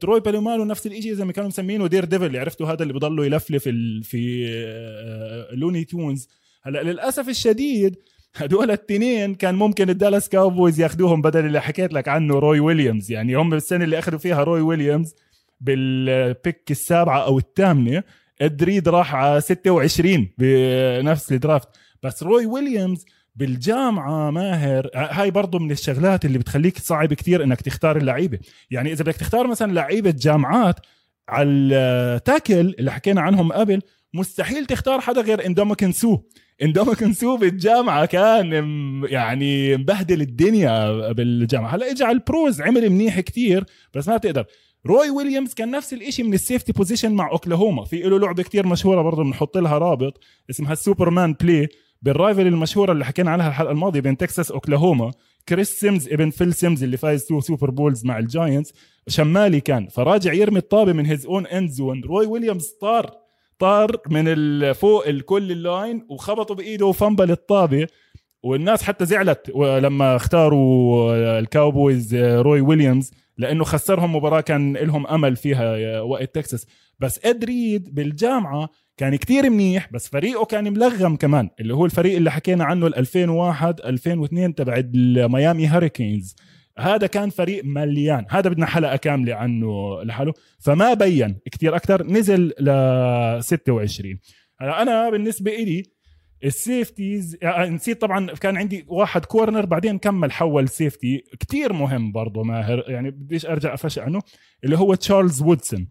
تروي 0.00 0.20
بالومالو 0.20 0.64
نفس 0.64 0.86
الشيء 0.86 1.12
زي 1.14 1.24
ما 1.24 1.32
كانوا 1.32 1.48
مسمينه 1.48 1.86
daredevil. 1.86 2.36
عرفتوا 2.36 2.66
هذا 2.66 2.82
اللي 2.82 2.92
بضله 2.92 3.26
يلفلف 3.26 3.64
في 3.64 4.02
في 4.02 4.46
Looney 5.52 5.84
Tunes 5.84 6.28
هلأ 6.62 6.82
للأسف 6.82 7.28
الشديد 7.28 7.96
هدول 8.36 8.70
التنين 8.70 9.34
كان 9.34 9.54
ممكن 9.54 9.90
ال 9.90 9.95
Dallas 9.95 10.28
Cowboys 10.28 10.80
ياخذوهم 10.80 11.22
بدل 11.22 11.46
اللي 11.46 11.60
حكيت 11.60 11.92
لك 11.92 12.08
عنه 12.08 12.38
روي 12.38 12.60
ويليامز. 12.60 13.12
يعني 13.12 13.34
هم 13.34 13.54
السنة 13.54 13.84
اللي 13.84 13.98
أخذوا 13.98 14.18
فيها 14.18 14.44
روي 14.44 14.60
ويليامز. 14.60 15.14
بال 15.60 15.97
pick 15.97 16.70
السابعة 16.70 17.18
أو 17.24 17.38
الثامنة 17.38 18.02
إد 18.40 18.52
ريد 18.52 18.88
راح 18.88 19.14
على 19.14 19.40
26 19.40 20.28
بنفس 20.38 21.32
ال 21.32 21.38
draft 21.38 21.68
بس 22.02 22.22
روي 22.22 22.46
ويليامز 22.46 23.04
بالجامعة 23.36 24.30
ماهر 24.30 24.90
هاي 24.94 25.30
برضو 25.30 25.58
من 25.58 25.70
الشغلات 25.70 26.24
اللي 26.24 26.38
بتخليك 26.38 26.78
صعب 26.78 27.14
كتير 27.14 27.44
إنك 27.44 27.60
تختار 27.60 27.96
اللعيبة. 27.96 28.38
يعني 28.70 28.92
إذا 28.92 29.04
بدك 29.04 29.16
تختار 29.16 29.46
مثلا 29.46 29.72
لعيبة 29.72 30.14
جامعات 30.18 30.76
على 31.28 31.48
ال 31.50 31.68
tackle 31.68 32.74
اللي 32.78 32.92
حكينا 32.92 33.20
عنهم 33.20 33.52
قبل 33.52 33.80
مستحيل 34.14 34.66
تختار 34.66 35.00
حدا 35.00 35.20
غير 35.20 35.46
اندوماكونغ 35.46 35.74
سو 35.74 36.18
اندوماكونغ 36.62 36.94
سو 36.94 37.36
بالجامعة 37.36 38.06
كان 38.06 38.52
يعني 39.08 39.76
مبهدل 39.76 40.20
الدنيا 40.20 41.12
بالجامعة. 41.12 41.74
هلأ 41.74 41.90
اجى 41.90 42.04
على 42.04 42.14
ال 42.14 42.23
pros 42.23 42.60
عمل 42.60 42.90
منيح 42.90 43.20
كتير 43.20 43.64
بس 43.94 44.08
ما 44.08 44.16
بتقدر. 44.16 44.44
روي 44.86 45.10
ويليامز 45.10 45.54
كان 45.54 45.70
نفس 45.70 45.92
الشيء 45.92 46.24
من 46.24 46.34
ال 46.34 46.39
safety 46.39 46.72
position 46.72 47.12
مع 47.12 47.30
أوكلاهوما. 47.30 47.84
في 47.84 48.02
له 48.02 48.18
لعبة 48.18 48.42
كتير 48.42 48.66
مشهورة 48.66 49.02
برضه 49.02 49.22
بنحط 49.24 49.58
لها 49.58 49.78
رابط 49.78 50.20
اسمها 50.50 50.72
ال 50.72 50.79
Superman 50.79 51.32
play. 51.32 51.68
بال 52.02 52.12
rivalry 52.12 52.46
المشهورة 52.46 52.92
اللي 52.92 53.04
حكينا 53.04 53.30
عنها 53.30 53.48
الحلقة 53.48 53.70
الماضية 53.70 54.00
بين 54.00 54.16
تكساس 54.16 54.50
أوكلاهوما 54.50 55.10
كريس 55.48 55.80
سيمز 55.80 56.08
ابن 56.08 56.30
فيل 56.30 56.54
سيمز 56.54 56.82
اللي 56.82 56.96
فايز 56.96 57.24
two 57.24 57.40
Super 57.40 57.70
Bowls 57.70 58.04
مع 58.04 58.18
الجاينتس. 58.18 58.72
شمالي 59.08 59.60
كان 59.60 59.88
فراجع 59.88 60.32
يرمي 60.32 60.58
الطابة 60.58 60.92
من 60.92 61.06
his 61.06 61.26
own 61.26 61.46
end 61.46 61.70
zone 61.70 62.04
روي 62.04 62.26
ويليامز 62.26 62.68
طار 62.80 63.10
طار 63.58 63.96
من 64.10 64.72
فوق 64.72 65.06
كل 65.06 65.52
ال 65.52 65.63
line 65.63 66.06
وخبطه 66.10 66.54
بإيده 66.54 66.86
و 66.86 66.92
fumble 66.92 67.30
الطابة. 67.30 67.86
والناس 68.42 68.82
حتى 68.82 69.06
زعلت 69.06 69.50
لما 69.56 70.16
اختاروا 70.16 71.38
الكاوبويز 71.38 72.14
روي 72.14 72.60
ويليامز. 72.60 73.10
لأنه 73.40 73.64
خسرهم 73.64 74.16
مباراة 74.16 74.40
كان 74.40 74.76
لهم 74.76 75.06
أمل 75.06 75.36
فيها 75.36 76.00
وقت 76.00 76.34
تكساس. 76.34 76.66
بس 76.98 77.20
إد 77.24 77.41
ريد 77.41 77.94
بالجامعة 77.94 78.68
كان 78.96 79.16
كتير 79.16 79.50
منيح 79.50 79.92
بس 79.92 80.08
فريقه 80.08 80.44
كان 80.44 80.72
ملغم 80.72 81.16
كمان. 81.16 81.50
اللي 81.60 81.74
هو 81.74 81.84
الفريق 81.84 82.16
اللي 82.16 82.30
حكينا 82.30 82.64
عنه 82.64 82.86
ال 82.86 82.96
2001 82.96 83.80
2002 83.80 84.54
تبع 84.54 84.82
الميامي 84.94 85.66
هاريكينز. 85.66 86.36
هذا 86.78 87.06
كان 87.06 87.30
فريق 87.30 87.64
مليان. 87.64 88.26
هذا 88.30 88.50
بدنا 88.50 88.66
حلقة 88.66 88.96
كاملة 88.96 89.34
عنه 89.34 90.02
لحاله. 90.02 90.32
فما 90.58 90.94
بين 90.94 91.36
كتير 91.52 91.76
أكثر 91.76 92.06
نزل 92.06 92.52
ل 92.60 93.42
26 93.42 94.18
هلا 94.60 94.82
أنا 94.82 95.10
بالنسبة 95.10 95.54
إلي 95.54 95.82
ال 96.44 96.54
safeties 96.54 97.36
يعني 97.42 97.70
نسيت 97.70 98.00
طبعا 98.00 98.34
كان 98.34 98.56
عندي 98.56 98.84
واحد 98.88 99.24
corner 99.24 99.66
بعدين 99.66 99.98
كمل 99.98 100.32
حول 100.32 100.68
safety 100.68 101.24
كتير 101.40 101.72
مهم 101.72 102.12
برضه 102.12 102.42
ماهر 102.42 102.84
يعني 102.88 103.10
بديش 103.10 103.46
أرجع 103.46 103.74
افشل 103.74 104.02
عنه 104.02 104.22
اللي 104.64 104.78
هو 104.78 104.94
تشارلز 104.94 105.42
وودسون. 105.42 105.88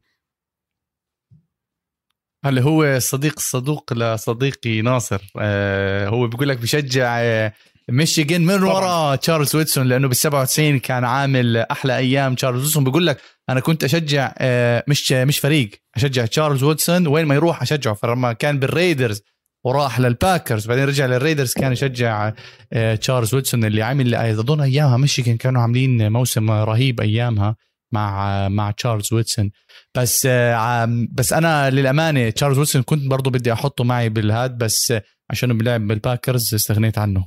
اللي 2.45 2.61
هو 2.61 2.99
صديق 2.99 3.33
الصدوق 3.37 3.93
لصديقي 3.93 4.81
ناصر. 4.81 5.31
آه 5.39 6.07
هو 6.07 6.27
بيقول 6.27 6.49
لك 6.49 6.57
بشجع 6.57 7.17
آه 7.19 7.53
ميشيغن 7.89 8.41
من 8.41 8.63
ورا 8.63 9.15
تشارلز 9.15 9.55
وودسون 9.55 9.87
لأنه 9.87 10.07
بال 10.07 10.15
97 10.15 10.79
كان 10.79 11.03
عامل 11.03 11.57
أحلى 11.57 11.97
أيام 11.97 12.35
تشارلز 12.35 12.61
وودسون 12.63 12.83
بيقول 12.83 13.07
لك 13.07 13.21
أنا 13.49 13.59
كنت 13.59 13.83
أشجع 13.83 14.33
آه 14.37 14.83
مش 14.87 15.11
مش 15.11 15.39
فريق 15.39 15.69
أشجع 15.95 16.25
تشارلز 16.25 16.63
وودسون 16.63 17.07
وين 17.07 17.25
ما 17.25 17.35
يروح 17.35 17.61
أشجعه. 17.61 17.93
فلما 17.93 18.33
كان 18.33 18.59
بالريدرز 18.59 19.21
وراح 19.63 19.99
للباكرز 19.99 20.67
بعدين 20.67 20.85
رجع 20.85 21.05
للريدرز 21.05 21.53
كان 21.53 21.71
يشجع 21.71 22.33
آه، 22.73 22.95
تشارلز 22.95 23.35
وودسون 23.35 23.65
اللي 23.65 23.81
عامل 23.81 24.15
أظن 24.15 24.61
أيامها 24.61 24.97
ميشيغن 24.97 25.37
كانوا 25.37 25.61
عاملين 25.61 26.11
موسم 26.11 26.51
رهيب 26.51 27.01
أيامها 27.01 27.55
مع 27.91 28.47
مع 28.49 28.71
تشارلز 28.71 29.13
وودسون 29.13 29.51
بس 29.97 30.27
آه، 30.31 31.05
بس 31.11 31.33
أنا 31.33 31.69
للأمانة 31.69 32.29
تشارلز 32.29 32.57
وودسون 32.57 32.81
كنت 32.81 33.07
برضه 33.07 33.31
بدي 33.31 33.53
أحطه 33.53 33.83
معي 33.83 34.09
بالهاد 34.09 34.57
بس 34.57 34.93
عشان 35.29 35.57
بلعب 35.57 35.87
بالباكرز 35.87 36.53
استغنيت 36.53 36.97
عنه. 36.97 37.25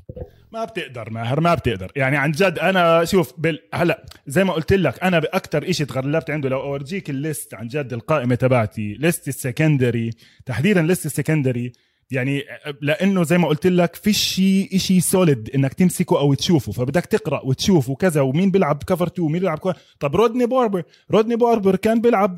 ما 0.53 0.65
بتقدر 0.65 1.11
ماهر 1.11 1.41
ما 1.41 1.55
بتقدر. 1.55 1.93
يعني 1.97 2.17
عن 2.17 2.31
جد 2.31 2.59
أنا 2.59 3.05
شوف 3.05 3.33
بال... 3.39 3.59
هلأ 3.75 4.07
زي 4.27 4.45
ما 4.45 4.53
قلت 4.53 4.73
لك 4.73 5.03
أنا 5.03 5.19
باكثر 5.19 5.73
شيء 5.73 5.87
تغلبت 5.87 6.31
عنده 6.31 6.49
لو 6.49 6.61
أورجيك 6.61 7.11
ال 7.11 7.20
list 7.20 7.55
عن 7.55 7.67
جد 7.69 7.93
القائمة 7.93 8.35
تبعتي 8.35 8.95
list 9.01 9.29
ال 9.29 9.37
secondary 9.37 10.11
تحديدا 10.47 10.83
list 10.83 11.07
ال 11.07 11.14
secondary 11.14 11.73
يعني 12.13 12.45
لأنه 12.81 13.23
زي 13.23 13.39
ما 13.39 13.49
قلت 13.49 13.67
لك 13.67 13.97
في 13.97 14.13
شيء 14.13 14.79
شيء 14.79 15.01
solid 15.01 15.51
إنك 15.55 15.75
تمسكه 15.75 16.19
أو 16.19 16.35
تشوفه 16.35 16.73
فبدك 16.73 17.07
تقرأ 17.07 17.41
وتشوف 17.45 17.89
وكذا 17.89 18.21
ومين 18.21 18.51
بيلعب 18.51 18.83
cover 18.83 19.07
2 19.07 19.27
ومين 19.27 19.41
بيلعب 19.41 19.59
كفر 19.59 19.75
طب 20.01 20.17
روندي 20.17 20.47
باربر 20.47 20.83
روندي 21.11 21.37
باربر 21.37 21.77
كان 21.77 22.01
بيلعب 22.01 22.37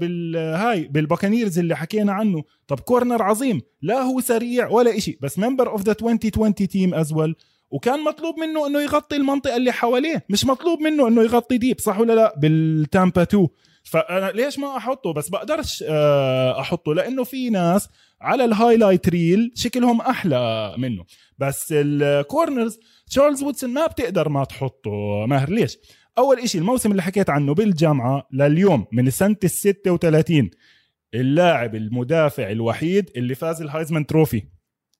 بالهاي 0.00 0.84
بالباكانيرز 0.84 1.58
اللي 1.58 1.76
حكينا 1.76 2.12
عنه. 2.12 2.42
طب 2.68 2.80
corner 2.80 3.22
عظيم 3.22 3.60
لا 3.82 4.02
هو 4.02 4.20
سريع 4.20 4.68
ولا 4.68 4.98
شيء 4.98 5.18
بس 5.20 5.38
member 5.38 5.68
of 5.70 5.82
the 5.82 5.92
2020 5.92 6.54
team 6.54 6.94
as 6.94 7.12
well 7.12 7.34
وكان 7.70 8.04
مطلوب 8.04 8.34
منه 8.40 8.66
إنه 8.66 8.80
يغطي 8.80 9.16
المنطقة 9.16 9.56
اللي 9.56 9.72
حواليه 9.72 10.24
مش 10.30 10.44
مطلوب 10.44 10.80
منه 10.80 11.08
إنه 11.08 11.22
يغطي 11.22 11.58
deep 11.58 11.80
صح 11.80 12.00
ولا 12.00 12.12
لا؟ 12.12 12.34
بالتامبا 12.38 13.22
2 13.22 13.48
فأنا 13.92 14.30
ليش 14.30 14.58
ما 14.58 14.76
أحطه؟ 14.76 15.12
بس 15.12 15.28
بقدرش 15.28 15.84
آه، 15.88 16.60
أحطه 16.60 16.94
لأنه 16.94 17.24
في 17.24 17.50
ناس 17.50 17.88
على 18.20 18.44
ال 18.44 18.50
highlight 18.50 19.08
reel 19.08 19.52
شكلهم 19.54 20.00
أحلى 20.00 20.74
منه. 20.78 21.04
بس 21.38 21.68
ال 21.76 21.89
corners 21.89 22.78
تشارلز 23.06 23.42
وودسون 23.42 23.70
ما 23.70 23.86
بتقدر 23.86 24.28
ما 24.28 24.44
تحطه. 24.44 25.26
ماهر 25.26 25.50
ليش؟ 25.50 25.78
أول 26.18 26.38
إشي 26.38 26.58
الموسم 26.58 26.90
اللي 26.90 27.02
حكيت 27.02 27.30
عنه 27.30 27.54
بالجامعة 27.54 28.28
لليوم 28.32 28.86
من 28.92 29.10
سنة 29.10 29.36
ال 29.44 29.50
36 29.50 30.50
اللاعب 31.14 31.74
المدافع 31.74 32.50
الوحيد 32.50 33.10
اللي 33.16 33.34
فاز 33.34 33.62
ال 33.62 33.67
Heisman 33.67 34.06
trophy 34.06 34.42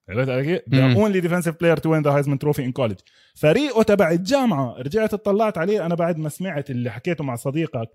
عرفت 0.09 0.29
علي 0.29 0.43
كيف؟ 0.43 0.61
the 0.69 0.93
only 0.93 1.19
defensive 1.19 1.55
player 1.59 1.77
to 1.77 1.91
win 1.91 2.01
the 2.01 2.11
Heisman 2.11 2.39
trophy 2.39 2.65
in 2.65 2.71
college 2.71 2.99
فريقه 3.35 3.83
تبع 3.83 4.11
الجامعة 4.11 4.75
رجعت 4.79 5.13
اطلعت 5.13 5.57
عليه. 5.57 5.85
أنا 5.85 5.95
بعد 5.95 6.17
ما 6.17 6.29
سمعت 6.29 6.69
اللي 6.69 6.89
حكيته 6.91 7.23
مع 7.23 7.35
صديقك 7.35 7.89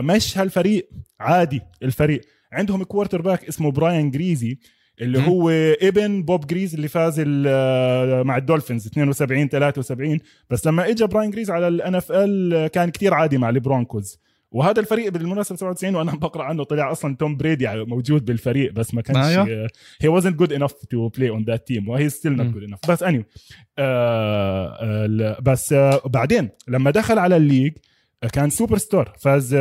مش 0.00 0.38
هالفريق. 0.38 0.90
عادي 1.20 1.60
الفريق. 1.82 2.20
عندهم 2.52 2.82
quarterback 2.82 3.44
اسمه 3.44 3.70
براين 3.70 4.10
جريسي 4.10 4.58
اللي 5.00 5.18
م. 5.18 5.22
هو 5.22 5.50
ابن 5.82 6.22
بوب 6.22 6.46
جريسي 6.46 6.74
اللي 6.74 6.88
فاز 6.88 7.22
آه، 7.46 8.22
مع 8.22 8.36
الدولفينز 8.36 8.86
72 8.86 9.48
73 9.48 10.18
بس 10.50 10.66
لما 10.66 10.88
اجى 10.88 11.06
براين 11.06 11.30
جريسي 11.30 11.50
على 11.50 11.68
ال 11.68 11.94
NFL 11.94 12.66
كان 12.66 12.90
كتير 12.90 13.14
عادي 13.14 13.38
مع 13.38 13.48
البرونكوز. 13.48 14.18
وهذا 14.52 14.80
الفريق 14.80 15.12
بالمناسبة 15.12 15.56
97 15.56 15.94
وأنا 15.94 16.12
بقرأ 16.26 16.44
عنه 16.44 16.64
طلع 16.64 16.92
أصلا 16.92 17.16
توم 17.16 17.36
بريدي 17.36 17.84
موجود 17.84 18.24
بالفريق 18.24 18.72
بس 18.72 18.94
ما 18.94 19.02
كانش 19.02 19.18
هي 20.00 20.20
wasn't 20.20 20.34
good 20.42 20.50
enough 20.58 20.72
to 20.72 21.10
play 21.18 21.30
on 21.30 21.44
that 21.52 21.60
team 21.72 21.88
وهي 21.88 22.08
still 22.08 22.36
not 22.38 22.54
good 22.54 22.70
enough. 22.70 22.90
بس 22.90 23.02
اني 23.02 23.24
آه 23.78 24.78
آه 24.80 25.40
بس 25.40 25.72
آه 25.72 26.02
بعدين 26.06 26.48
لما 26.68 26.90
دخل 26.90 27.18
على 27.18 27.36
ال 27.36 27.41
league 27.41 27.72
كان 28.28 28.50
سوبر 28.50 28.78
ستار 28.78 29.12
فاز 29.18 29.54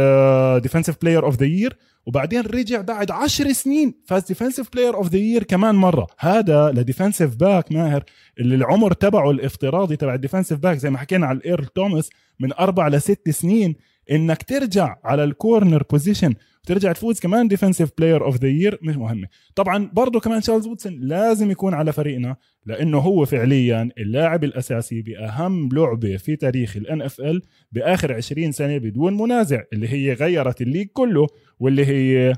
defensive 0.61 0.95
player 1.01 1.25
of 1.25 1.35
the 1.35 1.45
year 1.45 1.77
وبعدين 2.05 2.41
رجع 2.41 2.81
بعد 2.81 3.11
عشر 3.11 3.51
سنين 3.51 3.93
فاز 4.05 4.23
defensive 4.23 4.69
player 4.73 4.95
of 4.95 5.09
the 5.09 5.17
year 5.17 5.43
كمان 5.43 5.75
مرة. 5.75 6.07
هذا 6.19 6.71
ل 6.71 6.78
defensive 6.78 7.35
back 7.35 7.71
ماهر 7.71 8.03
اللي 8.39 8.55
العمر 8.55 8.93
تبعه 8.93 9.31
الافتراضي 9.31 9.95
تبع 9.95 10.13
ال 10.13 10.18
defensive 10.18 10.59
back 10.59 10.77
زي 10.77 10.89
ما 10.89 10.97
حكينا 10.97 11.25
على 11.27 11.37
الايرل 11.37 11.65
توماس 11.65 12.09
من 12.39 12.53
أربع 12.53 12.87
لست 12.87 13.29
سنين 13.29 13.75
إنك 14.11 14.43
ترجع 14.43 14.95
على 15.03 15.23
ال 15.23 15.32
corner 15.32 15.83
position 15.91 16.33
وترجع 16.63 16.91
تفوز 16.91 17.19
كمان 17.19 17.47
defensive 17.47 17.89
player 17.97 18.25
of 18.25 18.37
the 18.37 18.47
year 18.47 18.79
مش 18.81 18.95
مهمة. 18.95 19.27
طبعا 19.55 19.89
برضه 19.93 20.19
كمان 20.19 20.41
تشارلز 20.41 20.67
وودسون 20.67 20.99
لازم 21.01 21.51
يكون 21.51 21.73
على 21.73 21.93
فريقنا 21.93 22.35
لأنه 22.65 22.97
هو 22.97 23.25
فعليا 23.25 23.89
اللاعب 23.97 24.43
الأساسي 24.43 25.01
بأهم 25.01 25.69
لعبة 25.73 26.17
في 26.17 26.35
تاريخ 26.35 26.77
ال 26.77 27.01
NFL 27.01 27.41
بآخر 27.71 28.13
20 28.13 28.51
سنة 28.51 28.77
بدون 28.77 29.17
منازع 29.17 29.61
اللي 29.73 29.89
هي 29.89 30.13
غيرت 30.13 30.61
ال 30.61 30.65
league 30.65 30.87
كله 30.93 31.27
واللي 31.59 31.85
هي 31.85 32.35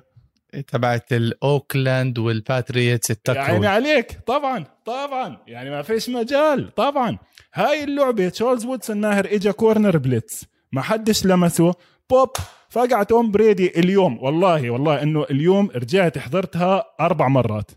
تبعت 0.67 1.13
الاوكلاند 1.13 2.19
والباتريتس 2.19 3.15
يعني 3.27 3.67
عليك. 3.67 4.19
طبعا 4.27 4.65
طبعا. 4.85 5.37
يعني 5.47 5.69
ما 5.69 5.81
فيش 5.81 6.09
مجال. 6.09 6.75
طبعا. 6.75 7.17
هاي 7.53 7.83
اللعبة 7.83 8.29
تشارلز 8.29 8.65
وودسون 8.65 8.97
ماهر 8.97 9.25
إجا 9.25 9.51
corner 9.51 9.97
blitz. 9.97 10.45
ما 10.71 10.81
حدش 10.81 11.25
لمسه. 11.25 11.73
boom. 12.09 12.29
فقع 12.71 13.03
توم 13.03 13.31
بريدي 13.31 13.79
اليوم 13.79 14.23
والله 14.23 14.69
والله 14.69 15.03
إنه 15.03 15.23
اليوم 15.31 15.69
رجعت 15.75 16.17
حضرتها 16.17 16.85
أربع 16.99 17.27
مرات. 17.27 17.71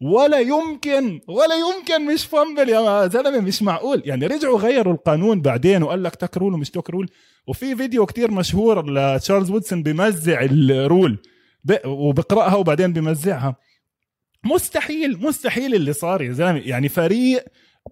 ولا 0.00 0.38
يمكن 0.40 1.20
ولا 1.28 1.54
يمكن 1.54 2.14
مش 2.14 2.24
fumble 2.26 2.68
يا 2.68 3.06
زلمة 3.06 3.40
مش 3.40 3.62
معقول. 3.62 4.02
يعني 4.04 4.26
رجعوا 4.26 4.58
غيروا 4.58 4.94
القانون 4.94 5.40
بعدين 5.40 5.82
وقال 5.82 6.02
لك 6.02 6.14
tuck 6.14 6.34
rule 6.34 6.54
ومش 6.54 6.70
tuck 6.70 6.87
rule. 6.87 7.08
وفي 7.46 7.76
فيديو 7.76 8.06
كتير 8.06 8.30
مشهور 8.30 8.90
لتشارلز 8.90 9.50
وودسون 9.50 9.82
بمزع 9.82 10.40
ال 10.42 10.57
rule 10.57 11.18
وبقرأها 11.84 12.54
وبعدين 12.54 12.92
بمزعها. 12.92 13.56
مستحيل 14.44 15.18
مستحيل 15.22 15.74
اللي 15.74 15.92
صار 15.92 16.22
يا 16.22 16.32
زلمة. 16.32 16.58
يعني 16.58 16.88
فريق 16.88 17.44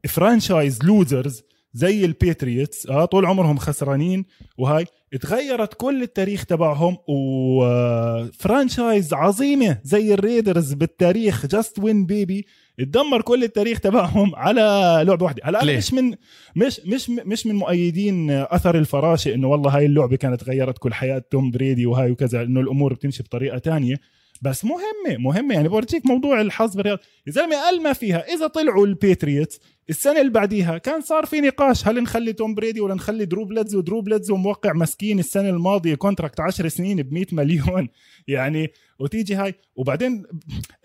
franchise 0.08 0.84
losers 0.84 1.42
زي 1.72 2.04
البيتريتس 2.04 2.86
آه 2.86 3.04
طول 3.04 3.26
عمرهم 3.26 3.58
خسرانين 3.58 4.24
وهاي. 4.58 4.86
تغيرت 5.20 5.74
كل 5.74 6.02
التاريخ 6.02 6.44
تبعهم 6.44 6.96
و 7.08 7.29
franchise 7.29 9.14
عظيمة 9.14 9.78
زي 9.84 10.14
الريدرز 10.14 10.72
بالتاريخ 10.72 11.46
just 11.46 11.78
win 11.78 12.06
baby 12.06 12.46
تدمر 12.78 13.22
كل 13.22 13.44
التاريخ 13.44 13.80
تبعهم 13.80 14.36
على 14.36 14.60
لعبة 15.06 15.24
واحدة. 15.24 15.42
هلا 15.44 15.62
أنا 15.62 15.76
مش 15.76 15.92
من 15.92 16.14
مش 16.56 16.80
مش 16.86 17.10
مش 17.10 17.46
من 17.46 17.54
مؤيدين 17.54 18.30
أثر 18.30 18.78
الفراشة 18.78 19.34
إنه 19.34 19.48
والله 19.48 19.76
هاي 19.76 19.86
اللعبة 19.86 20.16
كانت 20.16 20.44
غيرت 20.44 20.78
كل 20.78 20.94
حياة 20.94 21.24
توم 21.30 21.50
بريدي 21.50 21.86
وهاي 21.86 22.10
وكذا 22.10 22.42
إنه 22.42 22.60
الأمور 22.60 22.94
بتمشي 22.94 23.22
بطريقة 23.22 23.58
تانية. 23.58 23.96
بس 24.44 24.64
مهمة 24.64 25.18
مهمة. 25.18 25.54
يعني 25.54 25.68
بورجيك 25.68 26.06
موضوع 26.06 26.40
الحظ 26.40 26.76
بالرياضة. 26.76 26.98
يا 27.26 27.32
زلمة 27.32 27.56
قال 27.56 27.82
ما 27.82 27.92
فيها. 27.92 28.34
إذا 28.34 28.46
طلعوا 28.46 28.86
البيتريتس 28.86 29.60
السنة 29.90 30.20
اللي 30.20 30.32
بعديها 30.32 30.78
كان 30.78 31.00
صار 31.00 31.26
في 31.26 31.40
نقاش 31.40 31.88
هل 31.88 32.02
نخلي 32.02 32.32
توم 32.32 32.54
بريدي 32.54 32.80
ولا 32.80 32.94
نخلي 32.94 33.24
درو 33.24 33.44
بليدسو 33.44 33.74
ودرو 33.74 34.00
بليدسو 34.00 34.30
موقع 34.30 34.72
مسكين 34.72 35.18
السنة 35.18 35.50
الماضية 35.50 35.94
contract 35.94 36.40
10 36.40 36.68
سنين 36.68 37.02
ب 37.02 37.12
100 37.12 37.26
مليون. 37.32 37.88
يعني 38.28 38.72
وتيجي 38.98 39.34
هاي. 39.34 39.54
وبعدين 39.76 40.22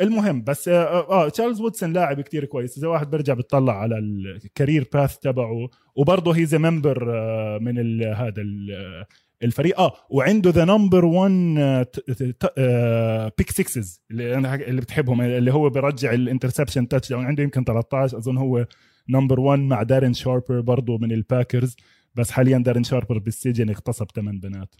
المهم 0.01 0.43
بس 0.43 0.67
آه, 0.67 0.83
آه, 0.83 1.25
آه 1.25 1.29
تشارلز 1.29 1.61
وودسون 1.61 1.93
لاعب 1.93 2.21
كتير 2.21 2.45
كويس. 2.45 2.77
إذا 2.77 2.87
واحد 2.87 3.09
برجع 3.09 3.33
بتطلع 3.33 3.81
على 3.81 3.97
ال 3.97 4.10
career 4.10 4.89
path 4.93 5.17
تبعه 5.17 5.69
وبرضه 5.99 6.35
he's 6.35 6.55
member 6.55 7.05
من 7.59 8.03
هذا 8.03 8.43
الفريق. 9.43 9.79
آه 9.79 9.93
وعنده 10.09 10.49
the 10.49 10.65
number 10.65 11.05
1 11.05 11.31
pick 13.37 13.51
sixes 13.51 14.01
اللي 14.11 14.35
أنا 14.35 14.55
اللي 14.55 14.81
بتحبهم 14.81 15.21
اللي 15.21 15.53
هو 15.53 15.69
برجع 15.69 16.13
ال 16.13 16.87
interception 16.87 17.09
touchdown 17.09 17.25
عنده 17.25 17.43
يمكن 17.43 17.63
13 17.63 18.17
أظن 18.17 18.37
هو 18.37 18.65
number 19.09 19.39
1 19.39 19.59
مع 19.59 19.83
دارين 19.83 20.13
شاربر 20.13 20.61
برضه 20.61 20.97
من 20.97 21.11
ال 21.11 21.19
Packers 21.19 21.75
بس 22.15 22.31
حاليا 22.31 22.57
دارين 22.57 22.83
شاربر 22.83 23.17
بالسجن 23.17 23.69
اغتصب 23.69 24.07
ثمان 24.15 24.39
بنات. 24.39 24.75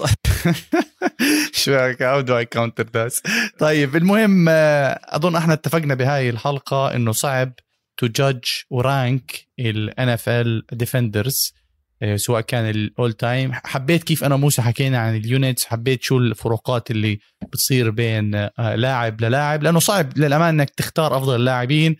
شو 1.60 1.74
how 2.00 2.20
do 2.20 2.38
I 2.38 2.44
counter 2.44 3.08
طيب 3.58 3.96
المهم 3.96 4.48
آه، 4.48 5.00
أظن 5.04 5.36
إحنا 5.36 5.52
اتفقنا 5.52 5.94
بهاي 5.94 6.30
الحلقة 6.30 6.96
إنه 6.96 7.12
صعب 7.12 7.52
to 7.96 8.06
judge 8.06 8.38
و 8.38 8.44
rank 8.70 10.28
ال 10.28 10.66
NFL 10.72 10.92
defenders 10.92 11.52
سواء 12.16 12.40
كان 12.40 12.70
ال 12.70 12.81
all 12.81 13.12
time 13.12 13.52
حبيت 13.52 14.04
كيف 14.04 14.24
أنا 14.24 14.34
وموسى 14.34 14.62
حكينا 14.62 14.98
عن 14.98 15.16
ال 15.16 15.24
units 15.24 15.64
حبيت 15.64 16.02
شو 16.02 16.18
الفروقات 16.18 16.90
اللي 16.90 17.18
بتصير 17.52 17.90
بين 17.90 18.34
آه، 18.34 18.74
لاعب 18.74 19.20
للاعب 19.20 19.62
لأنه 19.62 19.78
صعب 19.78 20.18
للأمانة 20.18 20.50
إنك 20.50 20.70
تختار 20.70 21.16
أفضل 21.16 21.36
اللاعبين. 21.36 21.96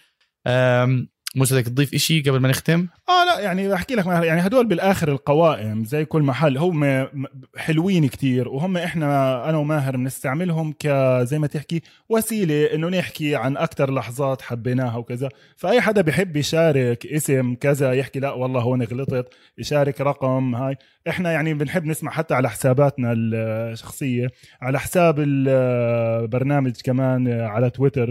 موسى 1.34 1.54
بدك 1.54 1.66
تضيف 1.66 1.94
إشي 1.94 2.20
قبل 2.20 2.38
ما 2.40 2.48
نختم؟ 2.48 2.86
آه 3.08 3.24
لا 3.24 3.40
يعني 3.40 3.74
أحكي 3.74 3.94
لك 3.94 4.06
يعني 4.06 4.40
هدول 4.46 4.66
بالآخر 4.66 5.08
القوائم 5.08 5.84
زي 5.84 6.04
كل 6.04 6.22
محل 6.22 6.58
هم 6.58 7.08
حلوين 7.56 8.08
كتير 8.08 8.48
وهم 8.48 8.76
إحنا 8.76 9.48
أنا 9.48 9.58
وماهر 9.58 9.96
بنستعملهم 9.96 10.72
ك 10.72 10.88
زي 11.22 11.38
ما 11.38 11.46
تحكي 11.46 11.82
وسيلة 12.08 12.74
إنه 12.74 12.88
نحكي 12.88 13.36
عن 13.36 13.56
أكثر 13.56 13.94
لحظات 13.94 14.42
حبيناها 14.42 14.96
وكذا 14.96 15.28
فأي 15.56 15.80
حدا 15.80 16.00
بحب 16.00 16.36
يشارك 16.36 17.06
اسم 17.06 17.54
كذا 17.54 17.92
يحكي 17.92 18.20
لا 18.20 18.30
والله 18.30 18.60
هون 18.60 18.82
غلطت 18.82 19.28
يشارك 19.58 20.00
رقم 20.00 20.54
هاي 20.54 20.76
إحنا 21.08 21.32
يعني 21.32 21.54
بنحب 21.54 21.84
نسمع 21.84 22.10
حتى 22.10 22.34
على 22.34 22.50
حساباتنا 22.50 23.12
الشخصية 23.16 24.28
على 24.62 24.80
حساب 24.80 25.16
البرنامج 25.18 26.72
كمان 26.84 27.40
على 27.40 27.70
تويتر 27.70 28.10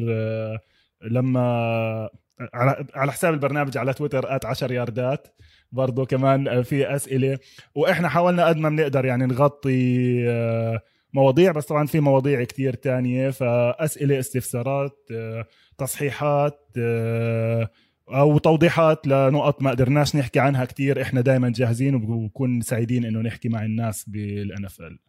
لما 1.03 2.09
على 2.53 2.85
على 2.95 3.11
حساب 3.11 3.33
البرنامج 3.33 3.77
على 3.77 3.93
تويتر 3.93 4.35
at 4.35 4.45
10 4.45 4.73
ياردات 4.73 5.27
برضه 5.71 6.05
كمان 6.05 6.63
في 6.63 6.95
أسئلة. 6.95 7.37
وإحنا 7.75 8.09
حاولنا 8.09 8.45
قد 8.45 8.57
ما 8.57 8.69
بنقدر 8.69 9.05
يعني 9.05 9.25
نغطي 9.25 10.23
آه، 10.29 10.79
مواضيع 11.13 11.51
بس 11.51 11.65
طبعا 11.65 11.85
في 11.85 11.99
مواضيع 11.99 12.43
كتير 12.43 12.73
تانية. 12.73 13.29
فأسئلة 13.29 14.19
استفسارات 14.19 15.07
آه، 15.11 15.45
تصحيحات 15.77 16.59
آه، 16.77 17.69
أو 18.09 18.37
توضيحات 18.37 19.07
لنقط 19.07 19.61
ما 19.61 19.71
قدرناش 19.71 20.15
نحكي 20.15 20.39
عنها 20.39 20.65
كتير. 20.65 21.01
إحنا 21.01 21.21
دائما 21.21 21.49
جاهزين 21.55 21.95
وبكون 21.95 22.61
سعيدين 22.61 23.05
إنه 23.05 23.19
نحكي 23.19 23.49
مع 23.49 23.63
الناس 23.63 24.09
بال 24.09 24.65
NFL 24.65 24.99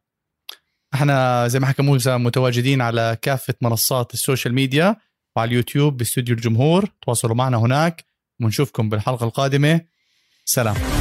إحنا 0.95 1.49
زي 1.49 1.61
ما 1.61 1.66
حكى 1.66 1.83
موسى 1.83 2.16
متواجدين 2.16 2.81
على 2.81 3.16
كافة 3.22 3.55
منصات 3.62 4.14
ال 4.14 4.20
social 4.20 4.55
media. 4.55 4.97
وعلى 5.37 5.49
اليوتيوب 5.49 5.97
باستوديو 5.97 6.35
الجمهور. 6.35 6.89
تواصلوا 7.03 7.37
معنا 7.37 7.57
هناك. 7.57 8.05
ونشوفكم 8.43 8.89
بالحلقة 8.89 9.24
القادمة. 9.24 9.80
سلام. 10.45 10.93